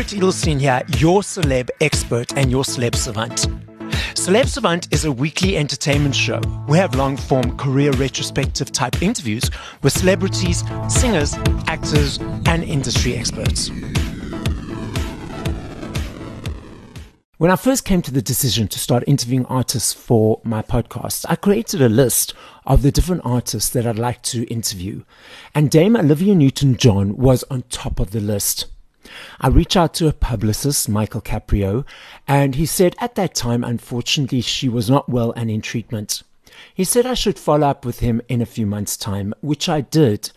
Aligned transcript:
Barret 0.00 0.14
Edelstein 0.14 0.58
here, 0.58 0.82
your 0.96 1.20
celeb 1.20 1.68
expert 1.82 2.34
and 2.34 2.50
your 2.50 2.64
celeb 2.64 2.94
savant. 2.94 3.46
Celeb 4.14 4.46
Savant 4.46 4.88
is 4.94 5.04
a 5.04 5.12
weekly 5.12 5.58
entertainment 5.58 6.14
show. 6.16 6.40
We 6.66 6.78
have 6.78 6.94
long 6.94 7.18
form 7.18 7.54
career 7.58 7.90
retrospective 7.92 8.72
type 8.72 9.02
interviews 9.02 9.50
with 9.82 9.92
celebrities, 9.92 10.64
singers, 10.88 11.34
actors, 11.66 12.16
and 12.46 12.64
industry 12.64 13.14
experts. 13.14 13.70
When 17.36 17.50
I 17.50 17.56
first 17.56 17.84
came 17.84 18.00
to 18.00 18.10
the 18.10 18.22
decision 18.22 18.68
to 18.68 18.78
start 18.78 19.04
interviewing 19.06 19.44
artists 19.46 19.92
for 19.92 20.40
my 20.44 20.62
podcast, 20.62 21.26
I 21.28 21.36
created 21.36 21.82
a 21.82 21.90
list 21.90 22.32
of 22.64 22.80
the 22.80 22.90
different 22.90 23.20
artists 23.26 23.68
that 23.68 23.86
I'd 23.86 23.98
like 23.98 24.22
to 24.22 24.44
interview. 24.44 25.02
And 25.54 25.70
Dame 25.70 25.94
Olivia 25.94 26.34
Newton 26.34 26.78
John 26.78 27.18
was 27.18 27.44
on 27.50 27.64
top 27.68 28.00
of 28.00 28.12
the 28.12 28.20
list. 28.20 28.64
I 29.40 29.48
reached 29.48 29.76
out 29.76 29.94
to 29.94 30.08
a 30.08 30.12
publicist, 30.12 30.88
Michael 30.88 31.20
Caprio, 31.20 31.84
and 32.26 32.54
he 32.54 32.66
said 32.66 32.96
at 32.98 33.14
that 33.14 33.34
time, 33.34 33.64
unfortunately, 33.64 34.40
she 34.40 34.68
was 34.68 34.90
not 34.90 35.08
well 35.08 35.32
and 35.36 35.50
in 35.50 35.60
treatment. 35.60 36.22
He 36.74 36.84
said 36.84 37.06
I 37.06 37.14
should 37.14 37.38
follow 37.38 37.68
up 37.68 37.84
with 37.84 38.00
him 38.00 38.20
in 38.28 38.42
a 38.42 38.46
few 38.46 38.66
months' 38.66 38.96
time, 38.96 39.34
which 39.40 39.68
I 39.68 39.80
did. 39.80 40.30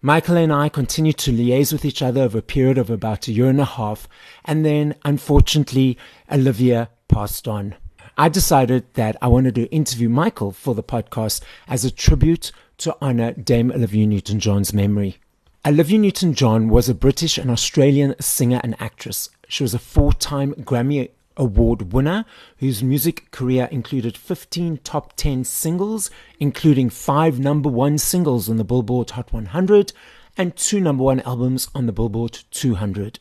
Michael 0.00 0.36
and 0.36 0.52
I 0.52 0.68
continued 0.68 1.18
to 1.18 1.32
liaise 1.32 1.72
with 1.72 1.84
each 1.84 2.02
other 2.02 2.22
over 2.22 2.38
a 2.38 2.42
period 2.42 2.76
of 2.76 2.90
about 2.90 3.28
a 3.28 3.32
year 3.32 3.48
and 3.48 3.60
a 3.60 3.64
half, 3.64 4.08
and 4.44 4.64
then, 4.64 4.96
unfortunately, 5.04 5.96
Olivia 6.30 6.90
passed 7.08 7.46
on. 7.46 7.76
I 8.18 8.28
decided 8.28 8.92
that 8.94 9.16
I 9.22 9.28
wanted 9.28 9.54
to 9.54 9.70
interview 9.70 10.08
Michael 10.08 10.50
for 10.52 10.74
the 10.74 10.82
podcast 10.82 11.40
as 11.68 11.84
a 11.84 11.90
tribute 11.90 12.52
to 12.78 12.96
honor 13.00 13.32
Dame 13.32 13.70
Olivia 13.70 14.06
Newton 14.06 14.40
John's 14.40 14.74
memory. 14.74 15.18
Olivia 15.64 15.96
Newton 15.96 16.34
John 16.34 16.68
was 16.68 16.88
a 16.88 16.94
British 16.94 17.38
and 17.38 17.48
Australian 17.48 18.16
singer 18.20 18.60
and 18.64 18.74
actress. 18.80 19.28
She 19.46 19.62
was 19.62 19.74
a 19.74 19.78
four 19.78 20.12
time 20.12 20.54
Grammy 20.54 21.10
Award 21.36 21.92
winner 21.92 22.24
whose 22.56 22.82
music 22.82 23.30
career 23.30 23.68
included 23.70 24.16
15 24.16 24.78
top 24.78 25.12
10 25.14 25.44
singles, 25.44 26.10
including 26.40 26.90
five 26.90 27.38
number 27.38 27.68
one 27.68 27.96
singles 27.98 28.50
on 28.50 28.56
the 28.56 28.64
Billboard 28.64 29.10
Hot 29.10 29.32
100 29.32 29.92
and 30.36 30.56
two 30.56 30.80
number 30.80 31.04
one 31.04 31.20
albums 31.20 31.68
on 31.76 31.86
the 31.86 31.92
Billboard 31.92 32.40
200. 32.50 33.20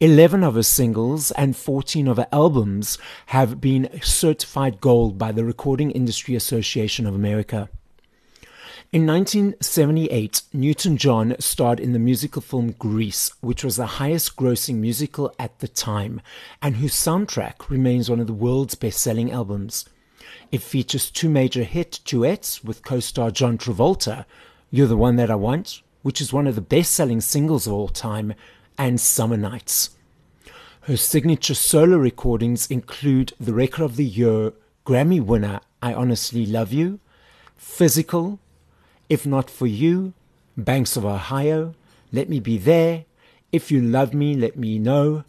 11 0.00 0.42
of 0.42 0.56
her 0.56 0.64
singles 0.64 1.30
and 1.30 1.56
14 1.56 2.08
of 2.08 2.16
her 2.16 2.26
albums 2.32 2.98
have 3.26 3.60
been 3.60 3.88
certified 4.02 4.80
gold 4.80 5.16
by 5.16 5.30
the 5.30 5.44
Recording 5.44 5.92
Industry 5.92 6.34
Association 6.34 7.06
of 7.06 7.14
America. 7.14 7.68
In 8.92 9.06
1978, 9.06 10.42
Newton 10.52 10.98
John 10.98 11.34
starred 11.38 11.80
in 11.80 11.94
the 11.94 11.98
musical 11.98 12.42
film 12.42 12.72
Grease, 12.72 13.32
which 13.40 13.64
was 13.64 13.76
the 13.76 13.96
highest 13.96 14.36
grossing 14.36 14.74
musical 14.74 15.34
at 15.38 15.60
the 15.60 15.68
time, 15.68 16.20
and 16.60 16.76
whose 16.76 16.92
soundtrack 16.92 17.70
remains 17.70 18.10
one 18.10 18.20
of 18.20 18.26
the 18.26 18.34
world's 18.34 18.74
best 18.74 19.00
selling 19.00 19.32
albums. 19.32 19.86
It 20.50 20.60
features 20.60 21.10
two 21.10 21.30
major 21.30 21.62
hit 21.62 22.00
duets 22.04 22.62
with 22.62 22.84
co 22.84 23.00
star 23.00 23.30
John 23.30 23.56
Travolta, 23.56 24.26
You're 24.70 24.88
the 24.88 24.96
One 24.98 25.16
That 25.16 25.30
I 25.30 25.36
Want, 25.36 25.80
which 26.02 26.20
is 26.20 26.34
one 26.34 26.46
of 26.46 26.54
the 26.54 26.60
best 26.60 26.92
selling 26.92 27.22
singles 27.22 27.66
of 27.66 27.72
all 27.72 27.88
time, 27.88 28.34
and 28.76 29.00
Summer 29.00 29.38
Nights. 29.38 29.96
Her 30.82 30.98
signature 30.98 31.54
solo 31.54 31.96
recordings 31.96 32.70
include 32.70 33.32
the 33.40 33.54
Record 33.54 33.84
of 33.84 33.96
the 33.96 34.04
Year 34.04 34.52
Grammy 34.84 35.24
winner 35.24 35.60
I 35.80 35.94
Honestly 35.94 36.44
Love 36.44 36.74
You, 36.74 37.00
Physical, 37.56 38.38
if 39.12 39.26
not 39.26 39.50
for 39.50 39.66
you, 39.66 40.14
Banks 40.56 40.96
of 40.96 41.04
Ohio, 41.04 41.74
let 42.12 42.30
me 42.30 42.40
be 42.40 42.56
there. 42.56 43.04
If 43.52 43.70
you 43.70 43.78
love 43.82 44.14
me, 44.14 44.34
let 44.34 44.56
me 44.56 44.78
know. 44.78 45.24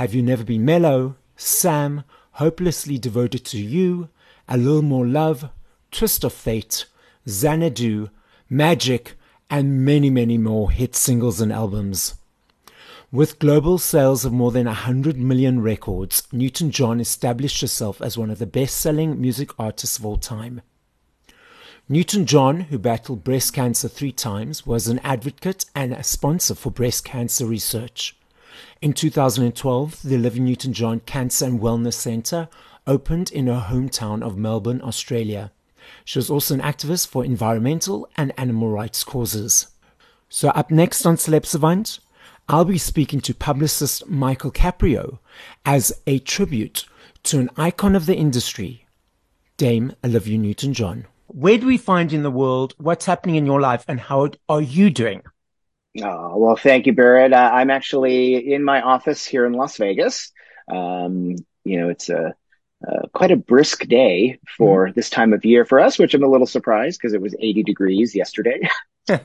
Have 0.00 0.14
you 0.14 0.20
never 0.20 0.42
been 0.42 0.64
mellow? 0.64 1.14
Sam, 1.36 2.02
hopelessly 2.42 2.98
devoted 2.98 3.44
to 3.44 3.58
you. 3.60 4.08
A 4.48 4.56
little 4.56 4.82
more 4.82 5.06
love. 5.06 5.48
Twist 5.92 6.24
of 6.24 6.32
fate. 6.32 6.86
Xanadu. 7.28 8.10
Magic. 8.50 9.14
And 9.48 9.84
many, 9.84 10.10
many 10.10 10.36
more 10.36 10.72
hit 10.72 10.96
singles 10.96 11.40
and 11.40 11.52
albums. 11.52 12.16
With 13.12 13.38
global 13.38 13.78
sales 13.78 14.24
of 14.24 14.32
more 14.32 14.50
than 14.50 14.66
100 14.66 15.16
million 15.16 15.62
records, 15.62 16.26
Newton 16.32 16.72
John 16.72 16.98
established 16.98 17.60
herself 17.60 18.02
as 18.02 18.18
one 18.18 18.30
of 18.30 18.40
the 18.40 18.46
best 18.46 18.76
selling 18.76 19.20
music 19.20 19.50
artists 19.56 19.98
of 19.98 20.04
all 20.04 20.16
time. 20.16 20.62
Newton 21.86 22.24
John, 22.24 22.60
who 22.60 22.78
battled 22.78 23.24
breast 23.24 23.52
cancer 23.52 23.90
three 23.90 24.10
times, 24.10 24.66
was 24.66 24.88
an 24.88 25.00
advocate 25.00 25.66
and 25.74 25.92
a 25.92 26.02
sponsor 26.02 26.54
for 26.54 26.70
breast 26.70 27.04
cancer 27.04 27.44
research. 27.44 28.16
In 28.80 28.94
2012, 28.94 30.00
the 30.02 30.14
Olivia 30.14 30.40
Newton 30.40 30.72
John 30.72 31.00
Cancer 31.00 31.44
and 31.44 31.60
Wellness 31.60 31.92
Centre 31.92 32.48
opened 32.86 33.30
in 33.30 33.48
her 33.48 33.66
hometown 33.68 34.22
of 34.22 34.38
Melbourne, 34.38 34.80
Australia. 34.82 35.52
She 36.06 36.18
was 36.18 36.30
also 36.30 36.54
an 36.54 36.62
activist 36.62 37.08
for 37.08 37.22
environmental 37.22 38.08
and 38.16 38.32
animal 38.38 38.70
rights 38.70 39.04
causes. 39.04 39.66
So, 40.30 40.48
up 40.48 40.70
next 40.70 41.04
on 41.04 41.16
Celeb 41.16 41.44
Savant, 41.44 41.98
I'll 42.48 42.64
be 42.64 42.78
speaking 42.78 43.20
to 43.20 43.34
publicist 43.34 44.08
Michael 44.08 44.52
Caprio 44.52 45.18
as 45.66 45.92
a 46.06 46.18
tribute 46.18 46.86
to 47.24 47.40
an 47.40 47.50
icon 47.58 47.94
of 47.94 48.06
the 48.06 48.16
industry, 48.16 48.86
Dame 49.58 49.92
Olivia 50.02 50.38
Newton 50.38 50.72
John 50.72 51.08
where 51.34 51.58
do 51.58 51.66
we 51.66 51.76
find 51.76 52.12
in 52.12 52.22
the 52.22 52.30
world? 52.30 52.74
What's 52.78 53.04
happening 53.04 53.34
in 53.34 53.44
your 53.44 53.60
life, 53.60 53.84
and 53.88 53.98
how 53.98 54.30
are 54.48 54.62
you 54.62 54.88
doing? 54.88 55.22
Oh, 56.00 56.38
well, 56.38 56.56
thank 56.56 56.86
you, 56.86 56.92
Barret. 56.92 57.32
Uh, 57.32 57.50
I'm 57.52 57.70
actually 57.70 58.52
in 58.52 58.62
my 58.62 58.80
office 58.80 59.26
here 59.26 59.44
in 59.44 59.52
Las 59.52 59.76
Vegas. 59.76 60.32
Um, 60.68 61.36
you 61.64 61.80
know, 61.80 61.88
it's 61.88 62.08
a 62.08 62.34
uh, 62.86 63.08
quite 63.12 63.32
a 63.32 63.36
brisk 63.36 63.86
day 63.86 64.38
for 64.56 64.88
mm. 64.88 64.94
this 64.94 65.10
time 65.10 65.32
of 65.32 65.44
year 65.44 65.64
for 65.64 65.80
us, 65.80 65.98
which 65.98 66.14
I'm 66.14 66.22
a 66.22 66.28
little 66.28 66.46
surprised 66.46 67.00
because 67.00 67.14
it 67.14 67.20
was 67.20 67.34
80 67.38 67.62
degrees 67.62 68.14
yesterday. 68.14 68.60
uh, 69.08 69.20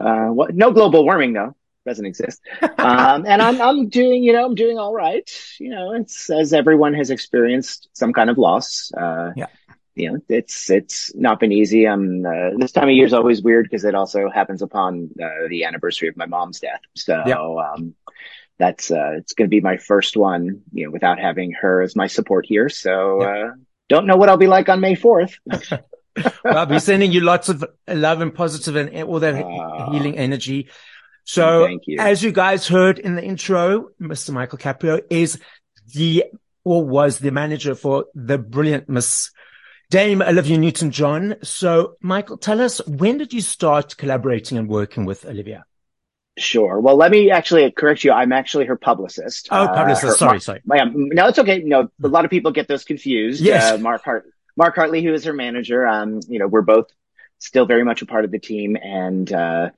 what, 0.00 0.54
no 0.54 0.72
global 0.72 1.04
warming 1.04 1.34
though, 1.34 1.54
doesn't 1.86 2.06
exist. 2.06 2.40
Um, 2.62 3.26
and 3.26 3.42
I'm, 3.42 3.60
I'm 3.60 3.88
doing, 3.88 4.22
you 4.22 4.32
know, 4.32 4.46
I'm 4.46 4.54
doing 4.54 4.78
all 4.78 4.94
right. 4.94 5.30
You 5.60 5.70
know, 5.70 5.92
it's 5.92 6.30
as 6.30 6.52
everyone 6.52 6.94
has 6.94 7.10
experienced 7.10 7.88
some 7.92 8.12
kind 8.14 8.30
of 8.30 8.38
loss. 8.38 8.90
Uh, 8.96 9.32
yeah 9.36 9.46
you 9.98 10.12
know, 10.12 10.20
it's 10.28 10.70
it's 10.70 11.14
not 11.14 11.40
been 11.40 11.52
easy. 11.52 11.86
Um, 11.86 12.24
uh, 12.24 12.56
this 12.56 12.72
time 12.72 12.88
of 12.88 12.94
year 12.94 13.06
is 13.06 13.12
always 13.12 13.42
weird 13.42 13.66
because 13.66 13.84
it 13.84 13.94
also 13.94 14.30
happens 14.30 14.62
upon 14.62 15.10
uh, 15.22 15.48
the 15.48 15.64
anniversary 15.64 16.08
of 16.08 16.16
my 16.16 16.26
mom's 16.26 16.60
death. 16.60 16.80
So 16.94 17.22
yep. 17.26 17.36
um, 17.38 17.94
that's 18.58 18.90
uh, 18.90 19.12
it's 19.16 19.32
going 19.34 19.48
to 19.48 19.54
be 19.54 19.60
my 19.60 19.76
first 19.76 20.16
one, 20.16 20.62
you 20.72 20.86
know, 20.86 20.90
without 20.90 21.18
having 21.18 21.52
her 21.52 21.82
as 21.82 21.96
my 21.96 22.06
support 22.06 22.46
here. 22.46 22.68
So 22.68 23.22
yep. 23.22 23.30
Uh, 23.30 23.50
don't 23.88 24.06
know 24.06 24.16
what 24.16 24.28
I'll 24.28 24.36
be 24.36 24.46
like 24.46 24.68
on 24.68 24.80
May 24.80 24.94
fourth. 24.94 25.38
I'll 26.44 26.66
be 26.66 26.78
sending 26.78 27.12
you 27.12 27.20
lots 27.20 27.48
of 27.48 27.64
love 27.86 28.20
and 28.20 28.34
positive 28.34 28.76
and 28.76 29.04
all 29.04 29.20
that 29.20 29.42
ah. 29.42 29.90
healing 29.90 30.18
energy. 30.18 30.68
So, 31.24 31.78
you. 31.86 31.98
as 31.98 32.22
you 32.22 32.32
guys 32.32 32.66
heard 32.66 32.98
in 32.98 33.14
the 33.14 33.22
intro, 33.22 33.90
Mr. 34.00 34.30
Michael 34.30 34.58
Caprio 34.58 35.00
is 35.10 35.38
the 35.94 36.24
or 36.64 36.84
was 36.84 37.18
the 37.18 37.30
manager 37.30 37.74
for 37.74 38.06
the 38.14 38.38
brilliant 38.38 38.88
Miss 38.88 39.30
Dame 39.90 40.20
Olivia 40.22 40.58
Newton 40.58 40.90
John. 40.90 41.36
So, 41.42 41.96
Michael, 42.00 42.36
tell 42.36 42.60
us 42.60 42.86
when 42.86 43.18
did 43.18 43.32
you 43.32 43.40
start 43.40 43.96
collaborating 43.96 44.58
and 44.58 44.68
working 44.68 45.06
with 45.06 45.24
Olivia? 45.24 45.64
Sure. 46.36 46.78
Well, 46.78 46.96
let 46.96 47.10
me 47.10 47.30
actually 47.30 47.70
correct 47.72 48.04
you. 48.04 48.12
I'm 48.12 48.32
actually 48.32 48.66
her 48.66 48.76
publicist. 48.76 49.48
Oh, 49.50 49.66
publicist. 49.66 50.04
Uh, 50.04 50.08
her, 50.08 50.14
sorry, 50.14 50.40
sorry. 50.40 50.60
No, 50.64 51.26
it's 51.28 51.38
okay. 51.38 51.60
No, 51.60 51.88
a 52.02 52.08
lot 52.08 52.24
of 52.24 52.30
people 52.30 52.52
get 52.52 52.68
those 52.68 52.84
confused. 52.84 53.40
Yes. 53.40 53.72
Uh, 53.72 53.78
Mark 53.78 54.04
Hart, 54.04 54.26
Mark 54.56 54.74
Hartley, 54.74 55.02
who 55.02 55.12
is 55.14 55.24
her 55.24 55.32
manager. 55.32 55.86
Um, 55.86 56.20
you 56.28 56.38
know, 56.38 56.46
we're 56.46 56.62
both 56.62 56.86
still 57.38 57.66
very 57.66 57.84
much 57.84 58.02
a 58.02 58.06
part 58.06 58.24
of 58.24 58.30
the 58.30 58.38
team 58.38 58.76
and, 58.76 59.32
uh, 59.32 59.70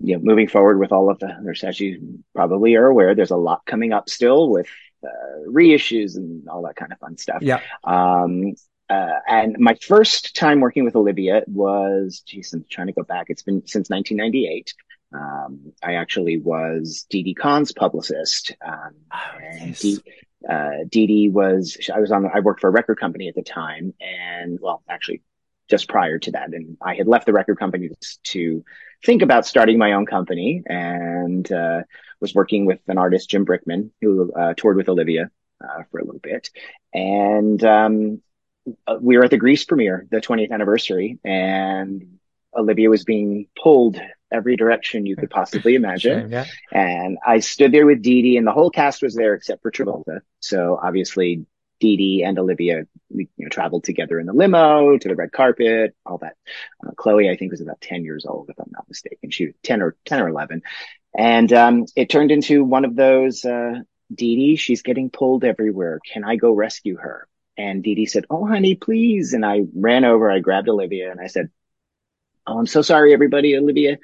you 0.00 0.16
know, 0.16 0.22
moving 0.22 0.46
forward 0.46 0.78
with 0.78 0.92
all 0.92 1.10
of 1.10 1.18
the, 1.20 1.36
there's 1.42 1.64
as 1.64 1.80
you 1.80 2.22
probably 2.34 2.76
are 2.76 2.86
aware, 2.86 3.14
there's 3.14 3.30
a 3.30 3.36
lot 3.36 3.62
coming 3.66 3.92
up 3.92 4.08
still 4.08 4.50
with, 4.50 4.68
uh, 5.02 5.48
reissues 5.48 6.16
and 6.16 6.48
all 6.48 6.62
that 6.62 6.76
kind 6.76 6.92
of 6.92 6.98
fun 6.98 7.16
stuff. 7.16 7.40
Yeah. 7.40 7.60
Um, 7.82 8.54
uh, 8.90 9.18
and 9.26 9.56
my 9.58 9.74
first 9.74 10.34
time 10.34 10.60
working 10.60 10.84
with 10.84 10.96
Olivia 10.96 11.42
was, 11.46 12.22
geez, 12.26 12.52
I'm 12.52 12.64
trying 12.70 12.86
to 12.86 12.92
go 12.92 13.02
back. 13.02 13.26
It's 13.28 13.42
been 13.42 13.66
since 13.66 13.90
1998. 13.90 14.74
Um, 15.12 15.72
I 15.82 15.94
actually 15.94 16.38
was 16.38 17.06
Didi 17.10 17.34
Conn's 17.34 17.72
publicist. 17.72 18.52
Um, 18.66 18.94
oh, 19.12 19.38
and 19.42 19.84
yes. 19.84 19.98
uh, 20.48 20.84
Didi 20.88 21.28
was, 21.28 21.76
I 21.94 22.00
was 22.00 22.12
on, 22.12 22.30
I 22.32 22.40
worked 22.40 22.60
for 22.60 22.68
a 22.68 22.72
record 22.72 22.98
company 22.98 23.28
at 23.28 23.34
the 23.34 23.42
time 23.42 23.94
and 24.00 24.58
well, 24.60 24.82
actually 24.88 25.22
just 25.68 25.88
prior 25.88 26.18
to 26.18 26.30
that. 26.32 26.52
And 26.52 26.78
I 26.80 26.94
had 26.94 27.06
left 27.08 27.26
the 27.26 27.32
record 27.32 27.58
company 27.58 27.90
to 28.24 28.64
think 29.04 29.22
about 29.22 29.46
starting 29.46 29.78
my 29.78 29.92
own 29.92 30.06
company 30.06 30.62
and, 30.66 31.50
uh, 31.52 31.82
was 32.20 32.34
working 32.34 32.64
with 32.64 32.80
an 32.88 32.98
artist, 32.98 33.30
Jim 33.30 33.44
Brickman, 33.44 33.90
who, 34.00 34.32
uh, 34.32 34.54
toured 34.54 34.76
with 34.76 34.88
Olivia, 34.88 35.30
uh, 35.62 35.82
for 35.90 36.00
a 36.00 36.04
little 36.04 36.20
bit. 36.20 36.50
And, 36.92 37.62
um, 37.64 38.22
we 39.00 39.16
were 39.16 39.24
at 39.24 39.30
the 39.30 39.36
Grease 39.36 39.64
premiere, 39.64 40.06
the 40.10 40.20
20th 40.20 40.50
anniversary, 40.50 41.18
and 41.24 42.18
Olivia 42.54 42.90
was 42.90 43.04
being 43.04 43.46
pulled 43.60 44.00
every 44.30 44.56
direction 44.56 45.06
you 45.06 45.16
could 45.16 45.30
possibly 45.30 45.74
imagine. 45.76 46.30
yeah. 46.30 46.44
And 46.72 47.18
I 47.26 47.40
stood 47.40 47.72
there 47.72 47.86
with 47.86 48.02
Didi 48.02 48.36
and 48.36 48.46
the 48.46 48.52
whole 48.52 48.70
cast 48.70 49.02
was 49.02 49.14
there 49.14 49.34
except 49.34 49.62
for 49.62 49.70
Travolta. 49.70 50.20
So 50.40 50.78
obviously 50.82 51.46
Didi 51.80 52.22
and 52.24 52.38
Olivia, 52.38 52.84
we 53.08 53.28
you 53.36 53.46
know, 53.46 53.48
traveled 53.48 53.84
together 53.84 54.18
in 54.18 54.26
the 54.26 54.32
limo 54.32 54.98
to 54.98 55.08
the 55.08 55.14
red 55.14 55.32
carpet, 55.32 55.94
all 56.04 56.18
that. 56.18 56.34
Uh, 56.84 56.90
Chloe, 56.96 57.30
I 57.30 57.36
think 57.36 57.52
was 57.52 57.60
about 57.60 57.80
10 57.80 58.04
years 58.04 58.26
old, 58.26 58.50
if 58.50 58.58
I'm 58.58 58.70
not 58.72 58.88
mistaken. 58.88 59.30
She 59.30 59.46
was 59.46 59.54
10 59.62 59.82
or 59.82 59.96
10 60.04 60.20
or 60.20 60.28
11. 60.28 60.62
And, 61.16 61.52
um, 61.52 61.86
it 61.96 62.10
turned 62.10 62.30
into 62.30 62.64
one 62.64 62.84
of 62.84 62.94
those, 62.96 63.44
uh, 63.44 63.80
Didi, 64.12 64.56
she's 64.56 64.82
getting 64.82 65.10
pulled 65.10 65.44
everywhere. 65.44 66.00
Can 66.12 66.24
I 66.24 66.36
go 66.36 66.52
rescue 66.52 66.96
her? 66.96 67.28
And 67.58 67.82
Didi 67.82 68.06
said, 68.06 68.24
Oh, 68.30 68.46
honey, 68.46 68.76
please. 68.76 69.34
And 69.34 69.44
I 69.44 69.62
ran 69.74 70.04
over, 70.04 70.30
I 70.30 70.38
grabbed 70.38 70.68
Olivia 70.68 71.10
and 71.10 71.20
I 71.20 71.26
said, 71.26 71.50
Oh, 72.46 72.58
I'm 72.58 72.66
so 72.66 72.80
sorry, 72.80 73.12
everybody. 73.12 73.56
Olivia 73.56 73.98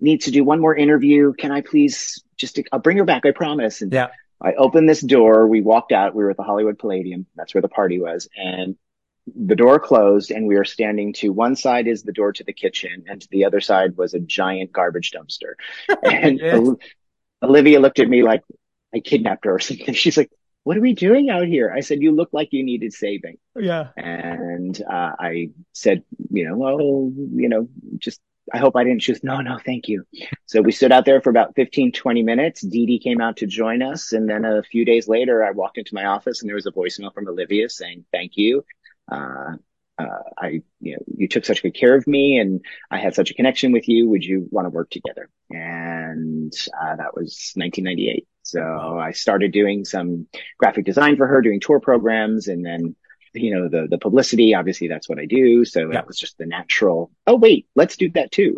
needs 0.00 0.26
to 0.26 0.30
do 0.30 0.44
one 0.44 0.60
more 0.60 0.76
interview. 0.76 1.32
Can 1.32 1.52
I 1.52 1.62
please 1.62 2.22
just, 2.36 2.60
I'll 2.72 2.80
bring 2.80 2.98
her 2.98 3.04
back. 3.04 3.24
I 3.24 3.30
promise. 3.30 3.80
And 3.80 3.92
yeah. 3.92 4.08
I 4.42 4.52
opened 4.54 4.88
this 4.88 5.00
door. 5.00 5.46
We 5.46 5.62
walked 5.62 5.92
out. 5.92 6.14
We 6.14 6.24
were 6.24 6.30
at 6.30 6.36
the 6.36 6.42
Hollywood 6.42 6.78
Palladium. 6.78 7.24
That's 7.36 7.54
where 7.54 7.62
the 7.62 7.68
party 7.68 7.98
was. 8.00 8.28
And 8.36 8.76
the 9.34 9.56
door 9.56 9.80
closed 9.80 10.30
and 10.30 10.46
we 10.46 10.56
are 10.56 10.64
standing 10.64 11.12
to 11.14 11.30
one 11.30 11.56
side 11.56 11.86
is 11.86 12.02
the 12.02 12.12
door 12.12 12.32
to 12.32 12.44
the 12.44 12.52
kitchen 12.52 13.04
and 13.08 13.20
to 13.20 13.28
the 13.30 13.44
other 13.44 13.60
side 13.60 13.96
was 13.96 14.14
a 14.14 14.20
giant 14.20 14.72
garbage 14.72 15.12
dumpster. 15.12 15.54
And 16.04 16.38
yes. 16.38 16.68
Olivia 17.42 17.80
looked 17.80 17.98
at 17.98 18.08
me 18.08 18.22
like 18.22 18.42
I 18.94 19.00
kidnapped 19.00 19.44
her 19.44 19.54
or 19.54 19.58
something. 19.58 19.94
She's 19.94 20.16
like, 20.16 20.30
what 20.66 20.76
are 20.76 20.80
we 20.80 20.94
doing 20.94 21.30
out 21.30 21.46
here? 21.46 21.72
I 21.72 21.78
said, 21.78 22.02
you 22.02 22.10
look 22.10 22.30
like 22.32 22.48
you 22.50 22.64
needed 22.64 22.92
saving. 22.92 23.38
Yeah. 23.54 23.90
And 23.96 24.76
uh, 24.82 25.12
I 25.16 25.50
said, 25.72 26.02
you 26.28 26.44
know, 26.44 26.56
well, 26.56 26.80
you 26.80 27.48
know, 27.48 27.68
just, 27.98 28.20
I 28.52 28.58
hope 28.58 28.74
I 28.74 28.82
didn't. 28.82 29.00
She 29.00 29.14
no, 29.22 29.40
no, 29.40 29.60
thank 29.64 29.86
you. 29.86 30.02
So 30.46 30.62
we 30.62 30.72
stood 30.72 30.90
out 30.90 31.04
there 31.04 31.20
for 31.20 31.30
about 31.30 31.54
15, 31.54 31.92
20 31.92 32.22
minutes. 32.24 32.62
Didi 32.62 32.98
came 32.98 33.20
out 33.20 33.36
to 33.36 33.46
join 33.46 33.80
us. 33.80 34.10
And 34.10 34.28
then 34.28 34.44
a 34.44 34.64
few 34.64 34.84
days 34.84 35.06
later, 35.06 35.44
I 35.44 35.52
walked 35.52 35.78
into 35.78 35.94
my 35.94 36.06
office 36.06 36.42
and 36.42 36.48
there 36.48 36.56
was 36.56 36.66
a 36.66 36.72
voicemail 36.72 37.14
from 37.14 37.28
Olivia 37.28 37.68
saying, 37.68 38.04
thank 38.10 38.32
you. 38.34 38.64
Uh, 39.08 39.52
uh, 40.00 40.22
I, 40.36 40.62
you 40.80 40.96
know, 40.96 41.04
you 41.16 41.28
took 41.28 41.44
such 41.44 41.62
good 41.62 41.76
care 41.76 41.94
of 41.94 42.08
me 42.08 42.40
and 42.40 42.60
I 42.90 42.98
had 42.98 43.14
such 43.14 43.30
a 43.30 43.34
connection 43.34 43.70
with 43.70 43.88
you. 43.88 44.08
Would 44.08 44.24
you 44.24 44.48
want 44.50 44.66
to 44.66 44.70
work 44.70 44.90
together? 44.90 45.30
And, 45.48 46.52
uh, 46.76 46.96
that 46.96 47.14
was 47.14 47.52
1998. 47.54 48.26
So 48.46 48.98
I 48.98 49.10
started 49.12 49.52
doing 49.52 49.84
some 49.84 50.28
graphic 50.58 50.84
design 50.84 51.16
for 51.16 51.26
her, 51.26 51.42
doing 51.42 51.60
tour 51.60 51.80
programs 51.80 52.48
and 52.48 52.64
then, 52.64 52.94
you 53.34 53.54
know, 53.54 53.68
the, 53.68 53.88
the 53.88 53.98
publicity, 53.98 54.54
obviously 54.54 54.88
that's 54.88 55.08
what 55.08 55.18
I 55.18 55.26
do. 55.26 55.64
So 55.64 55.88
that 55.92 56.06
was 56.06 56.16
just 56.16 56.38
the 56.38 56.46
natural, 56.46 57.10
oh, 57.26 57.36
wait, 57.36 57.66
let's 57.74 57.96
do 57.96 58.08
that 58.10 58.30
too. 58.30 58.56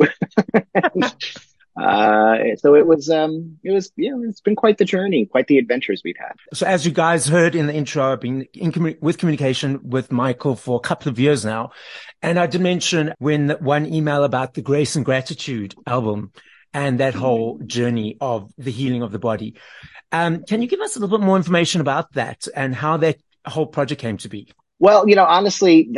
uh, 1.81 2.37
so 2.56 2.75
it 2.75 2.87
was, 2.87 3.08
um, 3.08 3.58
it 3.64 3.73
was, 3.73 3.90
you 3.96 4.11
know, 4.11 4.29
it's 4.29 4.43
been 4.43 4.56
quite 4.56 4.76
the 4.76 4.85
journey, 4.85 5.25
quite 5.25 5.46
the 5.46 5.58
adventures 5.58 6.02
we've 6.05 6.19
had. 6.19 6.34
So 6.52 6.67
as 6.67 6.84
you 6.84 6.93
guys 6.93 7.26
heard 7.26 7.55
in 7.55 7.67
the 7.67 7.75
intro, 7.75 8.12
I've 8.12 8.20
been 8.20 8.46
in 8.52 8.73
commu- 8.73 9.00
with 9.00 9.17
communication 9.17 9.81
with 9.82 10.12
Michael 10.12 10.55
for 10.55 10.76
a 10.76 10.81
couple 10.81 11.11
of 11.11 11.19
years 11.19 11.44
now. 11.44 11.70
And 12.20 12.38
I 12.38 12.46
did 12.46 12.61
mention 12.61 13.14
when 13.19 13.50
one 13.61 13.87
email 13.87 14.23
about 14.25 14.52
the 14.52 14.62
Grace 14.62 14.96
and 14.96 15.05
Gratitude 15.05 15.75
album 15.87 16.32
and 16.73 17.00
that 17.00 17.15
whole 17.15 17.59
journey 17.67 18.17
of 18.20 18.53
the 18.59 18.70
healing 18.70 19.03
of 19.03 19.12
the 19.12 19.19
body. 19.19 19.55
Um, 20.12 20.44
can 20.44 20.62
you 20.62 20.69
give 20.69 20.81
us 20.81 20.97
a 20.97 21.00
little 21.00 21.19
bit 21.19 21.25
more 21.25 21.37
information 21.37 21.81
about 21.81 22.12
that 22.15 22.47
and 22.55 22.75
how 22.75 22.97
that 22.99 23.19
whole 23.47 23.67
project 23.67 24.00
came 24.00 24.17
to 24.19 24.29
be? 24.29 24.53
Well, 24.79 25.09
you 25.09 25.17
know, 25.17 25.25
honestly, 25.25 25.91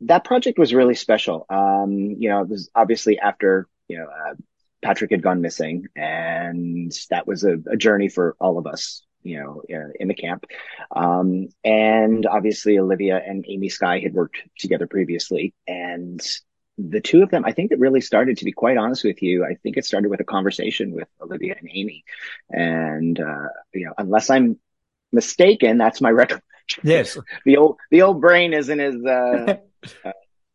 that 0.00 0.24
project 0.24 0.58
was 0.58 0.74
really 0.74 0.94
special. 0.94 1.46
Um, 1.48 2.16
you 2.18 2.28
know, 2.28 2.40
it 2.42 2.48
was 2.48 2.68
obviously 2.74 3.18
after, 3.18 3.68
you 3.88 3.98
know, 3.98 4.06
uh, 4.06 4.34
Patrick 4.82 5.12
had 5.12 5.22
gone 5.22 5.40
missing 5.40 5.86
and 5.96 6.92
that 7.10 7.26
was 7.26 7.44
a, 7.44 7.56
a 7.70 7.76
journey 7.76 8.08
for 8.08 8.36
all 8.40 8.58
of 8.58 8.66
us, 8.66 9.02
you 9.22 9.38
know, 9.40 9.62
uh, 9.72 9.92
in 9.98 10.08
the 10.08 10.14
camp. 10.14 10.44
Um, 10.94 11.48
and 11.62 12.26
obviously 12.26 12.78
Olivia 12.78 13.22
and 13.24 13.44
Amy 13.48 13.68
Sky 13.68 14.00
had 14.00 14.14
worked 14.14 14.38
together 14.58 14.86
previously 14.86 15.54
and 15.66 16.20
the 16.76 17.00
two 17.00 17.22
of 17.22 17.30
them, 17.30 17.44
I 17.44 17.52
think 17.52 17.70
it 17.70 17.78
really 17.78 18.00
started, 18.00 18.38
to 18.38 18.44
be 18.44 18.52
quite 18.52 18.76
honest 18.76 19.04
with 19.04 19.22
you, 19.22 19.44
I 19.44 19.54
think 19.54 19.76
it 19.76 19.84
started 19.84 20.08
with 20.08 20.20
a 20.20 20.24
conversation 20.24 20.92
with 20.92 21.08
Olivia 21.20 21.54
and 21.58 21.68
Amy. 21.72 22.04
And, 22.50 23.18
uh, 23.18 23.48
you 23.72 23.86
know, 23.86 23.94
unless 23.96 24.30
I'm 24.30 24.58
mistaken, 25.12 25.78
that's 25.78 26.00
my 26.00 26.10
recollection. 26.22 26.82
Yes. 26.82 27.16
the 27.44 27.58
old, 27.58 27.78
the 27.90 28.02
old 28.02 28.20
brain 28.20 28.52
isn't 28.52 28.80
as, 28.80 28.94
uh, 29.04 29.56
uh, 30.04 30.12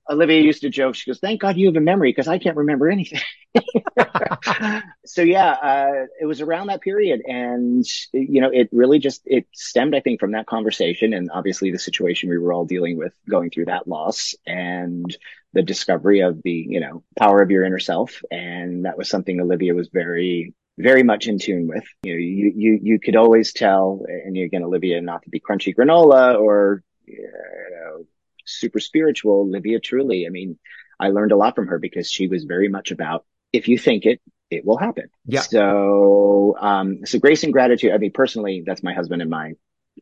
Olivia 0.09 0.41
used 0.41 0.61
to 0.61 0.69
joke, 0.69 0.95
she 0.95 1.09
goes, 1.09 1.19
thank 1.19 1.39
God 1.39 1.55
you 1.55 1.67
have 1.67 1.75
a 1.75 1.81
memory 1.81 2.09
because 2.09 2.27
I 2.27 2.39
can't 2.39 2.57
remember 2.57 2.89
anything. 2.89 3.21
so 5.05 5.21
yeah, 5.21 5.51
uh, 5.51 6.05
it 6.19 6.25
was 6.25 6.41
around 6.41 6.67
that 6.67 6.81
period. 6.81 7.21
And, 7.25 7.85
you 8.13 8.41
know, 8.41 8.49
it 8.51 8.69
really 8.71 8.99
just, 8.99 9.21
it 9.25 9.47
stemmed, 9.53 9.95
I 9.95 9.99
think, 9.99 10.19
from 10.19 10.31
that 10.33 10.47
conversation 10.47 11.13
and 11.13 11.29
obviously 11.31 11.71
the 11.71 11.79
situation 11.79 12.29
we 12.29 12.37
were 12.37 12.53
all 12.53 12.65
dealing 12.65 12.97
with 12.97 13.13
going 13.29 13.49
through 13.49 13.65
that 13.65 13.87
loss 13.87 14.35
and 14.45 15.15
the 15.53 15.63
discovery 15.63 16.21
of 16.21 16.41
the, 16.43 16.65
you 16.69 16.79
know, 16.79 17.03
power 17.17 17.41
of 17.41 17.51
your 17.51 17.63
inner 17.63 17.79
self. 17.79 18.21
And 18.31 18.85
that 18.85 18.97
was 18.97 19.09
something 19.09 19.39
Olivia 19.39 19.73
was 19.73 19.89
very, 19.89 20.53
very 20.77 21.03
much 21.03 21.27
in 21.27 21.39
tune 21.39 21.67
with. 21.67 21.85
You 22.03 22.13
know, 22.13 22.19
you, 22.19 22.53
you, 22.55 22.79
you 22.81 22.99
could 22.99 23.15
always 23.15 23.53
tell, 23.53 24.05
and 24.07 24.37
again, 24.37 24.63
Olivia, 24.63 25.01
not 25.01 25.23
to 25.23 25.29
be 25.29 25.39
crunchy 25.39 25.75
granola 25.75 26.39
or, 26.39 26.83
you 27.05 27.31
know, 27.71 28.05
super 28.45 28.79
spiritual, 28.79 29.41
Olivia 29.41 29.79
truly, 29.79 30.25
I 30.25 30.29
mean, 30.29 30.57
I 30.99 31.09
learned 31.09 31.31
a 31.31 31.37
lot 31.37 31.55
from 31.55 31.67
her 31.67 31.79
because 31.79 32.11
she 32.11 32.27
was 32.27 32.43
very 32.43 32.67
much 32.67 32.91
about 32.91 33.25
if 33.51 33.67
you 33.67 33.77
think 33.77 34.05
it, 34.05 34.21
it 34.49 34.65
will 34.65 34.77
happen. 34.77 35.09
Yeah. 35.25 35.41
So, 35.41 36.55
um, 36.59 37.05
so 37.05 37.19
grace 37.19 37.43
and 37.43 37.53
gratitude. 37.53 37.91
I 37.91 37.97
mean, 37.97 38.11
personally, 38.11 38.63
that's 38.65 38.83
my 38.83 38.93
husband 38.93 39.21
and 39.21 39.29
my 39.29 39.53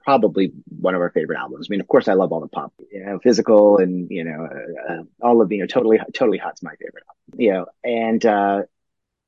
probably 0.06 0.52
one 0.80 0.96
of 0.96 1.02
our 1.02 1.10
favorite 1.10 1.40
albums. 1.40 1.68
I 1.70 1.72
mean, 1.72 1.82
of 1.82 1.88
course, 1.88 2.08
I 2.08 2.14
love 2.14 2.32
all 2.32 2.40
the 2.40 2.48
pop, 2.48 2.74
you 2.92 3.04
know, 3.04 3.20
physical 3.20 3.78
and, 3.78 4.10
you 4.12 4.24
know, 4.24 4.48
uh, 4.50 4.94
uh, 4.94 5.04
all 5.22 5.42
of, 5.42 5.50
the, 5.50 5.56
you 5.56 5.64
know, 5.64 5.68
totally, 5.68 6.00
totally 6.14 6.38
hot's 6.38 6.62
my 6.62 6.76
favorite 6.76 7.04
album, 7.08 7.42
you 7.42 7.54
know, 7.54 7.66
and, 7.84 8.26
uh, 8.26 8.62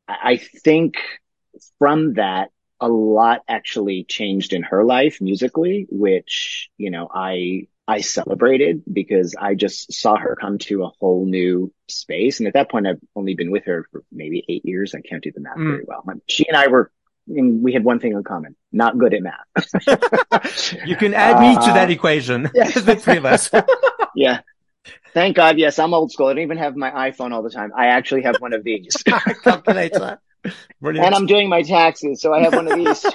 I 0.08 0.38
think 0.38 0.98
from 1.80 2.14
that, 2.14 2.52
a 2.80 2.88
lot 2.88 3.42
actually 3.48 4.06
changed 4.06 4.54
in 4.54 4.64
her 4.64 4.86
life 4.86 5.20
musically, 5.20 5.86
which, 5.90 6.70
you 6.78 6.92
know, 6.92 7.10
I, 7.14 7.68
I 7.90 8.02
celebrated 8.02 8.84
because 8.92 9.36
I 9.36 9.56
just 9.56 9.92
saw 9.92 10.16
her 10.16 10.38
come 10.40 10.60
to 10.60 10.84
a 10.84 10.92
whole 11.00 11.26
new 11.26 11.74
space. 11.88 12.40
And 12.40 12.46
at 12.48 12.54
that 12.54 12.70
point, 12.70 12.86
I've 12.86 13.00
only 13.16 13.34
been 13.34 13.50
with 13.50 13.66
her 13.66 13.88
for 13.92 14.04
maybe 14.12 14.46
eight 14.48 14.64
years. 14.64 14.94
I 14.94 15.02
can't 15.02 15.24
do 15.24 15.32
the 15.32 15.42
math 15.42 15.58
mm. 15.58 15.72
very 15.72 15.86
well. 15.88 16.04
She 16.28 16.48
and 16.48 16.56
I 16.56 16.68
were 16.68 16.92
and 17.28 17.64
we 17.64 17.74
had 17.74 17.84
one 17.84 18.00
thing 18.00 18.12
in 18.12 18.24
common, 18.24 18.56
not 18.72 18.98
good 19.00 19.16
at 19.16 19.22
math. 19.24 20.78
you 20.86 20.96
can 20.96 21.16
add 21.16 21.38
uh, 21.38 21.42
me 21.42 21.56
to 21.56 21.74
that 21.74 21.90
uh, 21.90 21.92
equation. 21.92 22.52
Yeah. 22.54 22.70
the 22.70 22.96
three 22.96 23.18
of 23.18 23.26
us. 23.26 23.50
yeah. 24.16 24.42
Thank 25.14 25.36
God. 25.36 25.58
Yes, 25.58 25.80
I'm 25.80 25.96
old 25.96 26.12
school. 26.12 26.28
I 26.28 26.34
don't 26.34 26.44
even 26.44 26.58
have 26.58 26.76
my 26.76 26.92
iPhone 26.92 27.34
all 27.34 27.42
the 27.42 27.50
time. 27.50 27.72
I 27.76 27.88
actually 27.88 28.22
have 28.24 28.36
one 28.38 28.54
of 28.54 28.64
these. 28.64 28.96
Calculator. 29.44 30.20
Brilliant. 30.82 31.06
And 31.06 31.16
I'm 31.16 31.26
doing 31.26 31.50
my 31.50 31.62
taxes, 31.62 32.22
so 32.22 32.34
I 32.34 32.44
have 32.44 32.54
one 32.54 32.72
of 32.72 32.78
these. 32.78 33.06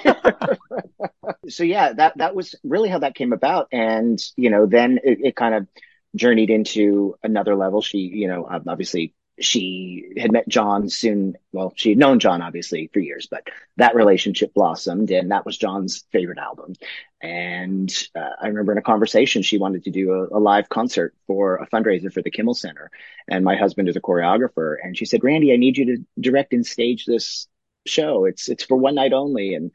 so 1.55 1.63
yeah, 1.63 1.93
that 1.93 2.17
that 2.17 2.35
was 2.35 2.55
really 2.63 2.89
how 2.89 2.99
that 2.99 3.15
came 3.15 3.33
about, 3.33 3.67
and 3.71 4.19
you 4.35 4.49
know, 4.49 4.65
then 4.65 4.99
it, 5.03 5.19
it 5.21 5.35
kind 5.35 5.55
of 5.55 5.67
journeyed 6.15 6.49
into 6.49 7.15
another 7.23 7.55
level. 7.55 7.81
She, 7.81 7.97
you 7.99 8.27
know, 8.27 8.47
obviously 8.67 9.13
she 9.39 10.13
had 10.17 10.31
met 10.31 10.47
John 10.47 10.89
soon. 10.89 11.35
Well, 11.51 11.73
she 11.75 11.89
had 11.89 11.97
known 11.97 12.19
John 12.19 12.41
obviously 12.41 12.89
for 12.93 12.99
years, 12.99 13.27
but 13.29 13.47
that 13.77 13.95
relationship 13.95 14.53
blossomed 14.53 15.11
and 15.11 15.31
that 15.31 15.45
was 15.45 15.57
John's 15.57 16.05
favorite 16.11 16.37
album. 16.37 16.73
And 17.21 17.91
uh, 18.15 18.29
I 18.41 18.47
remember 18.47 18.71
in 18.71 18.77
a 18.77 18.83
conversation, 18.83 19.41
she 19.41 19.57
wanted 19.57 19.83
to 19.85 19.91
do 19.91 20.11
a, 20.11 20.37
a, 20.37 20.39
live 20.39 20.69
concert 20.69 21.15
for 21.27 21.55
a 21.55 21.67
fundraiser 21.67 22.13
for 22.13 22.21
the 22.21 22.31
Kimmel 22.31 22.53
Center. 22.53 22.91
And 23.27 23.43
my 23.43 23.55
husband 23.55 23.89
is 23.89 23.95
a 23.95 24.01
choreographer. 24.01 24.75
And 24.81 24.97
she 24.97 25.05
said, 25.05 25.23
Randy, 25.23 25.51
I 25.51 25.57
need 25.57 25.77
you 25.77 25.85
to 25.85 26.05
direct 26.19 26.53
and 26.53 26.65
stage 26.65 27.05
this 27.05 27.47
show. 27.87 28.25
It's, 28.25 28.47
it's 28.47 28.63
for 28.63 28.77
one 28.77 28.95
night 28.95 29.13
only. 29.13 29.55
And 29.55 29.71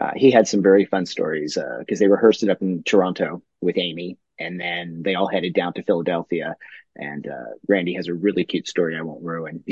uh, 0.00 0.12
he 0.14 0.30
had 0.30 0.46
some 0.46 0.62
very 0.62 0.84
fun 0.84 1.06
stories 1.06 1.54
because 1.54 2.00
uh, 2.00 2.04
they 2.04 2.08
rehearsed 2.08 2.44
it 2.44 2.50
up 2.50 2.62
in 2.62 2.82
Toronto 2.82 3.42
with 3.60 3.78
Amy 3.78 4.18
and 4.38 4.60
then 4.60 5.02
they 5.02 5.14
all 5.14 5.28
headed 5.28 5.54
down 5.54 5.72
to 5.74 5.82
Philadelphia. 5.82 6.56
And 6.96 7.26
uh, 7.26 7.54
Randy 7.68 7.94
has 7.94 8.08
a 8.08 8.14
really 8.14 8.44
cute 8.44 8.68
story 8.68 8.96
I 8.96 9.02
won't 9.02 9.22
ruin. 9.22 9.64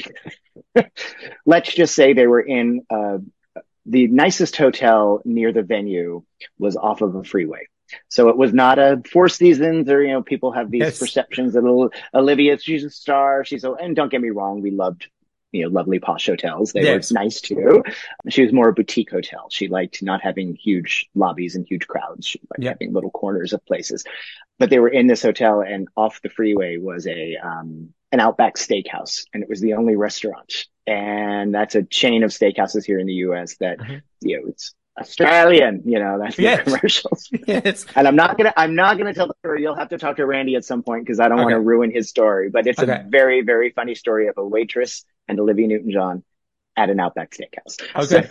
Let's 1.47 1.73
just 1.73 1.95
say 1.95 2.13
they 2.13 2.27
were 2.27 2.41
in 2.41 2.87
uh, 2.91 3.19
the 3.87 4.07
nicest 4.09 4.57
hotel 4.57 5.21
near 5.25 5.53
the 5.53 5.63
venue 5.63 6.23
was 6.59 6.77
off 6.77 7.03
of 7.03 7.15
a 7.15 7.25
freeway. 7.25 7.67
So 8.09 8.29
it 8.29 8.37
was 8.37 8.53
not 8.53 8.79
a 8.79 9.03
Four 9.13 9.29
Seasons 9.29 9.91
or, 9.91 10.03
you 10.03 10.13
know, 10.13 10.23
people 10.23 10.53
have 10.53 10.71
these 10.71 10.83
yes. 10.83 10.99
perceptions 10.99 11.55
that 11.55 11.91
Olivia, 12.15 12.59
she's 12.59 12.85
a 12.85 12.91
star. 12.91 13.45
She's 13.45 13.65
a, 13.65 13.73
and 13.73 13.97
don't 13.97 14.11
get 14.11 14.21
me 14.21 14.31
wrong, 14.31 14.63
we 14.63 14.71
loved 14.71 15.09
you 15.53 15.63
know, 15.63 15.69
lovely 15.69 15.99
posh 15.99 16.27
hotels. 16.27 16.73
They 16.73 16.83
yes. 16.83 17.11
were 17.11 17.15
nice 17.15 17.41
too. 17.41 17.83
She 18.29 18.43
was 18.43 18.53
more 18.53 18.69
a 18.69 18.73
boutique 18.73 19.11
hotel. 19.11 19.49
She 19.51 19.69
liked 19.69 20.03
not 20.03 20.23
having 20.23 20.55
huge 20.55 21.09
lobbies 21.15 21.57
and 21.57 21.67
huge 21.67 21.87
crowds. 21.87 22.27
She 22.27 22.41
liked 22.51 22.63
yeah. 22.63 22.71
having 22.71 22.93
little 22.93 23.11
corners 23.11 23.53
of 23.53 23.65
places. 23.67 24.05
But 24.59 24.71
they 24.71 24.79
were 24.79 24.89
in 24.89 25.07
this 25.07 25.23
hotel 25.23 25.63
and 25.63 25.89
off 25.97 26.23
the 26.23 26.29
freeway 26.29 26.77
was 26.77 27.07
a, 27.07 27.37
um, 27.37 27.93
an 28.13 28.21
Outback 28.21 28.57
Steakhouse, 28.57 29.25
and 29.33 29.43
it 29.43 29.49
was 29.49 29.61
the 29.61 29.75
only 29.75 29.97
restaurant. 29.97 30.67
And 30.87 31.55
that's 31.55 31.75
a 31.75 31.83
chain 31.83 32.25
of 32.25 32.31
steakhouses 32.31 32.85
here 32.85 32.99
in 32.99 33.07
the 33.07 33.15
U.S. 33.15 33.57
that 33.59 33.79
mm-hmm. 33.79 33.97
you 34.21 34.41
know 34.41 34.49
it's 34.49 34.75
Australian, 35.01 35.83
you 35.85 35.99
know, 35.99 36.19
that's 36.21 36.39
yes. 36.39 36.59
the 36.59 36.65
commercials. 36.65 37.31
yes. 37.47 37.87
And 37.97 38.07
I'm 38.07 38.17
not 38.17 38.37
gonna, 38.37 38.53
I'm 38.57 38.75
not 38.75 38.99
gonna 38.99 39.15
tell 39.15 39.29
the 39.29 39.35
story. 39.41 39.63
You'll 39.63 39.75
have 39.75 39.89
to 39.91 39.99
talk 39.99 40.17
to 40.17 40.27
Randy 40.27 40.57
at 40.57 40.65
some 40.65 40.83
point 40.83 41.05
because 41.05 41.21
I 41.21 41.29
don't 41.29 41.39
okay. 41.39 41.45
want 41.45 41.55
to 41.55 41.61
ruin 41.61 41.91
his 41.91 42.09
story. 42.09 42.51
But 42.51 42.67
it's 42.67 42.79
okay. 42.79 42.93
a 42.93 43.07
very, 43.09 43.43
very 43.43 43.71
funny 43.71 43.95
story 43.95 44.29
of 44.29 44.37
a 44.37 44.47
waitress 44.47 45.05
and 45.29 45.41
Olivia 45.41 45.69
Newton-John 45.69 46.23
at 46.77 46.91
an 46.91 47.01
Outback 47.01 47.33
Steakhouse. 47.33 47.81
Okay. 47.97 48.29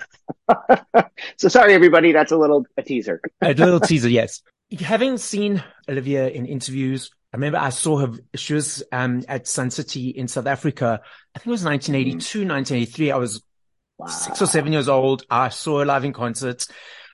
So, 0.49 1.03
so 1.37 1.47
sorry, 1.47 1.73
everybody. 1.73 2.11
That's 2.11 2.31
a 2.31 2.37
little 2.37 2.65
a 2.77 2.83
teaser. 2.83 3.21
a 3.41 3.53
little 3.53 3.79
teaser, 3.79 4.09
yes. 4.09 4.41
Having 4.79 5.17
seen 5.17 5.63
Olivia 5.89 6.27
in 6.29 6.45
interviews, 6.45 7.09
I 7.33 7.37
remember 7.37 7.57
I 7.57 7.69
saw 7.69 7.97
her. 7.97 8.13
She 8.35 8.53
was 8.53 8.83
um, 8.91 9.23
at 9.27 9.47
Sun 9.47 9.71
City 9.71 10.09
in 10.09 10.27
South 10.27 10.47
Africa. 10.47 11.01
I 11.35 11.39
think 11.39 11.47
it 11.47 11.51
was 11.51 11.63
1982, 11.63 12.39
mm. 12.39 12.49
1983. 12.49 13.11
I 13.11 13.17
was 13.17 13.41
Wow. 13.99 14.07
Six 14.07 14.41
or 14.41 14.45
seven 14.45 14.71
years 14.71 14.87
old. 14.87 15.23
I 15.29 15.49
saw 15.49 15.79
her 15.79 15.85
live 15.85 16.05
in 16.05 16.13
concerts. 16.13 16.69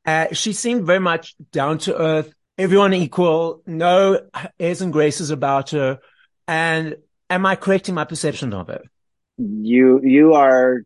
Uh, 0.06 0.28
she 0.34 0.54
seemed 0.54 0.86
very 0.86 1.00
much 1.00 1.36
down 1.52 1.80
to 1.80 2.00
earth, 2.00 2.32
everyone 2.60 2.94
equal, 2.94 3.64
no 3.66 4.22
airs 4.60 4.82
and 4.82 4.94
graces 4.94 5.32
about 5.32 5.72
her. 5.72 6.00
And 6.48 6.98
am 7.28 7.44
I 7.48 7.56
correct 7.56 7.90
in 7.90 7.96
my 7.96 8.06
perception 8.06 8.54
of 8.54 8.68
her? 8.68 8.84
You, 9.38 10.00
you 10.04 10.34
are 10.36 10.84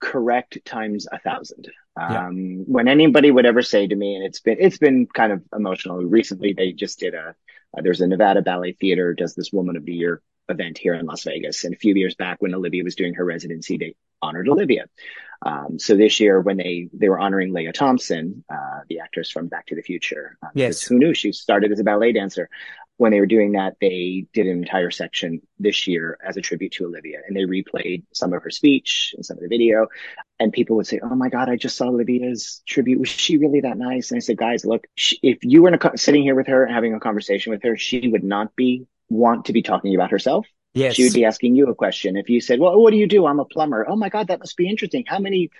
correct 0.00 0.58
times 0.66 1.06
a 1.10 1.18
thousand. 1.18 1.68
Yeah. 1.98 2.26
Um, 2.26 2.64
when 2.66 2.86
anybody 2.86 3.30
would 3.30 3.46
ever 3.46 3.62
say 3.62 3.86
to 3.86 3.96
me, 3.96 4.16
and 4.16 4.24
it's 4.24 4.40
been, 4.40 4.58
it's 4.60 4.78
been 4.78 5.06
kind 5.06 5.32
of 5.32 5.42
emotional. 5.56 5.96
Recently, 6.04 6.52
they 6.52 6.72
just 6.72 7.00
did 7.00 7.14
a, 7.14 7.34
uh, 7.76 7.80
there's 7.82 8.02
a 8.02 8.06
Nevada 8.06 8.42
Ballet 8.42 8.72
Theater 8.72 9.14
does 9.14 9.34
this 9.34 9.50
Woman 9.50 9.76
of 9.76 9.86
the 9.86 9.94
Year 9.94 10.20
event 10.48 10.78
here 10.78 10.94
in 10.94 11.06
Las 11.06 11.24
Vegas. 11.24 11.64
And 11.64 11.74
a 11.74 11.78
few 11.78 11.94
years 11.94 12.14
back 12.14 12.40
when 12.40 12.54
Olivia 12.54 12.84
was 12.84 12.94
doing 12.94 13.14
her 13.14 13.24
residency, 13.24 13.76
they 13.76 13.94
honored 14.22 14.48
Olivia. 14.48 14.86
Um, 15.44 15.78
so 15.78 15.96
this 15.96 16.18
year 16.18 16.40
when 16.40 16.56
they, 16.56 16.88
they 16.92 17.08
were 17.08 17.20
honoring 17.20 17.52
Lea 17.52 17.70
Thompson, 17.72 18.44
uh, 18.50 18.80
the 18.88 19.00
actress 19.00 19.30
from 19.30 19.46
Back 19.46 19.66
to 19.66 19.76
the 19.76 19.82
Future. 19.82 20.36
Uh, 20.42 20.48
yes. 20.54 20.82
Who 20.82 20.98
knew 20.98 21.14
she 21.14 21.32
started 21.32 21.70
as 21.70 21.78
a 21.78 21.84
ballet 21.84 22.12
dancer. 22.12 22.48
When 22.96 23.12
they 23.12 23.20
were 23.20 23.26
doing 23.26 23.52
that, 23.52 23.76
they 23.80 24.26
did 24.32 24.48
an 24.48 24.58
entire 24.58 24.90
section 24.90 25.40
this 25.60 25.86
year 25.86 26.18
as 26.24 26.36
a 26.36 26.40
tribute 26.40 26.72
to 26.72 26.86
Olivia 26.86 27.18
and 27.24 27.36
they 27.36 27.44
replayed 27.44 28.02
some 28.12 28.32
of 28.32 28.42
her 28.42 28.50
speech 28.50 29.14
and 29.16 29.24
some 29.24 29.36
of 29.36 29.42
the 29.42 29.48
video. 29.48 29.86
And 30.40 30.52
people 30.52 30.74
would 30.76 30.88
say, 30.88 30.98
Oh 31.00 31.14
my 31.14 31.28
God, 31.28 31.48
I 31.48 31.54
just 31.54 31.76
saw 31.76 31.86
Olivia's 31.86 32.60
tribute. 32.66 32.98
Was 32.98 33.08
she 33.08 33.36
really 33.36 33.60
that 33.60 33.78
nice? 33.78 34.10
And 34.10 34.16
I 34.16 34.20
said, 34.20 34.36
guys, 34.36 34.64
look, 34.64 34.84
she, 34.96 35.20
if 35.22 35.38
you 35.42 35.62
were 35.62 35.70
a, 35.70 35.96
sitting 35.96 36.24
here 36.24 36.34
with 36.34 36.48
her 36.48 36.64
and 36.64 36.74
having 36.74 36.92
a 36.94 36.98
conversation 36.98 37.52
with 37.52 37.62
her, 37.62 37.76
she 37.76 38.08
would 38.08 38.24
not 38.24 38.56
be 38.56 38.88
want 39.08 39.46
to 39.46 39.52
be 39.52 39.62
talking 39.62 39.94
about 39.94 40.10
herself. 40.10 40.46
Yes. 40.74 40.94
She 40.94 41.04
would 41.04 41.14
be 41.14 41.24
asking 41.24 41.56
you 41.56 41.68
a 41.68 41.74
question. 41.74 42.16
If 42.16 42.28
you 42.28 42.40
said, 42.40 42.60
well, 42.60 42.80
what 42.80 42.90
do 42.90 42.96
you 42.96 43.06
do? 43.06 43.26
I'm 43.26 43.40
a 43.40 43.44
plumber. 43.44 43.86
Oh 43.88 43.96
my 43.96 44.08
God, 44.10 44.28
that 44.28 44.38
must 44.38 44.56
be 44.56 44.68
interesting. 44.68 45.04
How 45.06 45.18
many 45.18 45.50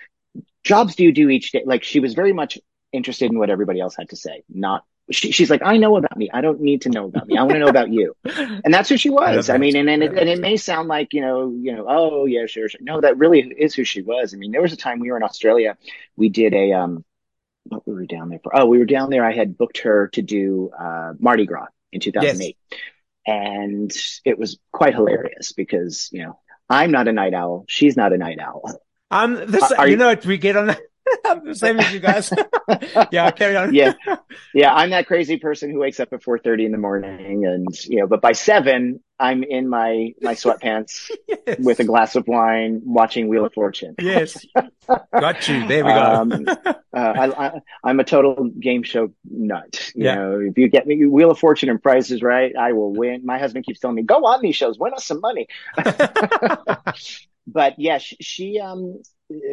jobs 0.63 0.95
do 0.95 1.03
you 1.03 1.11
do 1.11 1.29
each 1.29 1.51
day? 1.51 1.63
Like 1.65 1.83
she 1.83 1.99
was 1.99 2.13
very 2.13 2.33
much 2.33 2.57
interested 2.93 3.31
in 3.31 3.37
what 3.37 3.49
everybody 3.49 3.79
else 3.79 3.95
had 3.95 4.09
to 4.09 4.15
say, 4.15 4.43
not 4.49 4.83
she, 5.11 5.31
she's 5.31 5.49
like, 5.49 5.61
I 5.63 5.77
know 5.77 5.97
about 5.97 6.15
me. 6.17 6.29
I 6.31 6.41
don't 6.41 6.61
need 6.61 6.83
to 6.83 6.89
know 6.89 7.05
about 7.05 7.27
me. 7.27 7.37
I 7.37 7.43
want 7.43 7.53
to 7.53 7.59
know 7.59 7.67
about 7.67 7.91
you. 7.91 8.15
And 8.63 8.73
that's 8.73 8.89
who 8.89 8.97
she 8.97 9.09
was. 9.09 9.49
I, 9.49 9.55
I 9.55 9.57
mean, 9.57 9.75
and, 9.75 9.89
and, 9.89 10.03
it, 10.03 10.17
and 10.17 10.29
it 10.29 10.39
may 10.39 10.57
sound 10.57 10.87
like, 10.87 11.13
you 11.13 11.21
know, 11.21 11.51
you 11.51 11.75
know, 11.75 11.85
oh 11.87 12.25
yeah, 12.25 12.45
sure, 12.45 12.67
sure. 12.67 12.79
No, 12.83 12.99
that 13.01 13.17
really 13.17 13.39
is 13.39 13.73
who 13.73 13.83
she 13.83 14.01
was. 14.01 14.33
I 14.33 14.37
mean, 14.37 14.51
there 14.51 14.61
was 14.61 14.73
a 14.73 14.77
time 14.77 14.99
we 14.99 15.09
were 15.09 15.17
in 15.17 15.23
Australia. 15.23 15.77
We 16.15 16.29
did 16.29 16.53
a, 16.53 16.73
um, 16.73 17.05
what 17.63 17.87
we 17.87 17.93
were 17.93 18.01
we 18.01 18.07
down 18.07 18.29
there 18.29 18.39
for? 18.43 18.55
Oh, 18.55 18.65
we 18.65 18.79
were 18.79 18.85
down 18.85 19.09
there. 19.09 19.25
I 19.25 19.33
had 19.33 19.57
booked 19.57 19.79
her 19.79 20.09
to 20.09 20.21
do, 20.21 20.71
uh, 20.77 21.13
Mardi 21.19 21.45
Gras 21.45 21.67
in 21.91 22.01
2008. 22.01 22.57
Yes. 22.69 22.79
And 23.29 23.91
it 24.25 24.39
was 24.39 24.57
quite 24.71 24.95
hilarious 24.95 25.51
because, 25.51 26.09
you 26.11 26.23
know, 26.23 26.39
I'm 26.67 26.89
not 26.89 27.07
a 27.07 27.13
night 27.13 27.35
owl. 27.35 27.65
She's 27.67 27.95
not 27.95 28.11
a 28.11 28.17
night 28.17 28.39
owl. 28.39 28.81
Um, 29.11 29.35
this, 29.45 29.71
Are 29.71 29.85
you, 29.85 29.91
you 29.91 29.97
know, 29.97 30.15
we 30.25 30.39
get 30.39 30.55
on 30.55 30.67
that. 30.67 30.81
I'm 31.25 31.45
the 31.45 31.55
same 31.55 31.79
as 31.79 31.93
you 31.93 31.99
guys. 31.99 32.31
yeah, 33.11 33.31
carry 33.31 33.55
on. 33.55 33.73
yeah, 33.73 33.93
yeah. 34.53 34.73
I'm 34.73 34.89
that 34.91 35.07
crazy 35.07 35.37
person 35.37 35.71
who 35.71 35.79
wakes 35.79 35.99
up 35.99 36.13
at 36.13 36.21
4:30 36.21 36.65
in 36.65 36.71
the 36.71 36.77
morning, 36.77 37.45
and 37.45 37.67
you 37.85 37.99
know, 37.99 38.07
but 38.07 38.21
by 38.21 38.31
seven, 38.31 39.01
I'm 39.19 39.43
in 39.43 39.69
my 39.69 40.13
my 40.21 40.33
sweatpants 40.33 41.09
yes. 41.27 41.59
with 41.59 41.79
a 41.79 41.83
glass 41.83 42.15
of 42.15 42.27
wine, 42.27 42.81
watching 42.83 43.27
Wheel 43.27 43.45
of 43.45 43.53
Fortune. 43.53 43.95
yes, 43.99 44.45
got 45.11 45.47
you. 45.47 45.67
There 45.67 45.85
we 45.85 45.91
go. 45.91 46.01
um, 46.01 46.45
uh, 46.93 47.61
I, 47.83 47.89
am 47.89 47.99
a 47.99 48.03
total 48.03 48.49
game 48.59 48.83
show 48.83 49.11
nut. 49.29 49.91
You 49.95 50.05
yeah. 50.05 50.15
know, 50.15 50.39
if 50.39 50.57
you 50.57 50.69
get 50.69 50.87
me 50.87 51.05
Wheel 51.05 51.31
of 51.31 51.39
Fortune 51.39 51.69
and 51.69 51.81
Prices 51.81 52.21
Right, 52.21 52.55
I 52.55 52.73
will 52.73 52.93
win. 52.93 53.25
My 53.25 53.39
husband 53.39 53.65
keeps 53.65 53.79
telling 53.79 53.95
me, 53.95 54.03
"Go 54.03 54.25
on 54.25 54.41
these 54.41 54.55
shows, 54.55 54.77
win 54.79 54.93
us 54.93 55.05
some 55.05 55.21
money." 55.21 55.47
but 57.47 57.75
yeah, 57.77 57.97
she, 57.97 58.17
she 58.19 58.59
um 58.59 59.01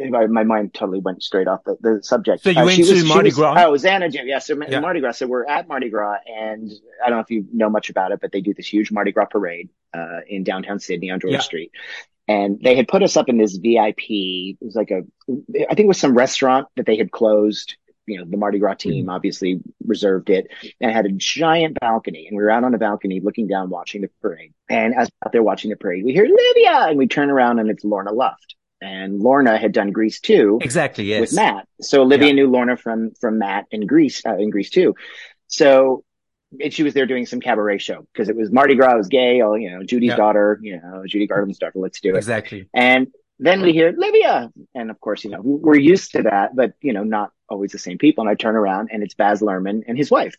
my 0.09 0.43
mind 0.43 0.73
totally 0.73 0.99
went 0.99 1.21
straight 1.21 1.47
off 1.47 1.63
the, 1.63 1.77
the 1.81 1.99
subject. 2.01 2.43
So 2.43 2.49
you 2.49 2.61
uh, 2.61 2.65
went 2.65 2.83
to 2.83 2.93
was, 2.93 3.05
Mardi 3.05 3.31
Gras? 3.31 3.53
oh, 3.57 3.77
Xanadu. 3.77 4.19
Yeah. 4.25 4.39
So 4.39 4.59
yeah. 4.67 4.79
Mardi 4.79 5.01
Gras. 5.01 5.13
So 5.13 5.27
we're 5.27 5.45
at 5.45 5.67
Mardi 5.67 5.89
Gras 5.89 6.17
and 6.25 6.71
I 7.03 7.09
don't 7.09 7.17
know 7.17 7.21
if 7.21 7.29
you 7.29 7.45
know 7.53 7.69
much 7.69 7.89
about 7.89 8.11
it, 8.11 8.19
but 8.19 8.31
they 8.31 8.41
do 8.41 8.53
this 8.53 8.67
huge 8.67 8.91
Mardi 8.91 9.11
Gras 9.11 9.25
parade, 9.25 9.69
uh, 9.93 10.21
in 10.27 10.43
downtown 10.43 10.79
Sydney 10.79 11.11
on 11.11 11.19
George 11.19 11.33
yeah. 11.33 11.39
Street. 11.39 11.71
And 12.27 12.59
they 12.61 12.75
had 12.75 12.87
put 12.87 13.03
us 13.03 13.15
up 13.15 13.29
in 13.29 13.37
this 13.37 13.55
VIP. 13.55 14.09
It 14.09 14.57
was 14.61 14.75
like 14.75 14.91
a, 14.91 15.03
I 15.29 15.75
think 15.75 15.81
it 15.81 15.87
was 15.87 15.99
some 15.99 16.15
restaurant 16.15 16.67
that 16.75 16.85
they 16.85 16.97
had 16.97 17.11
closed. 17.11 17.77
You 18.05 18.19
know, 18.19 18.25
the 18.25 18.37
Mardi 18.37 18.59
Gras 18.59 18.75
team 18.75 19.03
mm-hmm. 19.03 19.09
obviously 19.09 19.59
reserved 19.85 20.29
it 20.29 20.47
and 20.81 20.91
had 20.91 21.05
a 21.05 21.11
giant 21.11 21.77
balcony. 21.79 22.27
And 22.27 22.37
we 22.37 22.43
were 22.43 22.49
out 22.49 22.63
on 22.63 22.71
the 22.71 22.77
balcony 22.77 23.19
looking 23.19 23.47
down, 23.47 23.69
watching 23.69 24.01
the 24.01 24.09
parade. 24.21 24.53
And 24.69 24.95
as 24.95 25.09
out 25.25 25.33
there 25.33 25.43
watching 25.43 25.69
the 25.69 25.75
parade, 25.75 26.03
we 26.03 26.13
hear 26.13 26.25
Livia 26.25 26.87
and 26.89 26.97
we 26.97 27.07
turn 27.07 27.29
around 27.29 27.59
and 27.59 27.69
it's 27.69 27.83
Lorna 27.83 28.11
Luft 28.11 28.56
and 28.81 29.19
Lorna 29.19 29.57
had 29.57 29.71
done 29.71 29.91
Grease 29.91 30.19
2. 30.19 30.59
Exactly, 30.61 31.05
yes. 31.05 31.21
With 31.21 31.33
Matt. 31.33 31.67
So 31.81 32.01
Olivia 32.01 32.27
yeah. 32.27 32.33
knew 32.33 32.49
Lorna 32.49 32.77
from, 32.77 33.11
from 33.19 33.39
Matt 33.39 33.65
in 33.71 33.85
Grease, 33.85 34.25
uh, 34.25 34.35
in 34.35 34.49
Grease 34.49 34.69
2. 34.69 34.95
So, 35.47 36.03
and 36.61 36.73
she 36.73 36.83
was 36.83 36.93
there 36.93 37.05
doing 37.05 37.25
some 37.25 37.39
cabaret 37.39 37.79
show 37.79 38.07
because 38.13 38.29
it 38.29 38.35
was 38.35 38.51
Mardi 38.51 38.75
Gras, 38.75 38.95
was 38.95 39.07
gay, 39.07 39.41
oh, 39.41 39.55
you 39.55 39.71
know, 39.71 39.83
Judy's 39.83 40.09
yeah. 40.09 40.15
daughter, 40.15 40.59
you 40.61 40.79
know, 40.79 41.03
Judy 41.05 41.27
Garland's 41.27 41.59
daughter, 41.59 41.79
let's 41.79 41.99
do 42.01 42.13
it. 42.13 42.17
Exactly. 42.17 42.69
And 42.73 43.07
then 43.39 43.61
we 43.61 43.71
hear 43.71 43.93
Livia. 43.95 44.51
And 44.73 44.89
of 44.89 44.99
course, 44.99 45.23
you 45.23 45.29
know, 45.29 45.41
we're 45.41 45.77
used 45.77 46.11
to 46.13 46.23
that, 46.23 46.55
but 46.55 46.73
you 46.81 46.93
know, 46.93 47.03
not 47.03 47.31
always 47.49 47.71
the 47.71 47.79
same 47.79 47.97
people. 47.97 48.23
And 48.23 48.29
I 48.29 48.35
turn 48.35 48.55
around 48.55 48.89
and 48.91 49.03
it's 49.03 49.13
Baz 49.13 49.41
Luhrmann 49.41 49.83
and 49.87 49.97
his 49.97 50.09
wife. 50.09 50.35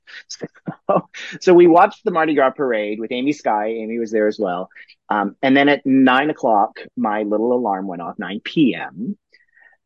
so 1.40 1.54
we 1.54 1.66
watched 1.66 2.04
the 2.04 2.10
Mardi 2.10 2.34
Gras 2.34 2.50
parade 2.50 3.00
with 3.00 3.12
Amy 3.12 3.32
Sky. 3.32 3.68
Amy 3.68 3.98
was 3.98 4.10
there 4.10 4.26
as 4.26 4.38
well. 4.38 4.68
Um, 5.08 5.36
and 5.42 5.56
then 5.56 5.68
at 5.68 5.86
nine 5.86 6.30
o'clock, 6.30 6.80
my 6.96 7.22
little 7.22 7.52
alarm 7.52 7.86
went 7.86 8.02
off, 8.02 8.18
9 8.18 8.40
p.m. 8.44 9.16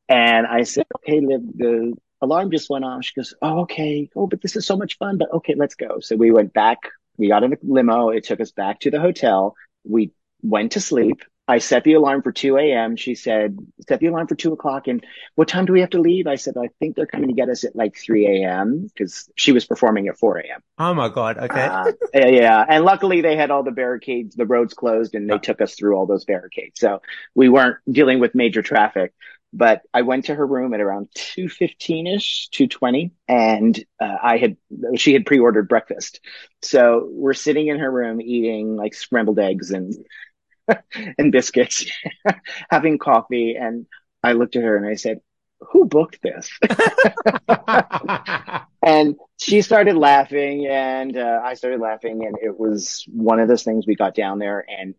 And 0.08 0.46
I 0.46 0.64
said, 0.64 0.86
okay, 0.96 1.20
Liv, 1.20 1.42
the 1.54 1.94
alarm 2.20 2.50
just 2.50 2.70
went 2.70 2.84
off. 2.84 3.04
She 3.04 3.14
goes, 3.14 3.34
oh, 3.42 3.60
okay. 3.60 4.08
Oh, 4.16 4.26
but 4.26 4.40
this 4.40 4.56
is 4.56 4.66
so 4.66 4.76
much 4.76 4.98
fun, 4.98 5.18
but 5.18 5.32
okay, 5.32 5.54
let's 5.56 5.74
go. 5.74 6.00
So 6.00 6.16
we 6.16 6.30
went 6.30 6.52
back. 6.52 6.78
We 7.18 7.28
got 7.28 7.44
in 7.44 7.52
a 7.52 7.56
limo. 7.62 8.08
It 8.08 8.24
took 8.24 8.40
us 8.40 8.52
back 8.52 8.80
to 8.80 8.90
the 8.90 9.00
hotel. 9.00 9.54
We 9.84 10.12
went 10.42 10.72
to 10.72 10.80
sleep. 10.80 11.22
I 11.52 11.58
set 11.58 11.84
the 11.84 11.92
alarm 11.92 12.22
for 12.22 12.32
2 12.32 12.56
a.m. 12.56 12.96
She 12.96 13.14
said, 13.14 13.58
set 13.86 14.00
the 14.00 14.06
alarm 14.06 14.26
for 14.26 14.34
two 14.34 14.54
o'clock. 14.54 14.88
And 14.88 15.04
what 15.34 15.48
time 15.48 15.66
do 15.66 15.74
we 15.74 15.80
have 15.80 15.90
to 15.90 16.00
leave? 16.00 16.26
I 16.26 16.36
said, 16.36 16.54
I 16.56 16.68
think 16.78 16.96
they're 16.96 17.04
coming 17.04 17.28
to 17.28 17.34
get 17.34 17.50
us 17.50 17.62
at 17.64 17.76
like 17.76 17.94
3 17.94 18.42
a.m. 18.42 18.84
because 18.84 19.30
she 19.36 19.52
was 19.52 19.66
performing 19.66 20.08
at 20.08 20.16
4 20.16 20.38
a.m. 20.38 20.62
Oh 20.78 20.94
my 20.94 21.10
God. 21.10 21.36
Okay. 21.36 21.60
Uh, 21.60 21.92
yeah. 22.14 22.64
And 22.66 22.86
luckily 22.86 23.20
they 23.20 23.36
had 23.36 23.50
all 23.50 23.62
the 23.62 23.70
barricades, 23.70 24.34
the 24.34 24.46
roads 24.46 24.72
closed 24.72 25.14
and 25.14 25.28
they 25.28 25.36
took 25.36 25.60
us 25.60 25.74
through 25.74 25.94
all 25.94 26.06
those 26.06 26.24
barricades. 26.24 26.80
So 26.80 27.02
we 27.34 27.50
weren't 27.50 27.76
dealing 27.90 28.18
with 28.18 28.34
major 28.34 28.62
traffic. 28.62 29.12
But 29.52 29.82
I 29.92 30.00
went 30.00 30.24
to 30.26 30.34
her 30.34 30.46
room 30.46 30.72
at 30.72 30.80
around 30.80 31.08
2.15 31.14 32.16
ish, 32.16 32.48
2.20 32.54 33.10
and 33.28 33.78
uh, 34.00 34.16
I 34.22 34.38
had, 34.38 34.56
she 34.96 35.12
had 35.12 35.26
pre-ordered 35.26 35.68
breakfast. 35.68 36.20
So 36.62 37.06
we're 37.10 37.34
sitting 37.34 37.66
in 37.66 37.78
her 37.78 37.90
room 37.90 38.22
eating 38.22 38.74
like 38.76 38.94
scrambled 38.94 39.38
eggs 39.38 39.70
and 39.70 39.94
and 41.18 41.32
biscuits, 41.32 41.90
having 42.70 42.98
coffee. 42.98 43.56
And 43.58 43.86
I 44.22 44.32
looked 44.32 44.56
at 44.56 44.62
her 44.62 44.76
and 44.76 44.86
I 44.86 44.94
said, 44.94 45.20
who 45.70 45.84
booked 45.84 46.20
this? 46.22 46.50
and 48.82 49.16
she 49.38 49.62
started 49.62 49.96
laughing 49.96 50.66
and 50.66 51.16
uh, 51.16 51.40
I 51.44 51.54
started 51.54 51.80
laughing. 51.80 52.24
And 52.26 52.36
it 52.40 52.58
was 52.58 53.04
one 53.08 53.40
of 53.40 53.48
those 53.48 53.62
things 53.62 53.86
we 53.86 53.94
got 53.94 54.14
down 54.14 54.38
there 54.38 54.64
and 54.68 54.94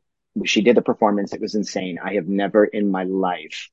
she 0.45 0.61
did 0.61 0.77
the 0.77 0.81
performance. 0.81 1.33
It 1.33 1.41
was 1.41 1.55
insane. 1.55 1.99
I 2.03 2.13
have 2.13 2.27
never 2.27 2.65
in 2.65 2.91
my 2.91 3.03
life 3.03 3.69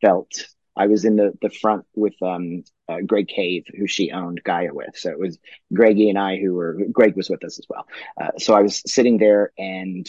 felt 0.00 0.46
I 0.76 0.86
was 0.86 1.04
in 1.04 1.16
the, 1.16 1.32
the 1.42 1.50
front 1.50 1.86
with, 1.94 2.14
um, 2.22 2.62
uh, 2.88 3.00
Greg 3.04 3.26
Cave, 3.26 3.64
who 3.76 3.88
she 3.88 4.12
owned 4.12 4.42
Gaia 4.44 4.72
with. 4.72 4.96
So 4.96 5.10
it 5.10 5.18
was 5.18 5.38
Greggy 5.74 6.08
and 6.08 6.18
I 6.18 6.38
who 6.38 6.54
were, 6.54 6.78
Greg 6.92 7.16
was 7.16 7.28
with 7.28 7.44
us 7.44 7.58
as 7.58 7.66
well. 7.68 7.86
Uh, 8.18 8.30
so 8.38 8.54
I 8.54 8.62
was 8.62 8.80
sitting 8.86 9.18
there 9.18 9.52
and 9.58 10.08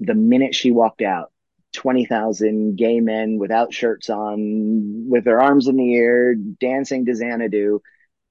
the 0.00 0.14
minute 0.14 0.54
she 0.54 0.70
walked 0.70 1.02
out, 1.02 1.32
20,000 1.74 2.76
gay 2.76 3.00
men 3.00 3.38
without 3.38 3.74
shirts 3.74 4.08
on, 4.10 5.08
with 5.08 5.24
their 5.24 5.40
arms 5.40 5.66
in 5.68 5.76
the 5.76 5.94
air, 5.94 6.34
dancing 6.34 7.06
to 7.06 7.14
Xanadu. 7.14 7.80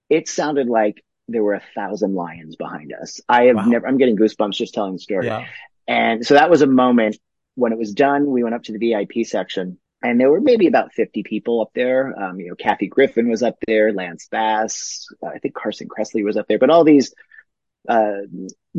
It 0.09 0.27
sounded 0.27 0.67
like 0.67 1.03
there 1.27 1.43
were 1.43 1.55
a 1.55 1.63
thousand 1.75 2.15
lions 2.15 2.55
behind 2.55 2.93
us. 2.93 3.21
I 3.27 3.45
have 3.45 3.55
wow. 3.55 3.65
never, 3.65 3.87
I'm 3.87 3.97
getting 3.97 4.17
goosebumps 4.17 4.55
just 4.55 4.73
telling 4.73 4.93
the 4.93 4.99
story. 4.99 5.27
Yeah. 5.27 5.45
And 5.87 6.25
so 6.25 6.35
that 6.35 6.49
was 6.49 6.61
a 6.61 6.67
moment 6.67 7.17
when 7.55 7.71
it 7.71 7.77
was 7.77 7.93
done, 7.93 8.25
we 8.25 8.43
went 8.43 8.55
up 8.55 8.63
to 8.63 8.77
the 8.77 8.91
VIP 8.91 9.25
section 9.25 9.77
and 10.03 10.19
there 10.19 10.29
were 10.29 10.41
maybe 10.41 10.67
about 10.67 10.93
50 10.93 11.23
people 11.23 11.61
up 11.61 11.71
there. 11.73 12.13
Um, 12.21 12.39
you 12.39 12.49
know, 12.49 12.55
Kathy 12.55 12.87
Griffin 12.87 13.29
was 13.29 13.41
up 13.41 13.55
there, 13.65 13.93
Lance 13.93 14.27
Bass, 14.29 15.07
uh, 15.23 15.27
I 15.27 15.39
think 15.39 15.55
Carson 15.55 15.87
Kressley 15.87 16.23
was 16.23 16.35
up 16.35 16.47
there, 16.47 16.59
but 16.59 16.69
all 16.69 16.83
these 16.83 17.13
uh, 17.87 18.21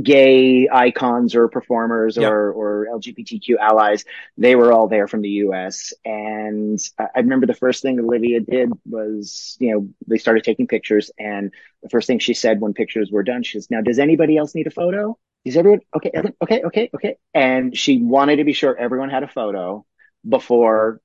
gay 0.00 0.68
icons 0.72 1.34
or 1.34 1.48
performers 1.48 2.16
yep. 2.16 2.30
or, 2.30 2.52
or 2.52 2.86
LGBTQ 2.98 3.56
allies, 3.60 4.04
they 4.36 4.56
were 4.56 4.72
all 4.72 4.88
there 4.88 5.06
from 5.06 5.22
the 5.22 5.28
US. 5.28 5.92
And 6.04 6.78
I 6.98 7.20
remember 7.20 7.46
the 7.46 7.54
first 7.54 7.82
thing 7.82 8.00
Olivia 8.00 8.40
did 8.40 8.72
was, 8.84 9.56
you 9.60 9.72
know, 9.72 9.88
they 10.08 10.18
started 10.18 10.42
taking 10.44 10.66
pictures. 10.66 11.10
And 11.18 11.52
the 11.82 11.88
first 11.88 12.06
thing 12.06 12.18
she 12.18 12.34
said 12.34 12.60
when 12.60 12.74
pictures 12.74 13.10
were 13.10 13.22
done, 13.22 13.42
she 13.42 13.58
says, 13.58 13.70
now, 13.70 13.82
does 13.82 13.98
anybody 13.98 14.36
else 14.36 14.54
need 14.54 14.66
a 14.66 14.70
photo? 14.70 15.16
Is 15.44 15.56
everyone 15.56 15.80
okay? 15.94 16.10
Okay, 16.42 16.62
okay, 16.64 16.90
okay. 16.94 17.16
And 17.34 17.76
she 17.76 18.02
wanted 18.02 18.36
to 18.36 18.44
be 18.44 18.54
sure 18.54 18.76
everyone 18.76 19.10
had 19.10 19.22
a 19.22 19.28
photo 19.28 19.84
before 20.26 21.00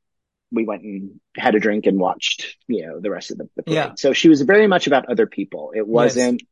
we 0.52 0.66
went 0.66 0.82
and 0.84 1.20
had 1.36 1.56
a 1.56 1.60
drink 1.60 1.86
and 1.86 2.00
watched, 2.00 2.56
you 2.68 2.88
know, 2.88 3.00
the 3.00 3.12
rest 3.12 3.32
of 3.32 3.38
the, 3.38 3.50
the 3.56 3.64
parade. 3.64 3.76
Yeah. 3.76 3.92
So 3.98 4.14
she 4.14 4.30
was 4.30 4.42
very 4.42 4.66
much 4.66 4.88
about 4.88 5.10
other 5.10 5.28
people. 5.28 5.74
It 5.76 5.88
wasn't, 5.88 6.42
yes. 6.42 6.50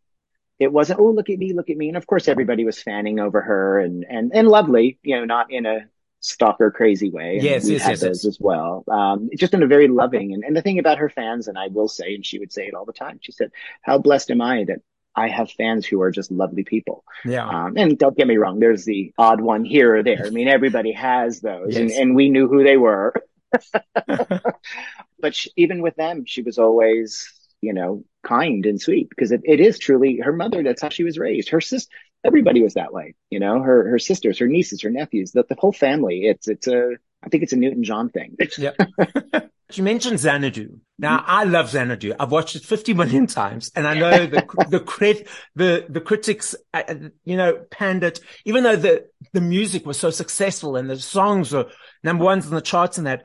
It 0.59 0.71
wasn't, 0.71 0.99
oh, 0.99 1.11
look 1.11 1.29
at 1.29 1.37
me, 1.37 1.53
look 1.53 1.69
at 1.69 1.77
me. 1.77 1.87
And 1.87 1.97
of 1.97 2.07
course, 2.07 2.27
everybody 2.27 2.65
was 2.65 2.81
fanning 2.81 3.19
over 3.19 3.41
her 3.41 3.79
and, 3.79 4.05
and, 4.09 4.31
and 4.33 4.47
lovely, 4.47 4.97
you 5.03 5.15
know, 5.15 5.25
not 5.25 5.51
in 5.51 5.65
a 5.65 5.87
stalker 6.19 6.71
crazy 6.71 7.09
way. 7.09 7.35
And 7.35 7.43
yes, 7.43 7.69
yes, 7.69 7.87
yes, 7.87 8.03
yes, 8.03 8.25
as 8.25 8.37
well. 8.39 8.83
Um, 8.87 9.29
just 9.37 9.53
in 9.53 9.61
a 9.61 9.67
very 9.67 9.87
loving 9.87 10.33
and, 10.33 10.43
and 10.43 10.55
the 10.55 10.61
thing 10.61 10.79
about 10.79 10.97
her 10.97 11.09
fans, 11.09 11.47
and 11.47 11.57
I 11.57 11.67
will 11.67 11.87
say, 11.87 12.15
and 12.15 12.25
she 12.25 12.39
would 12.39 12.51
say 12.51 12.65
it 12.65 12.73
all 12.73 12.85
the 12.85 12.93
time. 12.93 13.19
She 13.21 13.31
said, 13.31 13.51
how 13.81 13.99
blessed 13.99 14.31
am 14.31 14.41
I 14.41 14.63
that 14.65 14.79
I 15.17 15.29
have 15.29 15.49
fans 15.51 15.85
who 15.85 16.01
are 16.01 16.11
just 16.11 16.31
lovely 16.31 16.63
people. 16.63 17.03
Yeah. 17.25 17.47
Um, 17.47 17.75
and 17.75 17.97
don't 17.97 18.15
get 18.15 18.27
me 18.27 18.37
wrong, 18.37 18.59
there's 18.59 18.85
the 18.85 19.13
odd 19.17 19.41
one 19.41 19.65
here 19.65 19.95
or 19.95 20.03
there. 20.03 20.23
I 20.23 20.29
mean, 20.29 20.47
everybody 20.47 20.91
has 20.91 21.39
those, 21.39 21.73
yes. 21.73 21.77
and, 21.77 21.91
and 21.91 22.15
we 22.15 22.29
knew 22.29 22.47
who 22.47 22.63
they 22.63 22.77
were. 22.77 23.13
but 25.19 25.33
she, 25.33 25.51
even 25.55 25.81
with 25.81 25.95
them, 25.95 26.25
she 26.25 26.43
was 26.43 26.59
always, 26.59 27.33
you 27.61 27.73
know, 27.73 28.03
kind 28.23 28.65
and 28.65 28.81
sweet 28.81 29.09
because 29.09 29.31
it, 29.31 29.41
it 29.43 29.59
is 29.59 29.79
truly 29.79 30.17
her 30.17 30.33
mother. 30.33 30.63
That's 30.63 30.81
how 30.81 30.89
she 30.89 31.03
was 31.03 31.17
raised. 31.17 31.49
Her 31.49 31.61
sister, 31.61 31.93
everybody 32.25 32.61
was 32.61 32.75
that 32.75 32.93
way. 32.93 33.15
You 33.29 33.39
know, 33.39 33.61
her 33.61 33.89
her 33.89 33.99
sisters, 33.99 34.39
her 34.39 34.47
nieces, 34.47 34.81
her 34.81 34.89
nephews, 34.89 35.31
the, 35.31 35.43
the 35.47 35.55
whole 35.57 35.73
family. 35.73 36.25
It's 36.25 36.47
it's 36.47 36.67
a 36.67 36.91
I 37.23 37.29
think 37.29 37.43
it's 37.43 37.53
a 37.53 37.57
Newton 37.57 37.83
John 37.83 38.09
thing. 38.09 38.37
yeah. 38.57 38.71
You 39.73 39.83
mentioned 39.83 40.19
Xanadu. 40.19 40.79
Now, 40.97 41.23
I 41.27 41.43
love 41.43 41.69
Xanadu. 41.69 42.13
I've 42.17 42.31
watched 42.31 42.55
it 42.55 42.63
50 42.63 42.93
million 42.93 43.27
times 43.27 43.69
and 43.75 43.85
I 43.85 43.95
know 43.95 44.25
the, 44.25 44.45
the 44.69 44.79
crit, 44.79 45.27
the, 45.55 45.85
the 45.89 45.99
critics, 45.99 46.55
uh, 46.73 46.83
you 47.25 47.35
know, 47.35 47.65
panned 47.69 48.03
it, 48.03 48.21
even 48.45 48.63
though 48.63 48.77
the, 48.77 49.07
the 49.33 49.41
music 49.41 49.85
was 49.85 49.99
so 49.99 50.09
successful 50.09 50.77
and 50.77 50.89
the 50.89 50.97
songs 50.97 51.51
were 51.51 51.69
number 52.01 52.23
ones 52.23 52.45
on 52.45 52.53
the 52.53 52.61
charts 52.61 52.97
and 52.97 53.07
that. 53.07 53.23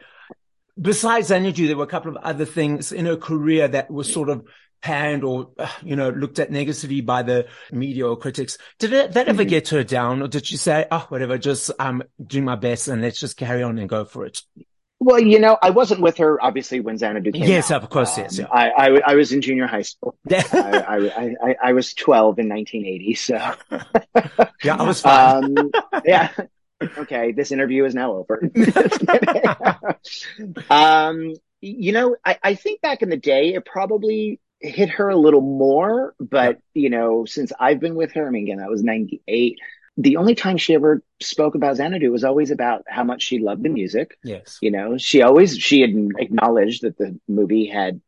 Besides 0.80 1.28
Xanadu, 1.28 1.66
there 1.66 1.76
were 1.76 1.84
a 1.84 1.88
couple 1.88 2.10
of 2.10 2.22
other 2.22 2.44
things 2.44 2.92
in 2.92 3.06
her 3.06 3.16
career 3.16 3.68
that 3.68 3.90
were 3.90 4.04
sort 4.04 4.30
of 4.30 4.44
panned 4.80 5.22
or, 5.24 5.50
you 5.82 5.96
know, 5.96 6.10
looked 6.10 6.38
at 6.38 6.50
negatively 6.50 7.00
by 7.00 7.22
the 7.22 7.46
media 7.70 8.06
or 8.06 8.16
critics. 8.16 8.58
Did 8.78 8.92
it, 8.92 9.12
that 9.12 9.28
ever 9.28 9.42
mm-hmm. 9.42 9.50
get 9.50 9.68
her 9.68 9.84
down 9.84 10.22
or 10.22 10.28
did 10.28 10.46
she 10.46 10.56
say, 10.56 10.86
oh, 10.90 11.06
whatever, 11.08 11.38
just, 11.38 11.70
I'm 11.78 12.02
um, 12.02 12.08
doing 12.24 12.44
my 12.44 12.56
best 12.56 12.88
and 12.88 13.00
let's 13.00 13.20
just 13.20 13.36
carry 13.36 13.62
on 13.62 13.78
and 13.78 13.88
go 13.88 14.04
for 14.04 14.26
it? 14.26 14.42
Well, 14.98 15.18
you 15.18 15.40
know, 15.40 15.58
I 15.60 15.70
wasn't 15.70 16.00
with 16.00 16.18
her 16.18 16.42
obviously 16.42 16.78
when 16.78 16.96
Xanadu 16.96 17.32
came 17.32 17.42
yes, 17.42 17.72
out. 17.72 17.82
of 17.82 17.90
course, 17.90 18.16
um, 18.16 18.24
yes. 18.24 18.38
Yeah. 18.38 18.46
I, 18.52 18.70
I, 18.70 19.00
I, 19.06 19.14
was 19.16 19.32
in 19.32 19.40
junior 19.40 19.66
high 19.66 19.82
school. 19.82 20.16
I, 20.30 21.34
I, 21.42 21.56
I, 21.60 21.72
was 21.72 21.92
12 21.94 22.38
in 22.38 22.48
1980, 22.48 23.14
so. 23.14 23.34
yeah, 24.62 24.76
I 24.76 24.82
was. 24.82 25.04
Um, 25.12 25.72
yeah. 26.04 26.30
Okay, 26.98 27.32
this 27.32 27.52
interview 27.52 27.84
is 27.84 27.94
now 27.94 28.12
over. 28.12 28.42
um, 30.70 31.34
you 31.60 31.92
know, 31.92 32.16
I, 32.24 32.38
I 32.42 32.54
think 32.54 32.80
back 32.80 33.02
in 33.02 33.08
the 33.08 33.16
day, 33.16 33.54
it 33.54 33.64
probably 33.64 34.40
hit 34.60 34.90
her 34.90 35.08
a 35.08 35.16
little 35.16 35.40
more, 35.40 36.14
but, 36.20 36.58
you 36.74 36.90
know, 36.90 37.24
since 37.24 37.52
I've 37.58 37.80
been 37.80 37.94
with 37.94 38.12
her, 38.12 38.26
I 38.26 38.30
mean, 38.30 38.44
again, 38.44 38.58
that 38.58 38.70
was 38.70 38.82
98 38.82 39.58
the 39.96 40.16
only 40.16 40.34
time 40.34 40.56
she 40.56 40.74
ever 40.74 41.02
spoke 41.20 41.54
about 41.54 41.76
Xanadu 41.76 42.10
was 42.10 42.24
always 42.24 42.50
about 42.50 42.84
how 42.88 43.04
much 43.04 43.22
she 43.22 43.38
loved 43.38 43.62
the 43.62 43.68
music. 43.68 44.16
Yes. 44.24 44.58
You 44.62 44.70
know, 44.70 44.96
she 44.96 45.22
always, 45.22 45.56
she 45.58 45.82
had 45.82 45.90
acknowledged 46.18 46.82
that 46.82 46.96
the 46.96 47.18
movie 47.28 47.66
had 47.66 48.00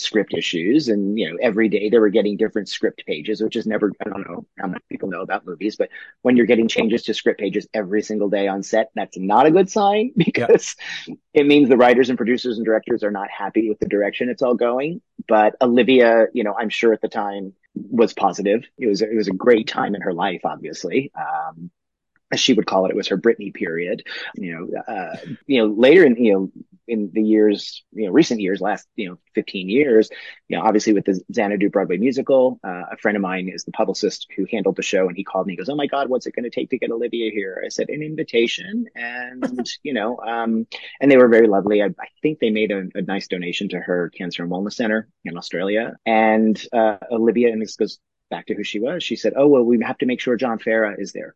script 0.00 0.34
issues 0.34 0.88
and, 0.88 1.18
you 1.18 1.30
know, 1.30 1.38
every 1.40 1.68
day 1.68 1.88
they 1.88 1.98
were 1.98 2.08
getting 2.08 2.36
different 2.36 2.68
script 2.68 3.04
pages, 3.06 3.42
which 3.42 3.56
is 3.56 3.66
never, 3.66 3.92
I 4.04 4.08
don't 4.08 4.28
know 4.28 4.46
how 4.58 4.68
many 4.68 4.80
people 4.88 5.08
know 5.08 5.22
about 5.22 5.46
movies, 5.46 5.76
but 5.76 5.90
when 6.22 6.36
you're 6.36 6.46
getting 6.46 6.68
changes 6.68 7.02
to 7.04 7.14
script 7.14 7.40
pages 7.40 7.66
every 7.74 8.02
single 8.02 8.28
day 8.28 8.48
on 8.48 8.62
set, 8.62 8.90
that's 8.94 9.18
not 9.18 9.46
a 9.46 9.50
good 9.50 9.70
sign 9.70 10.12
because 10.16 10.76
it 11.34 11.46
means 11.46 11.68
the 11.68 11.76
writers 11.76 12.08
and 12.08 12.18
producers 12.18 12.56
and 12.56 12.66
directors 12.66 13.02
are 13.02 13.10
not 13.10 13.30
happy 13.30 13.68
with 13.68 13.78
the 13.78 13.88
direction 13.88 14.28
it's 14.28 14.42
all 14.42 14.54
going. 14.54 15.00
But 15.26 15.56
Olivia, 15.60 16.26
you 16.32 16.44
know, 16.44 16.54
I'm 16.58 16.70
sure 16.70 16.92
at 16.92 17.02
the 17.02 17.08
time 17.08 17.54
was 17.74 18.12
positive. 18.14 18.64
It 18.78 18.86
was 18.86 19.02
it 19.02 19.14
was 19.14 19.28
a 19.28 19.32
great 19.32 19.68
time 19.68 19.94
in 19.94 20.00
her 20.00 20.12
life, 20.12 20.40
obviously. 20.44 21.12
Um, 21.14 21.70
as 22.30 22.40
she 22.40 22.52
would 22.52 22.66
call 22.66 22.84
it, 22.84 22.90
it 22.90 22.96
was 22.96 23.08
her 23.08 23.16
Britney 23.16 23.52
period. 23.52 24.06
You 24.34 24.54
know, 24.54 24.82
uh, 24.82 25.16
you 25.46 25.60
know, 25.60 25.66
later 25.68 26.04
in 26.04 26.16
you 26.16 26.32
know 26.32 26.52
in 26.88 27.10
the 27.12 27.22
years, 27.22 27.84
you 27.92 28.06
know, 28.06 28.12
recent 28.12 28.40
years, 28.40 28.60
last 28.60 28.88
you 28.96 29.08
know, 29.08 29.18
fifteen 29.34 29.68
years, 29.68 30.10
you 30.48 30.56
know, 30.56 30.64
obviously 30.64 30.92
with 30.92 31.04
the 31.04 31.20
Xanadu 31.32 31.70
Broadway 31.70 31.98
musical, 31.98 32.58
uh, 32.64 32.84
a 32.92 32.96
friend 32.96 33.16
of 33.16 33.22
mine 33.22 33.48
is 33.48 33.64
the 33.64 33.72
publicist 33.72 34.26
who 34.36 34.46
handled 34.50 34.76
the 34.76 34.82
show, 34.82 35.06
and 35.06 35.16
he 35.16 35.24
called 35.24 35.46
me. 35.46 35.52
He 35.52 35.56
goes, 35.56 35.68
"Oh 35.68 35.76
my 35.76 35.86
God, 35.86 36.08
what's 36.08 36.26
it 36.26 36.34
going 36.34 36.44
to 36.44 36.50
take 36.50 36.70
to 36.70 36.78
get 36.78 36.90
Olivia 36.90 37.30
here?" 37.30 37.62
I 37.64 37.68
said, 37.68 37.90
"An 37.90 38.02
invitation," 38.02 38.86
and 38.94 39.68
you 39.82 39.92
know, 39.92 40.18
um, 40.18 40.66
and 41.00 41.10
they 41.10 41.16
were 41.16 41.28
very 41.28 41.46
lovely. 41.46 41.82
I, 41.82 41.86
I 41.86 42.08
think 42.22 42.38
they 42.38 42.50
made 42.50 42.72
a, 42.72 42.84
a, 42.94 43.02
nice 43.02 43.28
donation 43.28 43.68
to 43.70 43.78
her 43.78 44.10
Cancer 44.10 44.42
and 44.42 44.52
Wellness 44.52 44.74
Center 44.74 45.08
in 45.24 45.36
Australia, 45.36 45.96
and 46.06 46.60
uh, 46.72 46.96
Olivia, 47.10 47.52
and 47.52 47.60
this 47.62 47.76
goes 47.76 47.98
back 48.30 48.46
to 48.46 48.54
who 48.54 48.64
she 48.64 48.80
was. 48.80 49.02
She 49.02 49.16
said, 49.16 49.34
"Oh 49.36 49.48
well, 49.48 49.62
we 49.62 49.82
have 49.82 49.98
to 49.98 50.06
make 50.06 50.20
sure 50.20 50.36
John 50.36 50.58
Farrar 50.58 51.00
is 51.00 51.12
there." 51.12 51.34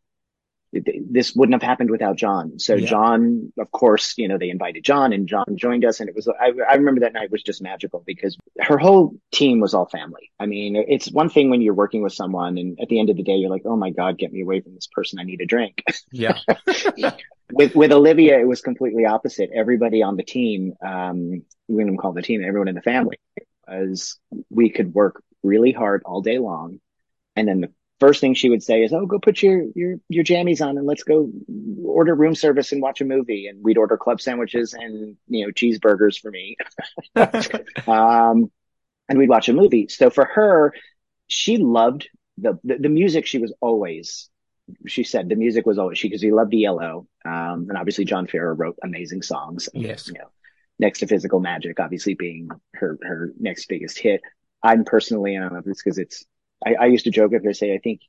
This 0.72 1.34
wouldn't 1.34 1.54
have 1.54 1.68
happened 1.68 1.90
without 1.90 2.16
John. 2.16 2.58
So 2.58 2.74
yeah. 2.74 2.86
John, 2.86 3.52
of 3.58 3.70
course, 3.70 4.14
you 4.16 4.26
know, 4.26 4.38
they 4.38 4.48
invited 4.48 4.84
John 4.84 5.12
and 5.12 5.28
John 5.28 5.44
joined 5.54 5.84
us. 5.84 6.00
And 6.00 6.08
it 6.08 6.14
was, 6.14 6.28
I, 6.28 6.52
I, 6.68 6.76
remember 6.76 7.00
that 7.00 7.12
night 7.12 7.30
was 7.30 7.42
just 7.42 7.62
magical 7.62 8.02
because 8.06 8.38
her 8.58 8.78
whole 8.78 9.14
team 9.32 9.60
was 9.60 9.74
all 9.74 9.86
family. 9.86 10.30
I 10.40 10.46
mean, 10.46 10.76
it's 10.76 11.12
one 11.12 11.28
thing 11.28 11.50
when 11.50 11.60
you're 11.60 11.74
working 11.74 12.02
with 12.02 12.14
someone 12.14 12.56
and 12.56 12.78
at 12.80 12.88
the 12.88 13.00
end 13.00 13.10
of 13.10 13.16
the 13.16 13.22
day, 13.22 13.34
you're 13.34 13.50
like, 13.50 13.62
Oh 13.66 13.76
my 13.76 13.90
God, 13.90 14.16
get 14.16 14.32
me 14.32 14.40
away 14.40 14.60
from 14.60 14.74
this 14.74 14.88
person. 14.90 15.18
I 15.18 15.24
need 15.24 15.42
a 15.42 15.46
drink. 15.46 15.82
Yeah. 16.10 16.38
with, 17.52 17.74
with 17.74 17.92
Olivia, 17.92 18.38
it 18.38 18.48
was 18.48 18.62
completely 18.62 19.04
opposite. 19.04 19.50
Everybody 19.54 20.02
on 20.02 20.16
the 20.16 20.22
team, 20.22 20.74
um, 20.84 21.42
we 21.68 21.84
don't 21.84 21.98
call 21.98 22.12
the 22.12 22.22
team, 22.22 22.42
everyone 22.42 22.68
in 22.68 22.74
the 22.74 22.82
family 22.82 23.18
was, 23.68 24.18
we 24.50 24.70
could 24.70 24.94
work 24.94 25.22
really 25.42 25.72
hard 25.72 26.02
all 26.04 26.22
day 26.22 26.38
long. 26.38 26.80
And 27.36 27.48
then 27.48 27.60
the 27.60 27.72
first 28.02 28.20
thing 28.20 28.34
she 28.34 28.48
would 28.48 28.64
say 28.64 28.82
is, 28.82 28.92
"Oh, 28.92 29.06
go 29.06 29.20
put 29.20 29.40
your 29.42 29.64
your 29.76 29.94
your 30.08 30.24
jammies 30.24 30.60
on 30.60 30.76
and 30.76 30.84
let's 30.84 31.04
go 31.04 31.30
order 31.84 32.16
room 32.16 32.34
service 32.34 32.72
and 32.72 32.82
watch 32.82 33.00
a 33.00 33.04
movie." 33.04 33.46
And 33.46 33.62
we'd 33.62 33.78
order 33.78 33.96
club 33.96 34.20
sandwiches 34.20 34.74
and 34.74 35.16
you 35.28 35.46
know 35.46 35.52
cheeseburgers 35.52 36.20
for 36.20 36.32
me, 36.32 36.56
um, 37.86 38.50
and 39.08 39.18
we'd 39.18 39.28
watch 39.28 39.48
a 39.48 39.52
movie. 39.52 39.86
So 39.88 40.10
for 40.10 40.24
her, 40.24 40.74
she 41.28 41.58
loved 41.58 42.08
the, 42.38 42.58
the, 42.64 42.78
the 42.78 42.88
music. 42.88 43.26
She 43.26 43.38
was 43.38 43.54
always. 43.60 44.28
She 44.86 45.04
said 45.04 45.28
the 45.28 45.36
music 45.36 45.64
was 45.64 45.78
always 45.78 45.98
she 45.98 46.08
because 46.08 46.22
he 46.22 46.32
loved 46.32 46.54
ELO, 46.54 47.06
um, 47.24 47.66
and 47.68 47.76
obviously 47.76 48.04
John 48.04 48.26
Farrar 48.26 48.54
wrote 48.54 48.78
amazing 48.82 49.22
songs. 49.22 49.68
Yes, 49.74 50.08
you 50.08 50.14
know, 50.14 50.30
next 50.80 51.00
to 51.00 51.06
Physical 51.06 51.38
Magic, 51.38 51.78
obviously 51.78 52.14
being 52.14 52.48
her 52.74 52.98
her 53.02 53.32
next 53.38 53.68
biggest 53.68 53.98
hit. 53.98 54.22
I'm 54.60 54.84
personally, 54.84 55.36
I 55.36 55.40
don't 55.40 55.52
know 55.52 55.58
if 55.58 55.66
it's 55.66 55.82
because 55.82 55.98
it's 55.98 56.24
I, 56.64 56.74
I 56.74 56.86
used 56.86 57.04
to 57.04 57.10
joke 57.10 57.32
with 57.32 57.44
her, 57.44 57.52
say, 57.52 57.74
I 57.74 57.78
think 57.78 58.00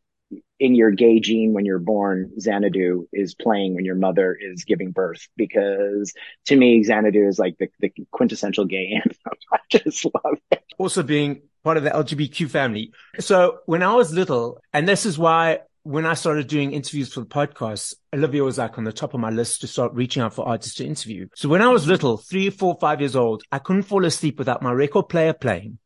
in 0.60 0.76
your 0.76 0.92
gay 0.92 1.20
gene 1.20 1.54
when 1.54 1.66
you're 1.66 1.80
born, 1.80 2.32
Xanadu 2.40 3.08
is 3.12 3.36
playing 3.36 3.76
when 3.76 3.86
your 3.86 3.96
mother 3.96 4.38
is 4.40 4.64
giving 4.64 4.92
birth 4.92 5.28
because 5.36 6.14
to 6.46 6.56
me, 6.56 6.84
Xanadu 6.84 7.28
is 7.28 7.40
like 7.40 7.58
the, 7.58 7.68
the 7.80 7.92
quintessential 8.12 8.66
gay 8.66 9.00
anthem. 9.04 9.34
I 9.54 9.60
just 9.70 10.06
love 10.06 10.38
it. 10.52 10.64
Also 10.78 11.04
being 11.04 11.44
part 11.64 11.78
of 11.78 11.84
the 11.84 11.90
LGBTQ 11.90 12.50
family. 12.50 12.92
So 13.20 13.60
when 13.66 13.84
I 13.84 13.94
was 13.94 14.14
little, 14.14 14.60
and 14.74 14.88
this 14.88 15.06
is 15.06 15.18
why 15.18 15.60
when 15.84 16.06
I 16.06 16.14
started 16.14 16.48
doing 16.48 16.72
interviews 16.72 17.14
for 17.14 17.20
the 17.20 17.26
podcast, 17.26 17.96
Olivia 18.14 18.44
was 18.44 18.58
like 18.58 18.78
on 18.78 18.86
the 18.86 18.94
top 18.94 19.14
of 19.14 19.20
my 19.20 19.30
list 19.30 19.62
to 19.62 19.68
start 19.68 19.94
reaching 19.94 20.24
out 20.24 20.34
for 20.34 20.48
artists 20.48 20.76
to 20.76 20.86
interview. 20.86 21.28
So 21.36 21.50
when 21.50 21.62
I 21.62 21.68
was 21.68 21.88
little, 21.88 22.18
three, 22.18 22.50
four, 22.50 22.78
five 22.80 23.02
years 23.02 23.18
old, 23.18 23.44
I 23.52 23.60
couldn't 23.60 23.84
fall 23.84 24.06
asleep 24.06 24.40
without 24.40 24.62
my 24.62 24.72
record 24.72 25.10
player 25.10 25.34
playing 25.34 25.80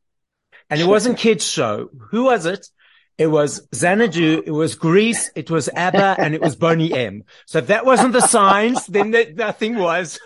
and 0.69 0.79
it 0.81 0.87
wasn't 0.87 1.17
kids 1.17 1.45
show. 1.45 1.89
Who 2.11 2.23
was 2.25 2.45
it? 2.45 2.67
It 3.17 3.27
was 3.27 3.67
Xanadu, 3.73 4.43
it 4.45 4.51
was 4.51 4.75
Grease, 4.75 5.31
it 5.35 5.49
was 5.49 5.69
ABBA, 5.69 6.17
and 6.19 6.35
it 6.35 6.41
was 6.41 6.55
Boney 6.55 6.93
M. 6.93 7.23
So 7.47 7.57
if 7.57 7.67
that 7.67 7.83
wasn't 7.83 8.13
the 8.13 8.21
signs, 8.21 8.85
then 8.85 9.09
the, 9.09 9.33
nothing 9.35 9.77
was. 9.79 10.19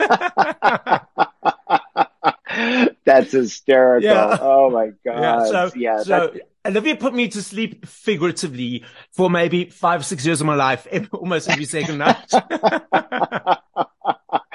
That's 3.05 3.31
hysterical. 3.31 4.09
Yeah. 4.09 4.37
Oh 4.41 4.69
my 4.69 4.87
God. 5.05 5.21
Yeah. 5.21 5.45
So, 5.45 5.71
yeah, 5.73 6.03
so 6.03 6.33
Olivia 6.65 6.95
put 6.95 7.13
me 7.13 7.27
to 7.29 7.41
sleep 7.41 7.85
figuratively 7.87 8.83
for 9.11 9.29
maybe 9.29 9.65
five, 9.65 10.05
six 10.05 10.25
years 10.25 10.41
of 10.41 10.47
my 10.47 10.55
life, 10.55 10.85
almost 11.13 11.49
every 11.49 11.65
second 11.65 11.99
night. 11.99 12.31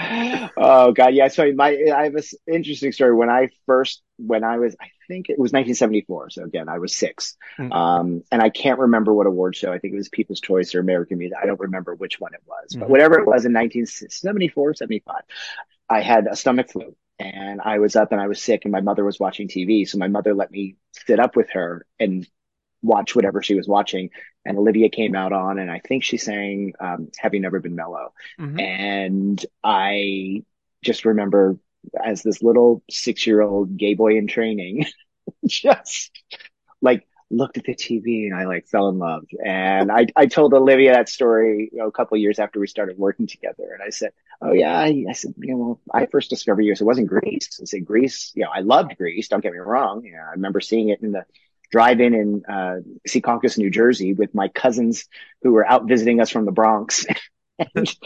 oh 0.57 0.93
God, 0.93 1.15
yeah. 1.15 1.29
So 1.29 1.51
my, 1.53 1.77
I 1.95 2.05
have 2.05 2.15
an 2.15 2.23
interesting 2.47 2.93
story. 2.93 3.15
When 3.15 3.31
I 3.31 3.51
first, 3.67 4.03
when 4.19 4.45
I 4.45 4.59
was, 4.59 4.77
I 4.81 4.87
think 5.09 5.29
it 5.29 5.39
was 5.39 5.53
1974. 5.53 6.31
So 6.31 6.45
again, 6.45 6.69
I 6.69 6.79
was 6.79 6.95
six, 6.95 7.37
mm. 7.59 7.73
um, 7.73 8.23
and 8.31 8.43
I 8.43 8.51
can't 8.51 8.79
remember 8.79 9.13
what 9.13 9.27
award 9.27 9.57
show. 9.57 9.73
I 9.73 9.79
think 9.79 9.95
it 9.95 9.97
was 9.97 10.09
People's 10.09 10.41
Choice 10.41 10.75
or 10.75 10.81
American 10.81 11.19
Music. 11.19 11.39
I 11.41 11.47
don't 11.47 11.61
remember 11.61 11.95
which 11.95 12.21
one 12.21 12.35
it 12.35 12.43
was, 12.47 12.75
mm. 12.75 12.81
but 12.81 12.91
whatever 12.91 13.15
it 13.19 13.27
was 13.27 13.45
in 13.45 13.53
1974, 13.53 14.75
75, 14.75 15.17
I 15.89 16.01
had 16.01 16.27
a 16.27 16.37
stomach 16.37 16.71
flu 16.71 16.95
and 17.19 17.61
I 17.61 17.79
was 17.79 17.97
up 17.97 18.13
and 18.13 18.21
I 18.21 18.27
was 18.27 18.43
sick 18.43 18.65
and 18.65 18.73
my 18.73 18.81
mother 18.81 19.05
was 19.05 19.19
watching 19.19 19.49
TV. 19.49 19.89
So 19.89 19.99
my 19.99 20.09
mother 20.09 20.35
let 20.35 20.51
me 20.51 20.77
sit 20.93 21.19
up 21.19 21.37
with 21.37 21.51
her 21.51 21.87
and 21.99 22.27
watch 22.87 23.15
whatever 23.15 23.43
she 23.43 23.55
was 23.55 23.69
watching. 23.69 24.11
And 24.45 24.57
Olivia 24.59 24.89
came 24.89 25.15
out 25.15 25.33
on, 25.33 25.59
and 25.59 25.71
I 25.71 25.81
think 25.81 26.05
she 26.05 26.17
sang 26.19 26.75
um, 26.81 27.11
"Have 27.19 27.35
You 27.35 27.41
Never 27.41 27.61
Been 27.61 27.75
Mellow," 27.75 28.13
mm-hmm. 28.39 28.61
and 28.61 29.47
I 29.63 30.45
just 30.83 31.05
remember 31.05 31.59
as 32.03 32.23
this 32.23 32.43
little 32.43 32.83
six-year-old 32.91 33.77
gay 33.77 33.95
boy 33.95 34.17
in 34.17 34.27
training, 34.27 34.87
just 35.47 36.11
like 36.81 37.07
looked 37.31 37.59
at 37.59 37.65
the 37.65 37.75
TV 37.75 38.27
and 38.27 38.35
I 38.35 38.45
like 38.45 38.67
fell 38.67 38.89
in 38.89 38.99
love. 38.99 39.25
And 39.45 39.91
I, 39.91 40.07
I 40.15 40.27
told 40.27 40.55
Olivia 40.55 40.93
that 40.93 41.09
story 41.09 41.71
you 41.73 41.79
know, 41.79 41.89
a 41.89 41.93
couple 41.93 42.17
years 42.19 42.39
after 42.39 42.61
we 42.61 42.67
started 42.67 42.99
working 42.99 43.27
together. 43.27 43.73
And 43.73 43.83
I 43.83 43.91
said, 43.91 44.13
Oh 44.41 44.53
yeah, 44.53 44.79
I, 44.79 45.05
I 45.09 45.13
said, 45.13 45.35
you 45.39 45.53
know, 45.53 45.57
well, 45.57 45.81
I 45.93 46.07
first 46.07 46.31
discovered 46.31 46.63
you. 46.63 46.75
So 46.77 46.85
it 46.85 46.87
wasn't 46.87 47.09
Grease. 47.09 47.59
I 47.61 47.65
said 47.65 47.85
Grease, 47.85 48.33
you 48.35 48.45
know, 48.45 48.51
I 48.55 48.61
loved 48.61 48.97
Grease. 48.97 49.29
Don't 49.29 49.43
get 49.43 49.53
me 49.53 49.59
wrong. 49.59 50.05
Yeah, 50.05 50.25
I 50.29 50.33
remember 50.33 50.61
seeing 50.61 50.91
it 50.91 51.01
in 51.03 51.13
the 51.13 51.25
drive-in 51.71 52.15
in 52.15 52.45
uh, 52.49 52.77
Secaucus, 53.09 53.59
New 53.59 53.71
Jersey, 53.71 54.15
with 54.15 54.35
my 54.35 54.49
cousins 54.49 55.05
who 55.43 55.53
were 55.53 55.67
out 55.67 55.87
visiting 55.87 56.21
us 56.21 56.31
from 56.31 56.45
the 56.45 56.53
Bronx. 56.53 57.07
and 57.75 57.97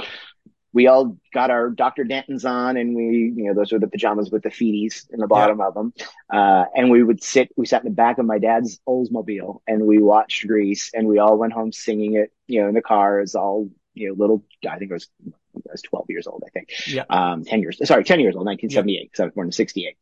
we 0.72 0.86
all 0.86 1.16
got 1.32 1.50
our 1.50 1.70
Dr. 1.70 2.04
Dentons 2.04 2.44
on, 2.44 2.76
and 2.76 2.94
we, 2.94 3.32
you 3.36 3.44
know, 3.46 3.54
those 3.54 3.72
were 3.72 3.78
the 3.78 3.88
pajamas 3.88 4.30
with 4.30 4.42
the 4.42 4.50
feeties 4.50 5.06
in 5.10 5.18
the 5.18 5.26
bottom 5.26 5.58
yeah. 5.58 5.66
of 5.66 5.74
them. 5.74 5.92
Uh, 6.32 6.64
and 6.74 6.90
we 6.90 7.02
would 7.02 7.22
sit, 7.22 7.50
we 7.56 7.66
sat 7.66 7.82
in 7.82 7.88
the 7.88 7.94
back 7.94 8.18
of 8.18 8.26
my 8.26 8.38
dad's 8.38 8.80
Oldsmobile, 8.88 9.60
and 9.66 9.82
we 9.86 9.98
watched 9.98 10.46
Grease, 10.46 10.90
and 10.94 11.08
we 11.08 11.18
all 11.18 11.36
went 11.36 11.52
home 11.52 11.72
singing 11.72 12.14
it, 12.14 12.32
you 12.46 12.62
know, 12.62 12.68
in 12.68 12.74
the 12.74 12.82
car 12.82 13.18
as 13.18 13.34
all, 13.34 13.68
you 13.94 14.08
know, 14.08 14.14
little. 14.14 14.44
I 14.68 14.78
think 14.78 14.90
it 14.90 14.94
was 14.94 15.08
I 15.24 15.72
was 15.72 15.82
12 15.82 16.06
years 16.08 16.26
old, 16.26 16.42
I 16.46 16.50
think. 16.50 16.68
Yeah. 16.86 17.04
Um, 17.10 17.44
10 17.44 17.60
years, 17.60 17.78
sorry, 17.86 18.04
10 18.04 18.20
years 18.20 18.36
old, 18.36 18.46
1978, 18.46 19.10
because 19.10 19.18
yeah. 19.18 19.24
I 19.24 19.26
was 19.26 19.34
born 19.34 19.48
in 19.48 19.52
68 19.52 19.96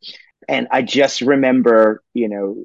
and 0.48 0.68
I 0.70 0.82
just 0.82 1.20
remember, 1.20 2.02
you 2.14 2.28
know, 2.28 2.56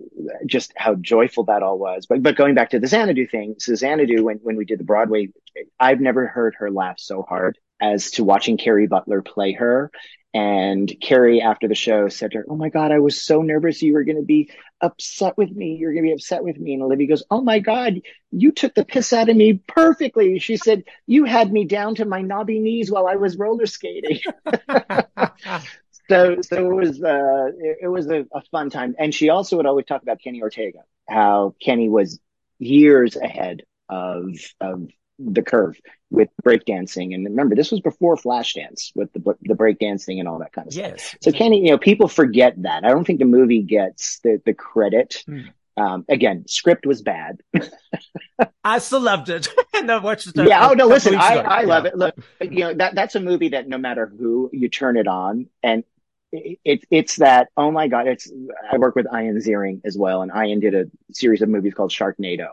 just 0.45 0.73
how 0.75 0.95
joyful 0.95 1.45
that 1.45 1.63
all 1.63 1.79
was. 1.79 2.05
But 2.05 2.21
but 2.21 2.35
going 2.35 2.55
back 2.55 2.69
to 2.71 2.79
the 2.79 2.87
Xanadu 2.87 3.27
thing, 3.27 3.55
so 3.59 3.73
Xanadu, 3.75 4.23
when 4.23 4.37
when 4.37 4.55
we 4.55 4.65
did 4.65 4.79
the 4.79 4.83
Broadway, 4.83 5.29
I've 5.79 5.99
never 5.99 6.27
heard 6.27 6.55
her 6.59 6.69
laugh 6.69 6.99
so 6.99 7.23
hard 7.23 7.57
as 7.81 8.11
to 8.11 8.23
watching 8.23 8.57
Kerry 8.57 8.87
Butler 8.87 9.21
play 9.21 9.53
her. 9.53 9.91
And 10.33 10.91
Kerry, 10.99 11.41
after 11.41 11.67
the 11.67 11.75
show, 11.75 12.09
said 12.09 12.31
to 12.31 12.39
her, 12.39 12.45
"Oh 12.49 12.55
my 12.55 12.69
God, 12.69 12.91
I 12.91 12.99
was 12.99 13.21
so 13.21 13.43
nervous 13.43 13.83
you 13.83 13.93
were 13.93 14.03
going 14.03 14.17
to 14.17 14.23
be 14.23 14.49
upset 14.81 15.37
with 15.37 15.51
me. 15.51 15.75
You're 15.75 15.93
going 15.93 16.03
to 16.05 16.09
be 16.09 16.13
upset 16.13 16.43
with 16.43 16.57
me." 16.57 16.73
And 16.73 16.81
Olivia 16.81 17.07
goes, 17.07 17.23
"Oh 17.29 17.41
my 17.41 17.59
God, 17.59 18.01
you 18.31 18.51
took 18.51 18.73
the 18.73 18.83
piss 18.83 19.13
out 19.13 19.29
of 19.29 19.35
me 19.35 19.61
perfectly." 19.67 20.39
She 20.39 20.57
said, 20.57 20.85
"You 21.05 21.25
had 21.25 21.53
me 21.53 21.65
down 21.65 21.95
to 21.95 22.05
my 22.05 22.21
knobby 22.21 22.59
knees 22.59 22.89
while 22.89 23.05
I 23.05 23.15
was 23.15 23.37
roller 23.37 23.67
skating." 23.67 24.19
so 26.09 26.41
so 26.41 26.71
it 26.71 26.73
was 26.73 27.01
uh 27.01 27.47
it, 27.57 27.77
it 27.83 27.87
was 27.87 28.07
a, 28.07 28.25
a, 28.33 28.41
fun 28.51 28.69
time 28.69 28.95
and 28.99 29.13
she 29.13 29.29
also 29.29 29.57
would 29.57 29.65
always 29.65 29.85
talk 29.85 30.01
about 30.01 30.19
kenny 30.21 30.41
ortega 30.41 30.79
how 31.07 31.55
kenny 31.61 31.89
was 31.89 32.19
years 32.59 33.15
ahead 33.15 33.63
of 33.89 34.35
of 34.59 34.89
the 35.31 35.41
curve 35.41 35.79
with 36.09 36.29
breakdancing 36.43 37.13
and 37.13 37.25
remember 37.25 37.55
this 37.55 37.71
was 37.71 37.81
before 37.81 38.15
flashdance 38.15 38.91
with 38.95 39.11
the 39.13 39.35
the 39.41 39.55
breakdancing 39.55 40.19
and 40.19 40.27
all 40.27 40.39
that 40.39 40.51
kind 40.51 40.67
of 40.67 40.73
yes. 40.73 41.03
stuff 41.03 41.19
so 41.21 41.31
kenny 41.31 41.63
you 41.63 41.71
know 41.71 41.77
people 41.77 42.07
forget 42.07 42.53
that 42.61 42.83
i 42.83 42.89
don't 42.89 43.05
think 43.05 43.19
the 43.19 43.25
movie 43.25 43.61
gets 43.61 44.19
the 44.19 44.41
the 44.45 44.53
credit 44.53 45.23
mm. 45.27 45.47
Um, 45.75 46.05
again, 46.07 46.47
script 46.47 46.85
was 46.85 47.01
bad. 47.01 47.41
I 48.63 48.77
still 48.77 48.99
loved 48.99 49.29
it. 49.29 49.47
no, 49.83 49.99
watched 49.99 50.27
it 50.27 50.47
yeah. 50.47 50.69
Oh 50.69 50.73
no, 50.73 50.85
listen, 50.85 51.15
I, 51.15 51.37
I 51.37 51.61
yeah. 51.61 51.67
love 51.67 51.85
it. 51.85 51.97
Look, 51.97 52.15
you 52.41 52.59
know 52.59 52.73
that 52.75 52.93
that's 52.93 53.15
a 53.15 53.19
movie 53.19 53.49
that 53.49 53.67
no 53.67 53.79
matter 53.79 54.05
who 54.05 54.51
you 54.53 54.69
turn 54.69 54.97
it 54.97 55.07
on, 55.07 55.47
and 55.63 55.83
it, 56.33 56.83
it's 56.89 57.17
that 57.17 57.49
oh 57.57 57.71
my 57.71 57.87
god 57.87 58.07
it's 58.07 58.31
i 58.71 58.77
work 58.77 58.95
with 58.95 59.05
ian 59.13 59.37
ziering 59.37 59.81
as 59.85 59.97
well 59.97 60.23
and 60.23 60.31
ian 60.35 60.59
did 60.59 60.73
a 60.73 60.85
series 61.11 61.41
of 61.41 61.49
movies 61.49 61.73
called 61.73 61.91
sharknado 61.91 62.49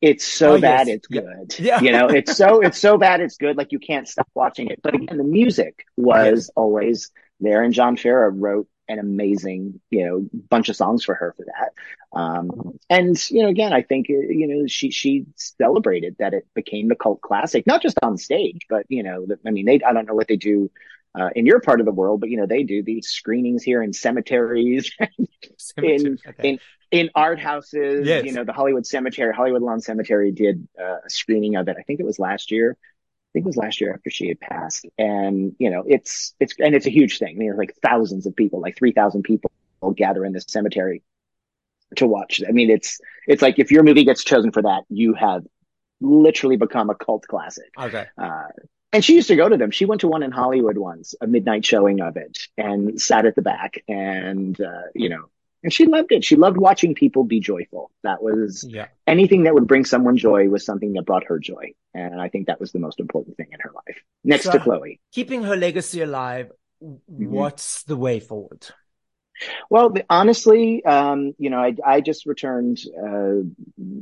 it's 0.00 0.24
so 0.24 0.52
oh, 0.52 0.60
bad 0.60 0.86
yes. 0.86 0.96
it's 0.96 1.06
good 1.06 1.58
yeah. 1.58 1.80
you 1.80 1.90
know 1.90 2.08
it's 2.08 2.36
so 2.36 2.60
it's 2.60 2.78
so 2.78 2.98
bad 2.98 3.20
it's 3.20 3.36
good 3.36 3.56
like 3.56 3.72
you 3.72 3.78
can't 3.78 4.08
stop 4.08 4.28
watching 4.34 4.68
it 4.68 4.80
but 4.82 4.94
again 4.94 5.16
the 5.16 5.24
music 5.24 5.84
was 5.96 6.50
always 6.54 7.10
there 7.40 7.62
and 7.62 7.74
john 7.74 7.96
farrar 7.96 8.30
wrote 8.30 8.68
an 8.88 8.98
amazing 8.98 9.80
you 9.90 10.06
know 10.06 10.26
bunch 10.48 10.68
of 10.68 10.76
songs 10.76 11.04
for 11.04 11.14
her 11.14 11.34
for 11.36 11.44
that 11.44 12.18
um 12.18 12.78
and 12.88 13.30
you 13.30 13.42
know 13.42 13.48
again 13.48 13.72
i 13.72 13.82
think 13.82 14.08
you 14.08 14.46
know 14.46 14.66
she 14.66 14.90
she 14.90 15.26
celebrated 15.36 16.16
that 16.18 16.32
it 16.32 16.46
became 16.54 16.88
the 16.88 16.96
cult 16.96 17.20
classic 17.20 17.66
not 17.66 17.82
just 17.82 17.98
on 18.02 18.16
stage 18.16 18.66
but 18.70 18.86
you 18.88 19.02
know 19.02 19.26
i 19.46 19.50
mean 19.50 19.66
they 19.66 19.80
i 19.82 19.92
don't 19.92 20.06
know 20.06 20.14
what 20.14 20.28
they 20.28 20.36
do 20.36 20.70
uh, 21.18 21.30
in 21.34 21.46
your 21.46 21.60
part 21.60 21.80
of 21.80 21.86
the 21.86 21.92
world, 21.92 22.20
but 22.20 22.30
you 22.30 22.36
know 22.36 22.46
they 22.46 22.62
do 22.62 22.82
these 22.82 23.08
screenings 23.08 23.62
here 23.62 23.82
in 23.82 23.92
cemeteries, 23.92 24.92
in 25.76 26.18
okay. 26.26 26.48
in 26.50 26.58
in 26.90 27.10
art 27.14 27.38
houses. 27.38 28.06
Yes. 28.06 28.24
You 28.24 28.32
know 28.32 28.44
the 28.44 28.52
Hollywood 28.52 28.86
Cemetery, 28.86 29.32
Hollywood 29.34 29.62
Lawn 29.62 29.80
Cemetery 29.80 30.32
did 30.32 30.66
uh, 30.80 30.98
a 31.06 31.10
screening 31.10 31.56
of 31.56 31.68
it. 31.68 31.76
I 31.78 31.82
think 31.82 32.00
it 32.00 32.06
was 32.06 32.18
last 32.18 32.50
year. 32.50 32.76
I 32.80 33.30
think 33.32 33.44
it 33.44 33.48
was 33.48 33.56
last 33.56 33.80
year 33.80 33.92
after 33.92 34.10
she 34.10 34.28
had 34.28 34.40
passed, 34.40 34.86
and 34.96 35.54
you 35.58 35.70
know 35.70 35.84
it's 35.86 36.34
it's 36.40 36.54
and 36.58 36.74
it's 36.74 36.86
a 36.86 36.90
huge 36.90 37.18
thing. 37.18 37.36
I 37.36 37.38
mean, 37.38 37.56
like 37.56 37.74
thousands 37.82 38.26
of 38.26 38.34
people, 38.34 38.60
like 38.60 38.76
three 38.76 38.92
thousand 38.92 39.22
people, 39.22 39.50
gather 39.94 40.24
in 40.24 40.32
this 40.32 40.44
cemetery 40.48 41.02
to 41.96 42.06
watch. 42.06 42.42
I 42.46 42.52
mean, 42.52 42.70
it's 42.70 43.00
it's 43.26 43.42
like 43.42 43.58
if 43.58 43.70
your 43.70 43.82
movie 43.82 44.04
gets 44.04 44.24
chosen 44.24 44.50
for 44.50 44.62
that, 44.62 44.84
you 44.88 45.14
have 45.14 45.44
literally 46.00 46.56
become 46.56 46.90
a 46.90 46.94
cult 46.94 47.26
classic. 47.26 47.70
Okay. 47.78 48.06
Uh, 48.16 48.46
and 48.92 49.04
she 49.04 49.14
used 49.14 49.28
to 49.28 49.36
go 49.36 49.48
to 49.48 49.56
them. 49.56 49.70
She 49.70 49.84
went 49.84 50.00
to 50.00 50.08
one 50.08 50.22
in 50.22 50.30
Hollywood 50.30 50.78
once, 50.78 51.14
a 51.20 51.26
midnight 51.26 51.64
showing 51.66 52.00
of 52.00 52.16
it, 52.16 52.38
and 52.56 53.00
sat 53.00 53.26
at 53.26 53.34
the 53.34 53.42
back. 53.42 53.82
And 53.86 54.58
uh, 54.60 54.82
you 54.94 55.10
know, 55.10 55.26
and 55.62 55.72
she 55.72 55.86
loved 55.86 56.12
it. 56.12 56.24
She 56.24 56.36
loved 56.36 56.56
watching 56.56 56.94
people 56.94 57.24
be 57.24 57.40
joyful. 57.40 57.90
That 58.02 58.22
was 58.22 58.64
yeah. 58.68 58.86
anything 59.06 59.44
that 59.44 59.54
would 59.54 59.66
bring 59.66 59.84
someone 59.84 60.16
joy 60.16 60.48
was 60.48 60.64
something 60.64 60.92
that 60.94 61.06
brought 61.06 61.24
her 61.24 61.38
joy, 61.38 61.72
and 61.94 62.20
I 62.20 62.28
think 62.28 62.46
that 62.46 62.60
was 62.60 62.72
the 62.72 62.78
most 62.78 63.00
important 63.00 63.36
thing 63.36 63.48
in 63.52 63.60
her 63.60 63.72
life, 63.74 63.98
next 64.24 64.44
so, 64.44 64.52
to 64.52 64.60
Chloe. 64.60 65.00
Keeping 65.12 65.42
her 65.44 65.56
legacy 65.56 66.02
alive. 66.02 66.52
Mm-hmm. 66.82 67.30
What's 67.30 67.82
the 67.84 67.96
way 67.96 68.20
forward? 68.20 68.68
Well, 69.70 69.94
honestly, 70.10 70.84
um, 70.84 71.34
you 71.38 71.50
know, 71.50 71.58
I, 71.58 71.74
I 71.84 72.00
just 72.00 72.26
returned 72.26 72.78
uh, 72.96 73.42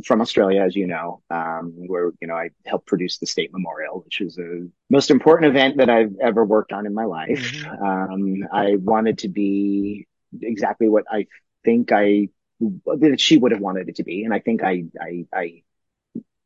from 0.04 0.20
Australia, 0.20 0.62
as 0.62 0.74
you 0.74 0.86
know, 0.86 1.22
um, 1.30 1.72
where 1.76 2.12
you 2.20 2.28
know 2.28 2.34
I 2.34 2.50
helped 2.64 2.86
produce 2.86 3.18
the 3.18 3.26
state 3.26 3.52
memorial, 3.52 4.02
which 4.04 4.20
is 4.20 4.36
the 4.36 4.70
most 4.90 5.10
important 5.10 5.50
event 5.50 5.78
that 5.78 5.90
I've 5.90 6.14
ever 6.20 6.44
worked 6.44 6.72
on 6.72 6.86
in 6.86 6.94
my 6.94 7.04
life. 7.04 7.28
Mm-hmm. 7.38 7.84
Um, 7.84 8.48
I 8.52 8.76
wanted 8.76 9.18
to 9.18 9.28
be 9.28 10.06
exactly 10.40 10.88
what 10.88 11.04
I 11.10 11.26
think 11.64 11.92
I 11.92 12.28
that 12.60 13.20
she 13.20 13.36
would 13.36 13.52
have 13.52 13.60
wanted 13.60 13.88
it 13.88 13.96
to 13.96 14.04
be, 14.04 14.24
and 14.24 14.32
I 14.32 14.40
think 14.40 14.62
I 14.62 14.84
I, 15.00 15.26
I 15.32 15.62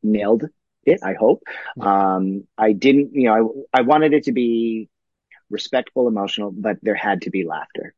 nailed 0.03 0.45
it. 0.83 0.99
I 1.03 1.13
hope. 1.13 1.43
Mm-hmm. 1.77 1.87
Um, 1.87 2.47
I 2.57 2.73
didn't, 2.73 3.13
you 3.13 3.25
know, 3.25 3.65
I 3.73 3.79
I 3.79 3.81
wanted 3.81 4.13
it 4.13 4.25
to 4.25 4.31
be 4.31 4.89
respectful, 5.49 6.07
emotional, 6.07 6.51
but 6.51 6.77
there 6.81 6.95
had 6.95 7.23
to 7.23 7.29
be 7.29 7.45
laughter 7.45 7.93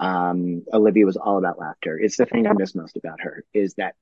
um, 0.00 0.62
Olivia 0.72 1.06
was 1.06 1.16
all 1.16 1.38
about 1.38 1.58
laughter. 1.58 1.98
It's 1.98 2.16
the 2.16 2.26
thing 2.26 2.46
I 2.46 2.52
miss 2.52 2.74
most 2.74 2.96
about 2.96 3.20
her 3.20 3.44
is 3.52 3.74
that 3.74 3.94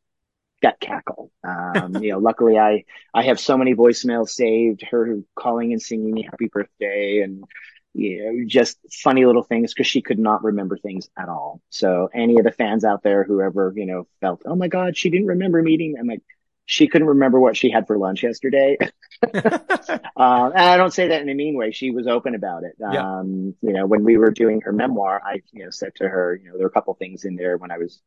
that 0.63 0.81
cackle. 0.81 1.31
Um, 1.45 1.97
you 2.03 2.13
know, 2.13 2.19
luckily 2.19 2.59
I 2.59 2.85
I 3.13 3.25
have 3.25 3.39
so 3.41 3.57
many 3.57 3.75
voicemails 3.75 4.31
saved, 4.31 4.83
her 4.91 5.21
calling 5.35 5.73
and 5.73 5.83
singing 5.83 6.13
me 6.13 6.23
happy 6.23 6.49
birthday 6.49 7.21
and 7.21 7.45
you 7.95 8.25
know, 8.25 8.45
just 8.47 8.79
funny 8.91 9.25
little 9.27 9.43
things 9.43 9.75
because 9.75 9.87
she 9.87 10.01
could 10.01 10.19
not 10.19 10.45
remember 10.45 10.79
things 10.79 11.11
at 11.19 11.29
all. 11.29 11.61
So 11.71 12.09
any 12.13 12.39
of 12.39 12.45
the 12.45 12.53
fans 12.53 12.85
out 12.85 13.03
there, 13.03 13.25
whoever, 13.25 13.73
you 13.77 13.87
know, 13.87 14.07
felt, 14.21 14.43
oh 14.47 14.57
my 14.57 14.69
God, 14.69 14.97
she 14.97 15.11
didn't 15.11 15.27
remember 15.27 15.63
meeting. 15.63 15.97
I'm 15.99 16.07
like, 16.07 16.23
she 16.65 16.89
couldn't 16.89 17.09
remember 17.09 17.39
what 17.39 17.57
she 17.57 17.71
had 17.71 17.87
for 17.87 17.99
lunch 17.99 18.23
yesterday. 18.23 18.79
uh, 18.81 18.89
and 20.17 20.57
I 20.57 20.77
don't 20.77 20.93
say 20.95 21.09
that 21.09 21.21
in 21.21 21.29
a 21.29 21.35
mean 21.35 21.55
way. 21.55 21.71
She 21.73 21.91
was 21.91 22.07
open 22.07 22.35
about 22.35 22.65
it. 22.65 22.77
Yeah. 22.79 23.19
Um, 23.19 23.55
you 23.61 23.73
know, 23.73 23.87
when 23.87 24.05
we 24.05 24.17
were 24.17 24.31
doing 24.31 24.63
her 24.63 24.73
memoir, 24.73 25.21
I, 25.25 25.43
you 25.53 25.65
know, 25.65 25.71
said 25.71 25.95
to 25.97 26.09
her, 26.09 26.41
you 26.43 26.49
know, 26.49 26.57
there 26.57 26.67
were 26.67 26.71
a 26.71 26.73
couple 26.73 26.95
things 26.95 27.25
in 27.25 27.37
there 27.37 27.59
when 27.59 27.71
I 27.71 27.79
was 27.79 28.01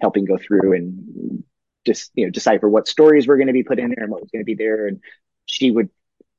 helping 0.00 0.26
go 0.26 0.38
through 0.38 0.74
and 0.74 1.42
just, 1.84 2.12
you 2.14 2.26
know, 2.26 2.30
decipher 2.30 2.68
what 2.68 2.86
stories 2.86 3.26
were 3.26 3.36
going 3.36 3.48
to 3.48 3.52
be 3.52 3.64
put 3.64 3.80
in 3.80 3.88
there 3.88 4.04
and 4.04 4.12
what 4.12 4.20
was 4.20 4.30
going 4.30 4.42
to 4.42 4.46
be 4.46 4.54
there. 4.54 4.86
And 4.86 5.00
she 5.46 5.70
would 5.70 5.90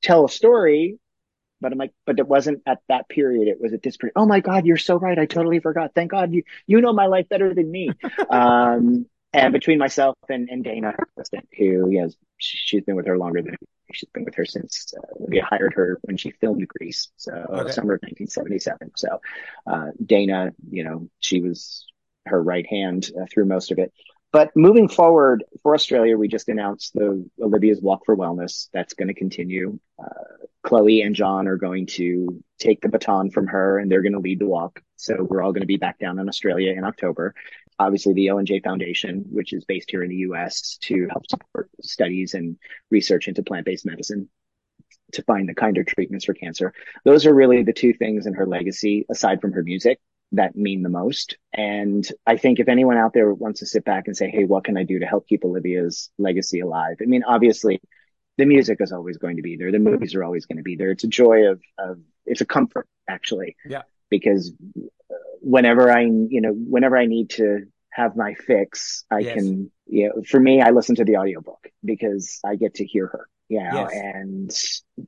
tell 0.02 0.24
a 0.24 0.30
story, 0.30 0.98
but 1.62 1.72
I'm 1.72 1.78
like, 1.78 1.93
but 2.06 2.19
it 2.19 2.28
wasn't 2.28 2.62
at 2.65 2.80
that 2.89 3.10
period. 3.10 3.48
It 3.48 3.60
was 3.60 3.74
at 3.74 3.82
this 3.82 3.98
period. 3.98 4.13
Oh 4.15 4.26
my 4.26 4.39
God, 4.39 4.65
you're 4.65 4.78
so 4.78 4.95
right. 4.95 5.17
I 5.17 5.26
totally 5.26 5.60
forgot. 5.60 5.91
Thank 5.95 6.12
God 6.12 6.34
you, 6.34 6.43
you 6.67 6.82
know 6.82 6.93
my 6.93 7.08
life 7.08 7.30
better 7.30 7.54
than 7.54 7.69
me. 7.69 7.89
um, 8.30 9.06
and 9.32 9.54
between 9.54 9.78
myself 9.78 10.17
and, 10.28 10.50
and 10.50 10.63
Dana, 10.63 10.95
who, 11.58 11.91
know, 11.91 12.10
she's 12.38 12.84
been 12.84 12.95
with 12.95 13.06
her 13.06 13.17
longer 13.17 13.41
than 13.43 13.56
She's 13.91 14.10
been 14.10 14.26
with 14.26 14.36
her 14.36 14.45
since 14.45 14.93
uh, 14.95 15.02
we 15.17 15.39
hired 15.39 15.74
her 15.74 16.00
when 16.04 16.17
she 16.17 16.32
filmed 16.32 16.67
Grease, 16.67 17.10
so 17.17 17.32
okay. 17.32 17.72
summer 17.72 17.95
of 17.95 18.02
1977. 18.02 18.91
So 18.95 19.22
uh, 19.65 19.88
Dana, 20.04 20.54
you 20.69 20.84
know, 20.84 21.10
she 21.19 21.41
was 21.41 21.86
her 22.26 22.41
right 22.41 22.67
hand 22.67 23.10
uh, 23.19 23.26
through 23.32 23.45
most 23.45 23.72
of 23.72 23.80
it. 23.80 23.91
But 24.32 24.56
moving 24.56 24.88
forward 24.88 25.44
for 25.63 25.74
Australia, 25.74 26.18
we 26.18 26.28
just 26.28 26.50
announced 26.50 26.94
the 26.94 27.28
Olivia's 27.42 27.82
Walk 27.82 28.06
for 28.06 28.15
Wellness. 28.15 28.70
That's 28.72 28.94
going 28.94 29.08
to 29.08 29.15
continue. 29.15 29.80
Uh, 29.98 30.46
Chloe 30.62 31.02
and 31.02 31.15
John 31.15 31.48
are 31.48 31.58
going 31.58 31.88
to 31.88 32.44
take 32.60 32.82
the 32.82 32.89
baton 32.89 33.32
from 33.32 33.48
her 33.48 33.80
and 33.80 33.89
they're 33.89 34.04
going 34.04 34.13
to 34.13 34.20
lead 34.20 34.39
the 34.39 34.46
walk. 34.46 34.82
So 34.98 35.26
we're 35.28 35.42
all 35.42 35.52
going 35.52 35.62
to 35.62 35.68
be 35.68 35.78
back 35.78 35.98
down 35.98 36.20
in 36.20 36.28
Australia 36.28 36.74
in 36.74 36.84
October. 36.84 37.34
Obviously, 37.80 38.13
the 38.13 38.28
ONJ 38.28 38.63
Foundation, 38.63 39.26
which 39.32 39.54
is 39.54 39.65
based 39.65 39.89
here 39.89 40.04
in 40.04 40.10
the 40.10 40.18
US 40.18 40.78
to 40.82 41.08
help 41.10 41.24
support 41.28 41.70
studies 41.82 42.34
and 42.34 42.58
research 42.92 43.28
into 43.28 43.42
plant-based 43.42 43.86
medicine 43.86 44.30
to 45.13 45.24
find 45.24 45.50
the 45.50 45.56
kinder 45.56 45.84
treatments 45.84 46.26
for 46.26 46.34
cancer. 46.34 46.74
Those 47.04 47.26
are 47.26 47.34
really 47.34 47.63
the 47.63 47.74
two 47.74 47.94
things 47.94 48.28
in 48.28 48.34
her 48.34 48.46
legacy, 48.46 49.08
aside 49.10 49.42
from 49.42 49.54
her 49.54 49.63
music 49.63 50.00
that 50.32 50.56
mean 50.56 50.84
the 50.84 50.89
most. 50.89 51.38
And 51.54 52.08
I 52.26 52.38
think 52.38 52.60
if 52.60 52.68
anyone 52.68 52.98
out 52.98 53.13
there 53.13 53.34
wants 53.34 53.62
to 53.62 53.65
sit 53.65 53.84
back 53.84 54.08
and 54.08 54.15
say, 54.15 54.30
Hey, 54.30 54.46
what 54.46 54.63
can 54.63 54.78
I 54.78 54.84
do 54.84 55.00
to 55.00 55.06
help 55.06 55.28
keep 55.28 55.44
Olivia's 55.44 56.10
legacy 56.18 56.60
alive? 56.60 56.98
I 57.02 57.06
mean, 57.06 57.24
obviously 57.24 57.82
the 58.38 58.46
music 58.46 58.78
is 58.80 58.92
always 58.92 59.18
going 59.18 59.38
to 59.38 59.42
be 59.42 59.58
there. 59.58 59.72
The 59.72 59.80
movies 59.80 60.15
are 60.15 60.24
always 60.24 60.46
going 60.46 60.58
to 60.58 60.63
be 60.63 60.76
there. 60.76 60.92
It's 60.92 61.04
a 61.04 61.08
joy 61.08 61.48
of, 61.48 61.62
of 61.78 62.00
it's 62.26 62.42
a 62.42 62.46
comfort 62.46 62.88
actually. 63.08 63.56
Yeah. 63.65 63.84
Because 64.10 64.54
uh, 64.80 65.15
whenever 65.42 65.92
I, 65.92 66.02
you 66.02 66.42
know, 66.42 66.54
whenever 66.54 66.98
I 66.98 67.06
need 67.06 67.32
to 67.32 67.65
have 67.92 68.15
my 68.15 68.36
fix, 68.36 69.04
I 69.12 69.20
yes. 69.20 69.36
can, 69.36 69.72
you 69.88 70.08
know, 70.08 70.24
for 70.28 70.39
me, 70.39 70.62
I 70.62 70.70
listen 70.70 70.96
to 70.96 71.06
the 71.06 71.18
audiobook 71.18 71.68
because 71.84 72.39
I 72.46 72.56
get 72.56 72.76
to 72.76 72.86
hear 72.86 73.08
her. 73.08 73.28
Yeah. 73.50 73.65
You 73.65 73.72
know, 73.72 73.89
yes. 73.92 74.02
And 74.15 74.52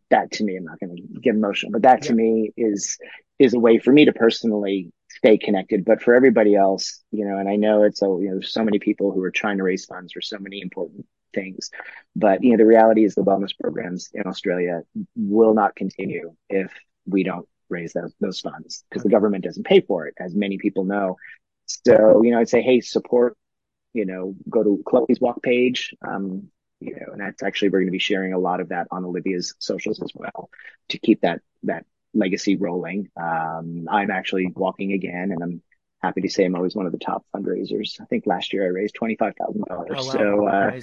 that 0.09 0.31
to 0.33 0.43
me, 0.43 0.57
I'm 0.57 0.65
not 0.65 0.79
going 0.79 0.95
to 0.95 1.19
get 1.21 1.35
emotional, 1.35 1.71
but 1.71 1.83
that 1.83 2.01
to 2.03 2.09
yeah. 2.09 2.15
me 2.15 2.51
is, 2.57 2.97
is 3.39 3.53
a 3.53 3.59
way 3.59 3.79
for 3.79 3.93
me 3.93 4.05
to 4.05 4.13
personally 4.13 4.91
stay 5.21 5.37
connected. 5.37 5.85
But 5.85 6.01
for 6.01 6.15
everybody 6.15 6.55
else, 6.55 7.03
you 7.11 7.25
know, 7.25 7.37
and 7.37 7.47
I 7.47 7.55
know 7.55 7.83
it's 7.83 8.01
a, 8.01 8.05
you 8.05 8.31
know, 8.31 8.41
so 8.41 8.63
many 8.63 8.79
people 8.79 9.11
who 9.11 9.21
are 9.23 9.31
trying 9.31 9.57
to 9.57 9.63
raise 9.63 9.85
funds 9.85 10.13
for 10.13 10.21
so 10.21 10.39
many 10.39 10.61
important 10.61 11.05
things. 11.33 11.69
But, 12.15 12.43
you 12.43 12.51
know, 12.51 12.57
the 12.57 12.65
reality 12.65 13.05
is 13.05 13.13
the 13.13 13.23
wellness 13.23 13.51
programs 13.57 14.09
in 14.13 14.23
Australia 14.25 14.81
will 15.15 15.53
not 15.53 15.75
continue 15.75 16.33
if 16.49 16.71
we 17.05 17.23
don't 17.23 17.47
raise 17.69 17.93
those, 17.93 18.13
those 18.19 18.39
funds 18.39 18.83
because 18.89 19.03
the 19.03 19.09
government 19.09 19.43
doesn't 19.43 19.65
pay 19.65 19.81
for 19.81 20.07
it, 20.07 20.15
as 20.19 20.33
many 20.33 20.57
people 20.57 20.85
know. 20.85 21.17
So, 21.67 22.23
you 22.23 22.31
know, 22.31 22.39
I'd 22.39 22.49
say, 22.49 22.63
hey, 22.63 22.81
support, 22.81 23.37
you 23.93 24.05
know, 24.05 24.35
go 24.49 24.63
to 24.63 24.81
Chloe's 24.87 25.21
walk 25.21 25.43
page. 25.43 25.93
Um, 26.05 26.49
you 26.79 26.95
know, 26.95 27.11
and 27.11 27.21
that's 27.21 27.43
actually, 27.43 27.69
we're 27.69 27.81
going 27.81 27.87
to 27.87 27.91
be 27.91 27.99
sharing 27.99 28.33
a 28.33 28.39
lot 28.39 28.59
of 28.59 28.69
that 28.69 28.87
on 28.89 29.05
Olivia's 29.05 29.53
socials 29.59 30.01
as 30.01 30.11
well 30.15 30.49
to 30.89 30.97
keep 30.97 31.21
that, 31.21 31.41
that 31.63 31.85
legacy 32.13 32.55
rolling. 32.55 33.09
Um, 33.19 33.87
I'm 33.89 34.11
actually 34.11 34.47
walking 34.55 34.93
again 34.93 35.31
and 35.31 35.41
I'm 35.41 35.61
happy 36.01 36.21
to 36.21 36.29
say 36.29 36.45
I'm 36.45 36.55
always 36.55 36.75
one 36.75 36.85
of 36.85 36.91
the 36.91 36.97
top 36.97 37.25
fundraisers. 37.35 37.99
I 38.01 38.05
think 38.05 38.25
last 38.25 38.53
year 38.53 38.63
I 38.65 38.69
raised 38.69 38.95
$25,000. 38.95 39.33
Oh, 39.69 39.85
wow. 39.89 40.01
So, 40.01 40.47
uh, 40.47 40.81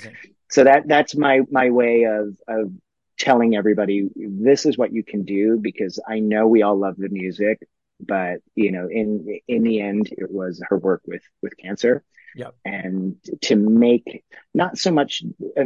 so 0.51 0.65
that, 0.65 0.87
that's 0.87 1.17
my, 1.17 1.41
my 1.51 1.71
way 1.71 2.05
of, 2.05 2.37
of 2.47 2.73
telling 3.19 3.57
everybody 3.57 4.09
this 4.15 4.65
is 4.65 4.79
what 4.79 4.93
you 4.93 5.03
can 5.03 5.25
do 5.25 5.59
because 5.61 6.01
I 6.09 6.21
know 6.21 6.47
we 6.47 6.63
all 6.63 6.79
love 6.79 6.95
the 6.97 7.09
music, 7.09 7.59
but 8.01 8.39
you 8.55 8.71
know, 8.71 8.89
in, 8.89 9.41
in 9.49 9.65
the 9.65 9.81
end, 9.81 10.09
it 10.13 10.31
was 10.31 10.63
her 10.69 10.79
work 10.79 11.03
with, 11.07 11.23
with 11.43 11.57
cancer. 11.57 12.05
Yep. 12.39 12.55
And 12.65 13.17
to 13.43 13.57
make 13.57 14.25
not 14.55 14.79
so 14.79 14.93
much 14.93 15.25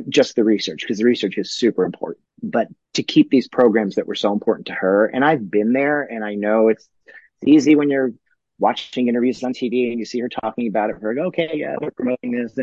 just 0.09 0.37
the 0.37 0.43
research, 0.43 0.81
because 0.81 0.97
the 0.97 1.05
research 1.05 1.37
is 1.37 1.53
super 1.53 1.85
important, 1.85 2.25
but 2.43 2.69
to 2.95 3.03
keep 3.03 3.29
these 3.29 3.47
programs 3.47 3.97
that 3.97 4.07
were 4.07 4.15
so 4.15 4.33
important 4.33 4.69
to 4.69 4.73
her. 4.73 5.05
And 5.05 5.23
I've 5.23 5.51
been 5.51 5.75
there 5.75 6.03
and 6.03 6.25
I 6.25 6.35
know 6.35 6.69
it's 6.69 6.89
easy 7.45 7.77
when 7.77 7.91
you're 7.91 8.13
watching 8.59 9.09
interviews 9.09 9.45
on 9.45 9.53
TV 9.53 9.91
and 9.91 9.99
you 9.99 10.07
see 10.07 10.21
her 10.21 10.31
talking 10.31 10.67
about 10.67 10.89
it. 10.89 10.97
Her, 10.99 11.15
okay, 11.27 11.51
yeah, 11.53 11.77
they're 11.79 11.91
promoting 11.91 12.33
this. 12.33 12.57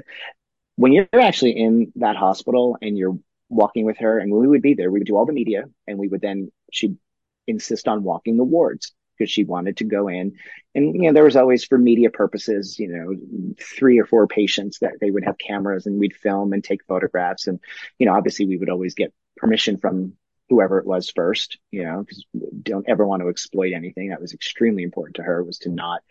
When 0.76 0.92
you're 0.92 1.08
actually 1.14 1.52
in 1.52 1.92
that 1.98 2.16
hospital 2.16 2.78
and 2.82 2.98
you're 2.98 3.20
walking 3.48 3.86
with 3.86 4.00
her, 4.00 4.18
and 4.18 4.32
we 4.32 4.48
would 4.48 4.64
be 4.64 4.74
there, 4.74 4.90
we 4.90 5.00
would 5.00 5.08
do 5.08 5.18
all 5.18 5.28
the 5.28 5.34
media, 5.34 5.66
and 5.88 6.00
we 6.00 6.08
would 6.08 6.22
then 6.22 6.52
she'd 6.72 6.98
insist 7.46 7.88
on 7.88 8.04
walking 8.04 8.38
the 8.38 8.44
wards 8.44 8.92
because 9.20 9.32
she 9.32 9.44
wanted 9.44 9.78
to 9.78 9.84
go 9.84 10.08
in. 10.08 10.38
And, 10.74 10.96
you 10.96 11.02
know, 11.02 11.14
there 11.14 11.26
was 11.26 11.36
always 11.36 11.66
for 11.66 11.78
media 11.78 12.10
purposes, 12.10 12.80
you 12.80 12.88
know, 12.88 13.54
three 13.60 14.00
or 14.00 14.06
four 14.06 14.28
patients 14.28 14.80
that 14.80 14.94
they 15.02 15.12
would 15.12 15.26
have 15.26 15.38
cameras 15.38 15.86
and 15.86 16.00
we'd 16.00 16.16
film 16.16 16.54
and 16.54 16.64
take 16.64 16.86
photographs. 16.86 17.48
And, 17.48 17.60
you 18.00 18.06
know, 18.06 18.16
obviously 18.16 18.46
we 18.46 18.58
would 18.58 18.70
always 18.70 18.96
get 18.96 19.14
permission 19.38 19.78
from 19.78 20.14
whoever 20.48 20.80
it 20.80 20.86
was 20.86 21.12
first, 21.12 21.60
you 21.70 21.84
know, 21.84 22.02
because 22.02 22.26
don't 22.64 22.90
ever 22.90 23.06
want 23.06 23.22
to 23.22 23.30
exploit 23.30 23.74
anything. 23.74 24.10
That 24.10 24.22
was 24.22 24.34
extremely 24.34 24.84
important 24.84 25.18
to 25.18 25.24
her 25.24 25.44
was 25.44 25.60
to 25.60 25.70
not 25.70 26.02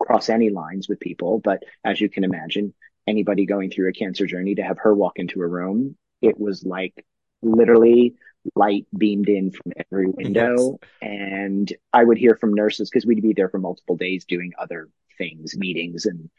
cross 0.00 0.28
any 0.28 0.50
lines 0.50 0.88
with 0.88 0.98
people. 0.98 1.38
But 1.38 1.62
as 1.84 2.00
you 2.00 2.08
can 2.08 2.24
imagine, 2.24 2.74
anybody 3.06 3.44
going 3.46 3.70
through 3.70 3.90
a 3.90 3.92
cancer 3.92 4.26
journey 4.26 4.54
to 4.56 4.62
have 4.62 4.78
her 4.78 4.94
walk 4.94 5.18
into 5.18 5.42
a 5.42 5.46
room, 5.46 5.96
it 6.22 6.40
was 6.40 6.64
like 6.64 7.04
literally 7.42 8.14
light 8.54 8.86
beamed 8.96 9.28
in 9.28 9.50
from 9.50 9.72
every 9.76 10.06
window. 10.06 10.78
Yes. 10.80 10.90
And 11.02 11.72
I 11.92 12.04
would 12.04 12.18
hear 12.18 12.36
from 12.36 12.54
nurses 12.54 12.90
because 12.90 13.06
we'd 13.06 13.22
be 13.22 13.32
there 13.32 13.48
for 13.48 13.58
multiple 13.58 13.96
days 13.96 14.24
doing 14.24 14.52
other 14.58 14.88
things, 15.18 15.56
meetings 15.56 16.06
and 16.06 16.30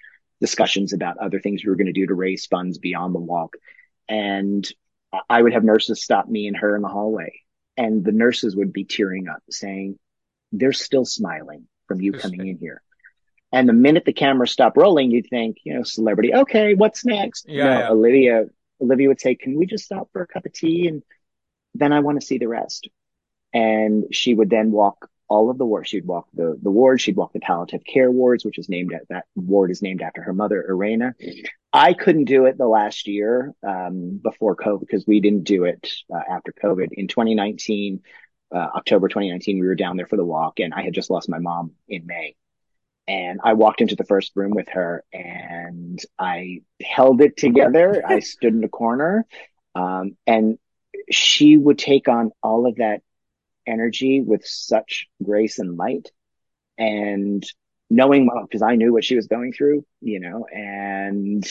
discussions 0.41 0.93
about 0.93 1.17
other 1.17 1.39
things 1.39 1.63
we 1.63 1.69
were 1.69 1.75
going 1.75 1.87
to 1.87 1.93
do 1.93 2.07
to 2.07 2.13
raise 2.13 2.45
funds 2.45 2.77
beyond 2.77 3.15
the 3.15 3.19
walk. 3.19 3.55
And 4.07 4.67
I 5.29 5.41
would 5.41 5.53
have 5.53 5.63
nurses 5.63 6.03
stop 6.03 6.27
me 6.27 6.47
and 6.47 6.57
her 6.57 6.75
in 6.75 6.81
the 6.81 6.87
hallway 6.87 7.41
and 7.77 8.03
the 8.03 8.11
nurses 8.11 8.55
would 8.55 8.73
be 8.73 8.83
tearing 8.83 9.27
up 9.27 9.41
saying, 9.49 9.97
they're 10.51 10.73
still 10.73 11.05
smiling 11.05 11.67
from 11.87 12.01
you 12.01 12.13
coming 12.13 12.47
in 12.47 12.57
here. 12.57 12.81
And 13.51 13.69
the 13.69 13.73
minute 13.73 14.05
the 14.05 14.13
camera 14.13 14.47
stopped 14.47 14.77
rolling, 14.77 15.11
you'd 15.11 15.29
think, 15.29 15.57
you 15.63 15.73
know, 15.73 15.83
celebrity, 15.83 16.33
okay, 16.33 16.73
what's 16.73 17.05
next? 17.05 17.45
Yeah, 17.47 17.63
no, 17.63 17.79
yeah. 17.79 17.89
Olivia, 17.89 18.45
Olivia 18.81 19.07
would 19.07 19.21
say, 19.21 19.35
can 19.35 19.55
we 19.55 19.65
just 19.65 19.85
stop 19.85 20.09
for 20.11 20.21
a 20.21 20.27
cup 20.27 20.45
of 20.45 20.53
tea? 20.53 20.87
And 20.87 21.03
then 21.75 21.93
I 21.93 21.99
want 21.99 22.19
to 22.19 22.25
see 22.25 22.37
the 22.37 22.47
rest. 22.47 22.89
And 23.53 24.05
she 24.11 24.33
would 24.33 24.49
then 24.49 24.71
walk 24.71 25.09
all 25.27 25.49
of 25.49 25.57
the 25.57 25.65
wards. 25.65 25.89
She'd 25.89 26.05
walk 26.05 26.27
the, 26.33 26.57
the 26.61 26.69
ward. 26.69 27.01
She'd 27.01 27.15
walk 27.15 27.33
the 27.33 27.39
palliative 27.39 27.83
care 27.85 28.11
wards, 28.11 28.45
which 28.45 28.59
is 28.59 28.69
named 28.69 28.93
at 28.93 29.07
that 29.09 29.25
ward 29.35 29.71
is 29.71 29.81
named 29.81 30.01
after 30.01 30.21
her 30.21 30.33
mother, 30.33 30.65
Irena. 30.67 31.15
I 31.73 31.93
couldn't 31.93 32.25
do 32.25 32.45
it 32.45 32.57
the 32.57 32.67
last 32.67 33.07
year, 33.07 33.53
um, 33.65 34.19
before 34.21 34.55
COVID 34.55 34.81
because 34.81 35.05
we 35.07 35.19
didn't 35.19 35.43
do 35.43 35.65
it 35.65 35.91
uh, 36.13 36.21
after 36.29 36.53
COVID 36.53 36.89
in 36.93 37.07
2019, 37.07 38.01
uh, 38.53 38.69
October 38.75 39.07
2019, 39.07 39.59
we 39.59 39.67
were 39.67 39.75
down 39.75 39.97
there 39.97 40.05
for 40.05 40.17
the 40.17 40.25
walk 40.25 40.59
and 40.59 40.73
I 40.73 40.83
had 40.83 40.93
just 40.93 41.09
lost 41.09 41.29
my 41.29 41.39
mom 41.39 41.71
in 41.87 42.05
May. 42.05 42.35
And 43.07 43.39
I 43.43 43.53
walked 43.53 43.81
into 43.81 43.95
the 43.95 44.03
first 44.03 44.31
room 44.35 44.51
with 44.51 44.69
her 44.69 45.03
and 45.13 45.99
I 46.17 46.61
held 46.81 47.21
it 47.21 47.37
together. 47.37 48.03
I 48.05 48.19
stood 48.21 48.53
in 48.53 48.61
the 48.61 48.67
corner. 48.67 49.25
Um, 49.75 50.15
and 50.25 50.57
she 51.11 51.57
would 51.57 51.77
take 51.77 52.07
on 52.07 52.31
all 52.41 52.67
of 52.67 52.75
that 52.77 53.01
energy 53.67 54.21
with 54.21 54.45
such 54.45 55.07
grace 55.23 55.59
and 55.59 55.77
light 55.77 56.11
and 56.77 57.43
knowing 57.89 58.29
because 58.43 58.61
I 58.61 58.75
knew 58.75 58.93
what 58.93 59.03
she 59.03 59.15
was 59.15 59.27
going 59.27 59.53
through, 59.53 59.85
you 60.01 60.19
know, 60.19 60.45
and 60.51 61.45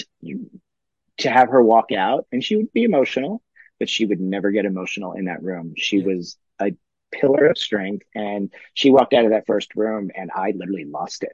to 1.18 1.30
have 1.30 1.50
her 1.50 1.62
walk 1.62 1.92
out 1.92 2.26
and 2.32 2.42
she 2.42 2.56
would 2.56 2.72
be 2.72 2.84
emotional, 2.84 3.42
but 3.78 3.88
she 3.88 4.04
would 4.04 4.20
never 4.20 4.50
get 4.50 4.64
emotional 4.64 5.12
in 5.12 5.26
that 5.26 5.42
room. 5.42 5.74
She 5.76 5.98
yeah. 5.98 6.06
was 6.06 6.36
a 6.60 6.72
pillar 7.12 7.46
of 7.46 7.58
strength 7.58 8.06
and 8.14 8.52
she 8.74 8.90
walked 8.90 9.14
out 9.14 9.24
of 9.24 9.30
that 9.30 9.46
first 9.46 9.74
room 9.76 10.10
and 10.14 10.30
I 10.34 10.52
literally 10.56 10.84
lost 10.84 11.22
it. 11.22 11.32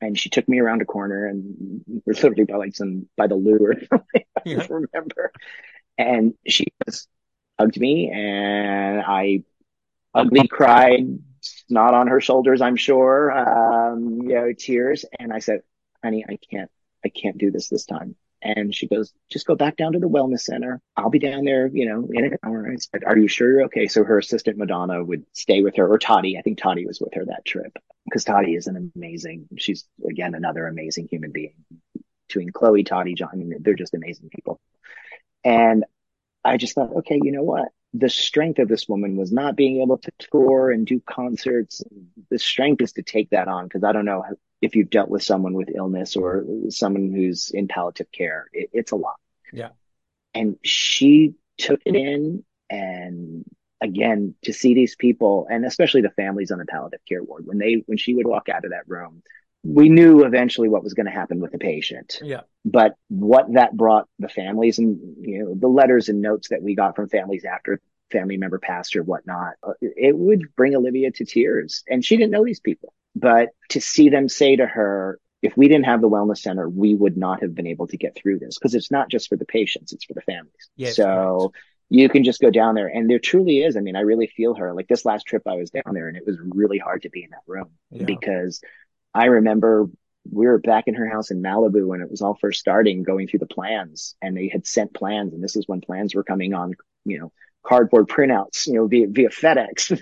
And 0.00 0.18
she 0.18 0.30
took 0.30 0.48
me 0.48 0.58
around 0.58 0.82
a 0.82 0.86
corner 0.86 1.26
and 1.26 1.82
we're 2.04 2.14
literally 2.14 2.44
by 2.44 2.56
like 2.56 2.74
some 2.74 3.08
by 3.16 3.28
the 3.28 3.36
loo 3.36 3.58
or 3.60 3.74
something. 3.74 4.24
I 4.36 4.42
yeah. 4.44 4.66
remember. 4.68 5.32
And 5.98 6.34
she 6.46 6.66
just 6.86 7.08
hugged 7.62 7.78
me 7.78 8.10
and 8.12 9.00
I 9.00 9.44
ugly 10.14 10.48
cried, 10.48 11.18
not 11.70 11.94
on 11.94 12.08
her 12.08 12.20
shoulders, 12.20 12.60
I'm 12.60 12.76
sure, 12.76 13.30
um, 13.30 14.22
you 14.22 14.34
know, 14.34 14.52
tears. 14.52 15.04
And 15.18 15.32
I 15.32 15.38
said, 15.38 15.60
honey, 16.02 16.24
I 16.28 16.38
can't, 16.50 16.70
I 17.04 17.08
can't 17.08 17.38
do 17.38 17.50
this 17.50 17.68
this 17.68 17.84
time. 17.84 18.16
And 18.44 18.74
she 18.74 18.88
goes, 18.88 19.12
just 19.30 19.46
go 19.46 19.54
back 19.54 19.76
down 19.76 19.92
to 19.92 20.00
the 20.00 20.08
wellness 20.08 20.40
center. 20.40 20.80
I'll 20.96 21.10
be 21.10 21.20
down 21.20 21.44
there, 21.44 21.68
you 21.68 21.88
know, 21.88 22.08
in 22.12 22.24
an 22.24 22.38
hour. 22.42 22.68
I 22.68 22.76
said, 22.76 23.04
are 23.04 23.16
you 23.16 23.28
sure 23.28 23.48
you're 23.48 23.64
okay? 23.66 23.86
So 23.86 24.02
her 24.02 24.18
assistant 24.18 24.58
Madonna 24.58 25.04
would 25.04 25.24
stay 25.32 25.62
with 25.62 25.76
her 25.76 25.86
or 25.86 25.98
Toddy. 25.98 26.36
I 26.36 26.42
think 26.42 26.58
Toddy 26.58 26.84
was 26.84 27.00
with 27.00 27.14
her 27.14 27.24
that 27.26 27.44
trip 27.44 27.72
because 28.04 28.24
Toddy 28.24 28.56
is 28.56 28.66
an 28.66 28.90
amazing, 28.96 29.46
she's 29.58 29.86
again, 30.08 30.34
another 30.34 30.66
amazing 30.66 31.06
human 31.08 31.30
being 31.30 31.54
between 32.26 32.50
Chloe, 32.50 32.82
Toddy, 32.82 33.14
John. 33.14 33.30
I 33.32 33.36
mean, 33.36 33.54
they're 33.60 33.74
just 33.74 33.94
amazing 33.94 34.28
people. 34.30 34.58
And 35.44 35.84
I 36.44 36.56
just 36.56 36.74
thought, 36.74 36.96
okay, 36.96 37.20
you 37.22 37.32
know 37.32 37.42
what? 37.42 37.68
the 37.94 38.08
strength 38.08 38.58
of 38.58 38.68
this 38.68 38.88
woman 38.88 39.16
was 39.16 39.32
not 39.32 39.56
being 39.56 39.82
able 39.82 39.98
to 39.98 40.10
tour 40.18 40.70
and 40.70 40.86
do 40.86 41.00
concerts. 41.00 41.82
The 42.30 42.38
strength 42.38 42.80
is 42.80 42.92
to 42.92 43.02
take 43.02 43.30
that 43.30 43.48
on 43.48 43.64
because 43.64 43.84
I 43.84 43.92
don't 43.92 44.06
know 44.06 44.24
if 44.62 44.76
you've 44.76 44.90
dealt 44.90 45.10
with 45.10 45.22
someone 45.22 45.52
with 45.54 45.68
illness 45.74 46.16
or 46.16 46.44
someone 46.68 47.12
who's 47.12 47.50
in 47.50 47.68
palliative 47.68 48.10
care. 48.10 48.48
It, 48.52 48.70
it's 48.72 48.92
a 48.92 48.96
lot. 48.96 49.16
Yeah. 49.52 49.70
And 50.34 50.56
she 50.62 51.34
took 51.58 51.80
it 51.84 51.94
in 51.94 52.44
And 52.70 53.44
again, 53.82 54.36
to 54.44 54.54
see 54.54 54.72
these 54.72 54.96
people 54.96 55.46
and 55.50 55.66
especially 55.66 56.00
the 56.00 56.10
families 56.10 56.50
on 56.50 56.58
the 56.58 56.64
palliative 56.64 57.04
care 57.06 57.22
ward, 57.22 57.46
when 57.46 57.58
they, 57.58 57.82
when 57.84 57.98
she 57.98 58.14
would 58.14 58.26
walk 58.26 58.48
out 58.48 58.64
of 58.64 58.70
that 58.70 58.88
room, 58.88 59.22
we 59.64 59.88
knew 59.88 60.24
eventually 60.24 60.68
what 60.68 60.82
was 60.82 60.94
going 60.94 61.06
to 61.06 61.12
happen 61.12 61.40
with 61.40 61.52
the 61.52 61.58
patient. 61.58 62.18
Yeah. 62.22 62.40
But 62.64 62.96
what 63.08 63.52
that 63.54 63.76
brought 63.76 64.08
the 64.18 64.28
families 64.28 64.78
and, 64.78 64.98
you 65.20 65.44
know, 65.44 65.54
the 65.54 65.68
letters 65.68 66.08
and 66.08 66.20
notes 66.20 66.48
that 66.48 66.62
we 66.62 66.74
got 66.74 66.96
from 66.96 67.08
families 67.08 67.44
after 67.44 67.80
family 68.10 68.36
member 68.36 68.58
passed 68.58 68.96
or 68.96 69.02
whatnot, 69.02 69.54
uh, 69.62 69.72
it 69.80 70.16
would 70.16 70.54
bring 70.56 70.74
Olivia 70.74 71.10
to 71.12 71.24
tears. 71.24 71.84
And 71.88 72.04
she 72.04 72.16
didn't 72.16 72.32
know 72.32 72.44
these 72.44 72.60
people, 72.60 72.92
but 73.14 73.50
to 73.70 73.80
see 73.80 74.08
them 74.08 74.28
say 74.28 74.56
to 74.56 74.66
her, 74.66 75.18
if 75.42 75.56
we 75.56 75.66
didn't 75.66 75.86
have 75.86 76.00
the 76.00 76.08
wellness 76.08 76.38
center, 76.38 76.68
we 76.68 76.94
would 76.94 77.16
not 77.16 77.42
have 77.42 77.54
been 77.54 77.66
able 77.66 77.88
to 77.88 77.96
get 77.96 78.14
through 78.14 78.38
this 78.38 78.58
because 78.58 78.74
it's 78.74 78.90
not 78.90 79.08
just 79.08 79.28
for 79.28 79.36
the 79.36 79.44
patients, 79.44 79.92
it's 79.92 80.04
for 80.04 80.14
the 80.14 80.20
families. 80.22 80.70
Yes, 80.76 80.96
so 80.96 81.52
you 81.88 82.08
can 82.08 82.24
just 82.24 82.40
go 82.40 82.50
down 82.50 82.74
there 82.74 82.86
and 82.86 83.10
there 83.10 83.18
truly 83.18 83.58
is. 83.58 83.76
I 83.76 83.80
mean, 83.80 83.96
I 83.96 84.00
really 84.00 84.28
feel 84.28 84.54
her 84.54 84.72
like 84.72 84.88
this 84.88 85.04
last 85.04 85.26
trip 85.26 85.42
I 85.46 85.56
was 85.56 85.70
down 85.70 85.94
there 85.94 86.08
and 86.08 86.16
it 86.16 86.24
was 86.24 86.38
really 86.40 86.78
hard 86.78 87.02
to 87.02 87.10
be 87.10 87.24
in 87.24 87.30
that 87.30 87.42
room 87.46 87.70
yeah. 87.90 88.04
because 88.04 88.62
I 89.14 89.26
remember 89.26 89.88
we 90.30 90.46
were 90.46 90.58
back 90.58 90.84
in 90.86 90.94
her 90.94 91.08
house 91.08 91.30
in 91.30 91.42
Malibu 91.42 91.86
when 91.86 92.00
it 92.00 92.10
was 92.10 92.22
all 92.22 92.34
first 92.40 92.60
starting, 92.60 93.02
going 93.02 93.26
through 93.26 93.40
the 93.40 93.46
plans, 93.46 94.14
and 94.22 94.36
they 94.36 94.48
had 94.48 94.66
sent 94.66 94.94
plans, 94.94 95.34
and 95.34 95.42
this 95.42 95.56
is 95.56 95.66
when 95.66 95.80
plans 95.80 96.14
were 96.14 96.22
coming 96.22 96.54
on, 96.54 96.74
you 97.04 97.18
know, 97.18 97.32
cardboard 97.64 98.08
printouts, 98.08 98.66
you 98.66 98.74
know, 98.74 98.86
via 98.86 99.08
via 99.08 99.28
FedEx. 99.30 100.00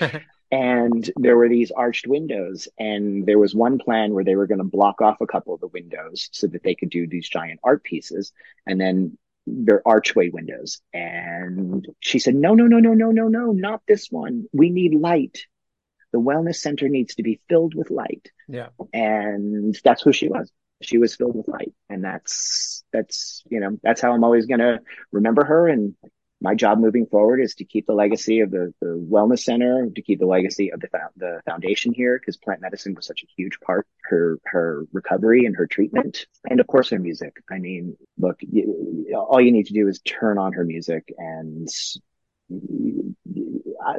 and 0.50 1.10
there 1.16 1.36
were 1.36 1.48
these 1.48 1.70
arched 1.70 2.06
windows, 2.06 2.68
and 2.78 3.26
there 3.26 3.38
was 3.38 3.54
one 3.54 3.78
plan 3.78 4.14
where 4.14 4.24
they 4.24 4.36
were 4.36 4.46
going 4.46 4.58
to 4.58 4.64
block 4.64 5.00
off 5.00 5.20
a 5.20 5.26
couple 5.26 5.54
of 5.54 5.60
the 5.60 5.68
windows 5.68 6.28
so 6.32 6.46
that 6.46 6.62
they 6.62 6.74
could 6.74 6.90
do 6.90 7.06
these 7.06 7.28
giant 7.28 7.60
art 7.64 7.82
pieces, 7.82 8.32
and 8.66 8.80
then 8.80 9.18
their 9.46 9.86
archway 9.86 10.28
windows. 10.28 10.80
And 10.92 11.86
she 12.00 12.18
said, 12.18 12.34
"No, 12.34 12.54
no, 12.54 12.66
no, 12.66 12.78
no, 12.78 12.94
no, 12.94 13.10
no, 13.10 13.28
no, 13.28 13.52
not 13.52 13.82
this 13.88 14.10
one. 14.10 14.46
We 14.52 14.70
need 14.70 14.94
light." 14.94 15.46
The 16.12 16.20
wellness 16.20 16.56
center 16.56 16.88
needs 16.88 17.16
to 17.16 17.22
be 17.22 17.40
filled 17.48 17.74
with 17.74 17.90
light. 17.90 18.30
Yeah. 18.48 18.68
And 18.92 19.78
that's 19.84 20.02
who 20.02 20.12
she 20.12 20.28
was. 20.28 20.50
She 20.80 20.98
was 20.98 21.16
filled 21.16 21.36
with 21.36 21.48
light. 21.48 21.72
And 21.90 22.04
that's, 22.04 22.84
that's, 22.92 23.42
you 23.50 23.60
know, 23.60 23.78
that's 23.82 24.00
how 24.00 24.12
I'm 24.12 24.24
always 24.24 24.46
going 24.46 24.60
to 24.60 24.80
remember 25.12 25.44
her. 25.44 25.68
And 25.68 25.94
my 26.40 26.54
job 26.54 26.78
moving 26.78 27.06
forward 27.06 27.40
is 27.40 27.56
to 27.56 27.64
keep 27.64 27.86
the 27.86 27.94
legacy 27.94 28.40
of 28.40 28.52
the, 28.52 28.72
the 28.80 28.86
wellness 28.86 29.40
center, 29.40 29.88
to 29.92 30.02
keep 30.02 30.20
the 30.20 30.26
legacy 30.26 30.70
of 30.70 30.80
the, 30.80 30.88
the 31.16 31.40
foundation 31.44 31.92
here, 31.92 32.16
because 32.16 32.36
plant 32.36 32.60
medicine 32.60 32.94
was 32.94 33.06
such 33.06 33.24
a 33.24 33.26
huge 33.36 33.58
part 33.60 33.88
her, 34.04 34.38
her 34.44 34.86
recovery 34.92 35.46
and 35.46 35.56
her 35.56 35.66
treatment. 35.66 36.26
And 36.48 36.60
of 36.60 36.66
course, 36.68 36.90
her 36.90 36.98
music. 36.98 37.42
I 37.50 37.58
mean, 37.58 37.96
look, 38.16 38.36
you, 38.40 39.14
all 39.14 39.40
you 39.40 39.50
need 39.50 39.66
to 39.66 39.74
do 39.74 39.88
is 39.88 40.00
turn 40.00 40.38
on 40.38 40.52
her 40.52 40.64
music 40.64 41.12
and 41.18 41.68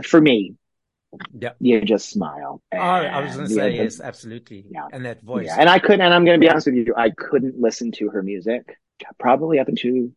for 0.03 0.19
me, 0.19 0.55
yeah. 1.33 1.51
You 1.59 1.81
just 1.81 2.09
smile. 2.09 2.61
Oh, 2.71 2.77
I 2.77 3.21
was 3.21 3.35
going 3.35 3.47
to 3.47 3.53
say, 3.53 3.75
yes, 3.75 3.99
absolutely. 3.99 4.65
Yeah. 4.69 4.87
And 4.91 5.05
that 5.05 5.21
voice. 5.21 5.47
Yeah. 5.47 5.57
And 5.59 5.69
I 5.69 5.79
couldn't, 5.79 6.01
and 6.01 6.13
I'm 6.13 6.25
going 6.25 6.39
to 6.39 6.43
be 6.43 6.49
honest 6.49 6.67
with 6.67 6.75
you, 6.75 6.93
I 6.95 7.09
couldn't 7.09 7.59
listen 7.59 7.91
to 7.93 8.09
her 8.09 8.23
music 8.23 8.77
probably 9.19 9.59
up 9.59 9.67
until 9.67 10.09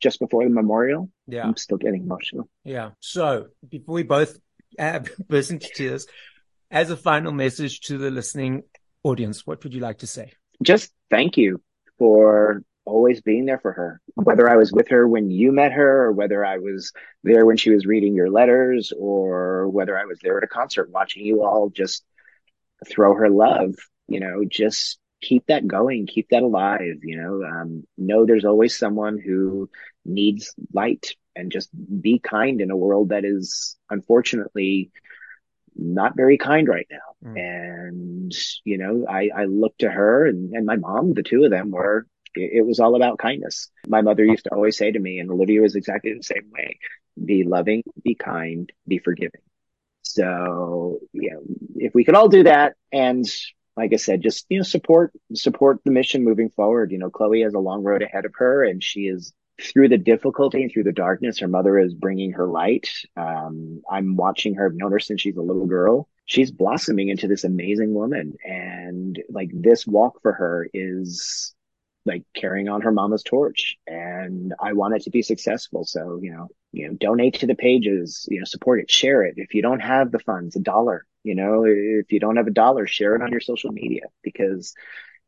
just 0.00 0.18
before 0.18 0.44
the 0.44 0.50
memorial. 0.50 1.10
Yeah. 1.26 1.44
I'm 1.44 1.56
still 1.56 1.78
getting 1.78 2.02
emotional. 2.02 2.48
Yeah. 2.64 2.90
So 3.00 3.48
before 3.68 3.94
we 3.94 4.02
both 4.02 4.38
uh, 4.78 5.00
burst 5.28 5.50
into 5.50 5.68
tears, 5.74 6.06
as 6.70 6.90
a 6.90 6.96
final 6.96 7.32
message 7.32 7.80
to 7.82 7.96
the 7.96 8.10
listening 8.10 8.64
audience, 9.02 9.46
what 9.46 9.62
would 9.62 9.72
you 9.72 9.80
like 9.80 9.98
to 9.98 10.06
say? 10.06 10.32
Just 10.62 10.92
thank 11.10 11.36
you 11.36 11.62
for 11.98 12.62
always 12.86 13.20
being 13.20 13.44
there 13.44 13.58
for 13.58 13.72
her, 13.72 14.00
whether 14.14 14.48
I 14.48 14.56
was 14.56 14.72
with 14.72 14.88
her 14.88 15.06
when 15.06 15.30
you 15.30 15.52
met 15.52 15.72
her 15.72 16.06
or 16.06 16.12
whether 16.12 16.44
I 16.44 16.58
was 16.58 16.92
there 17.24 17.44
when 17.44 17.56
she 17.56 17.70
was 17.70 17.84
reading 17.84 18.14
your 18.14 18.30
letters 18.30 18.92
or 18.98 19.68
whether 19.68 19.98
I 19.98 20.04
was 20.04 20.18
there 20.22 20.38
at 20.38 20.44
a 20.44 20.48
concert 20.48 20.90
watching 20.90 21.26
you 21.26 21.44
all 21.44 21.68
just 21.68 22.04
throw 22.88 23.14
her 23.14 23.28
love, 23.28 23.74
you 24.08 24.20
know, 24.20 24.44
just 24.48 24.98
keep 25.20 25.46
that 25.46 25.66
going, 25.66 26.06
keep 26.06 26.28
that 26.30 26.42
alive, 26.42 26.98
you 27.02 27.16
know, 27.20 27.42
um, 27.44 27.84
know 27.98 28.24
there's 28.24 28.44
always 28.44 28.78
someone 28.78 29.18
who 29.18 29.68
needs 30.04 30.54
light 30.72 31.14
and 31.34 31.50
just 31.50 31.68
be 32.00 32.18
kind 32.18 32.60
in 32.60 32.70
a 32.70 32.76
world 32.76 33.10
that 33.10 33.24
is 33.24 33.76
unfortunately 33.90 34.90
not 35.74 36.16
very 36.16 36.38
kind 36.38 36.68
right 36.68 36.86
now. 36.90 37.30
Mm. 37.30 37.38
And, 37.38 38.34
you 38.64 38.78
know, 38.78 39.06
I, 39.08 39.30
I 39.36 39.44
look 39.44 39.76
to 39.78 39.90
her 39.90 40.26
and, 40.26 40.54
and 40.54 40.64
my 40.64 40.76
mom, 40.76 41.14
the 41.14 41.22
two 41.22 41.44
of 41.44 41.50
them 41.50 41.70
were 41.70 42.06
it 42.36 42.64
was 42.66 42.80
all 42.80 42.96
about 42.96 43.18
kindness. 43.18 43.70
My 43.86 44.02
mother 44.02 44.24
used 44.24 44.44
to 44.44 44.54
always 44.54 44.76
say 44.76 44.90
to 44.92 44.98
me, 44.98 45.18
and 45.18 45.30
Olivia 45.30 45.60
was 45.60 45.74
exactly 45.74 46.14
the 46.14 46.22
same 46.22 46.50
way, 46.52 46.78
be 47.22 47.44
loving, 47.44 47.82
be 48.04 48.14
kind, 48.14 48.70
be 48.86 48.98
forgiving. 48.98 49.40
So, 50.02 51.00
you 51.12 51.30
know, 51.32 51.42
if 51.76 51.94
we 51.94 52.04
could 52.04 52.14
all 52.14 52.28
do 52.28 52.44
that 52.44 52.74
and 52.92 53.26
like 53.76 53.92
I 53.92 53.96
said, 53.96 54.22
just, 54.22 54.46
you 54.48 54.58
know, 54.58 54.64
support, 54.64 55.12
support 55.34 55.80
the 55.84 55.90
mission 55.90 56.24
moving 56.24 56.48
forward. 56.48 56.92
You 56.92 56.98
know, 56.98 57.10
Chloe 57.10 57.42
has 57.42 57.54
a 57.54 57.58
long 57.58 57.82
road 57.82 58.02
ahead 58.02 58.24
of 58.24 58.32
her 58.36 58.64
and 58.64 58.82
she 58.82 59.00
is 59.00 59.34
through 59.60 59.88
the 59.88 59.98
difficulty 59.98 60.62
and 60.62 60.72
through 60.72 60.84
the 60.84 60.92
darkness. 60.92 61.38
Her 61.38 61.48
mother 61.48 61.78
is 61.78 61.94
bringing 61.94 62.32
her 62.32 62.46
light. 62.46 62.88
Um, 63.16 63.82
I'm 63.90 64.16
watching 64.16 64.54
her. 64.54 64.66
I've 64.66 64.74
known 64.74 64.92
her 64.92 64.98
since 64.98 65.20
she's 65.20 65.36
a 65.36 65.42
little 65.42 65.66
girl. 65.66 66.08
She's 66.24 66.50
blossoming 66.50 67.08
into 67.08 67.28
this 67.28 67.44
amazing 67.44 67.94
woman. 67.94 68.34
And 68.44 69.22
like 69.28 69.50
this 69.52 69.86
walk 69.86 70.20
for 70.22 70.32
her 70.32 70.68
is 70.72 71.54
like 72.06 72.24
carrying 72.34 72.68
on 72.68 72.82
her 72.82 72.92
mama's 72.92 73.22
torch 73.22 73.76
and 73.86 74.54
I 74.60 74.72
want 74.72 74.94
it 74.94 75.02
to 75.02 75.10
be 75.10 75.22
successful. 75.22 75.84
So, 75.84 76.20
you 76.22 76.32
know, 76.32 76.48
you 76.72 76.88
know, 76.88 76.94
donate 76.94 77.40
to 77.40 77.46
the 77.46 77.54
pages, 77.54 78.26
you 78.30 78.38
know, 78.38 78.44
support 78.44 78.80
it, 78.80 78.90
share 78.90 79.22
it. 79.24 79.34
If 79.36 79.54
you 79.54 79.62
don't 79.62 79.80
have 79.80 80.12
the 80.12 80.18
funds, 80.18 80.56
a 80.56 80.60
dollar, 80.60 81.04
you 81.24 81.34
know, 81.34 81.64
if 81.66 82.12
you 82.12 82.20
don't 82.20 82.36
have 82.36 82.46
a 82.46 82.52
dollar, 82.52 82.86
share 82.86 83.16
it 83.16 83.22
on 83.22 83.30
your 83.30 83.40
social 83.40 83.72
media 83.72 84.02
because, 84.22 84.74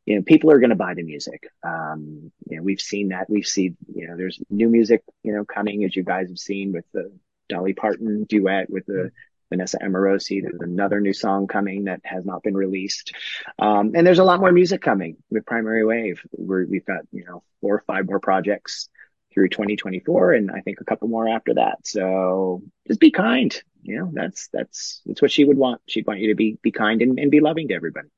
you 0.05 0.15
know, 0.15 0.21
people 0.21 0.51
are 0.51 0.59
going 0.59 0.69
to 0.69 0.75
buy 0.75 0.93
the 0.93 1.03
music. 1.03 1.47
Um, 1.63 2.31
you 2.47 2.57
know, 2.57 2.63
we've 2.63 2.81
seen 2.81 3.09
that. 3.09 3.29
We've 3.29 3.45
seen, 3.45 3.77
you 3.93 4.07
know, 4.07 4.15
there's 4.15 4.41
new 4.49 4.69
music, 4.69 5.03
you 5.23 5.33
know, 5.33 5.45
coming 5.45 5.83
as 5.83 5.95
you 5.95 6.03
guys 6.03 6.29
have 6.29 6.39
seen 6.39 6.71
with 6.71 6.85
the 6.93 7.11
Dolly 7.49 7.73
Parton 7.73 8.23
duet 8.23 8.69
with 8.69 8.85
the 8.85 9.11
Vanessa 9.49 9.79
Amorosi. 9.79 10.41
There's 10.41 10.61
another 10.61 10.99
new 10.99 11.13
song 11.13 11.47
coming 11.47 11.85
that 11.85 12.01
has 12.03 12.25
not 12.25 12.43
been 12.43 12.55
released. 12.55 13.13
Um, 13.57 13.91
and 13.95 14.05
there's 14.05 14.19
a 14.19 14.23
lot 14.23 14.39
more 14.39 14.51
music 14.51 14.81
coming 14.81 15.17
with 15.29 15.45
Primary 15.45 15.85
Wave. 15.85 16.21
we 16.37 16.65
we've 16.65 16.85
got, 16.85 17.01
you 17.11 17.25
know, 17.25 17.43
four 17.61 17.75
or 17.75 17.83
five 17.87 18.05
more 18.05 18.19
projects 18.19 18.89
through 19.33 19.49
2024 19.49 20.33
and 20.33 20.51
I 20.51 20.61
think 20.61 20.81
a 20.81 20.85
couple 20.85 21.07
more 21.07 21.27
after 21.27 21.55
that. 21.55 21.85
So 21.85 22.63
just 22.87 22.99
be 22.99 23.11
kind. 23.11 23.55
You 23.81 23.99
know, 23.99 24.11
that's, 24.13 24.49
that's, 24.51 25.01
that's 25.05 25.21
what 25.21 25.31
she 25.31 25.45
would 25.45 25.57
want. 25.57 25.81
She'd 25.87 26.05
want 26.05 26.19
you 26.19 26.29
to 26.29 26.35
be, 26.35 26.57
be 26.61 26.71
kind 26.71 27.01
and, 27.01 27.17
and 27.17 27.31
be 27.31 27.39
loving 27.39 27.69
to 27.69 27.75
everybody. 27.75 28.09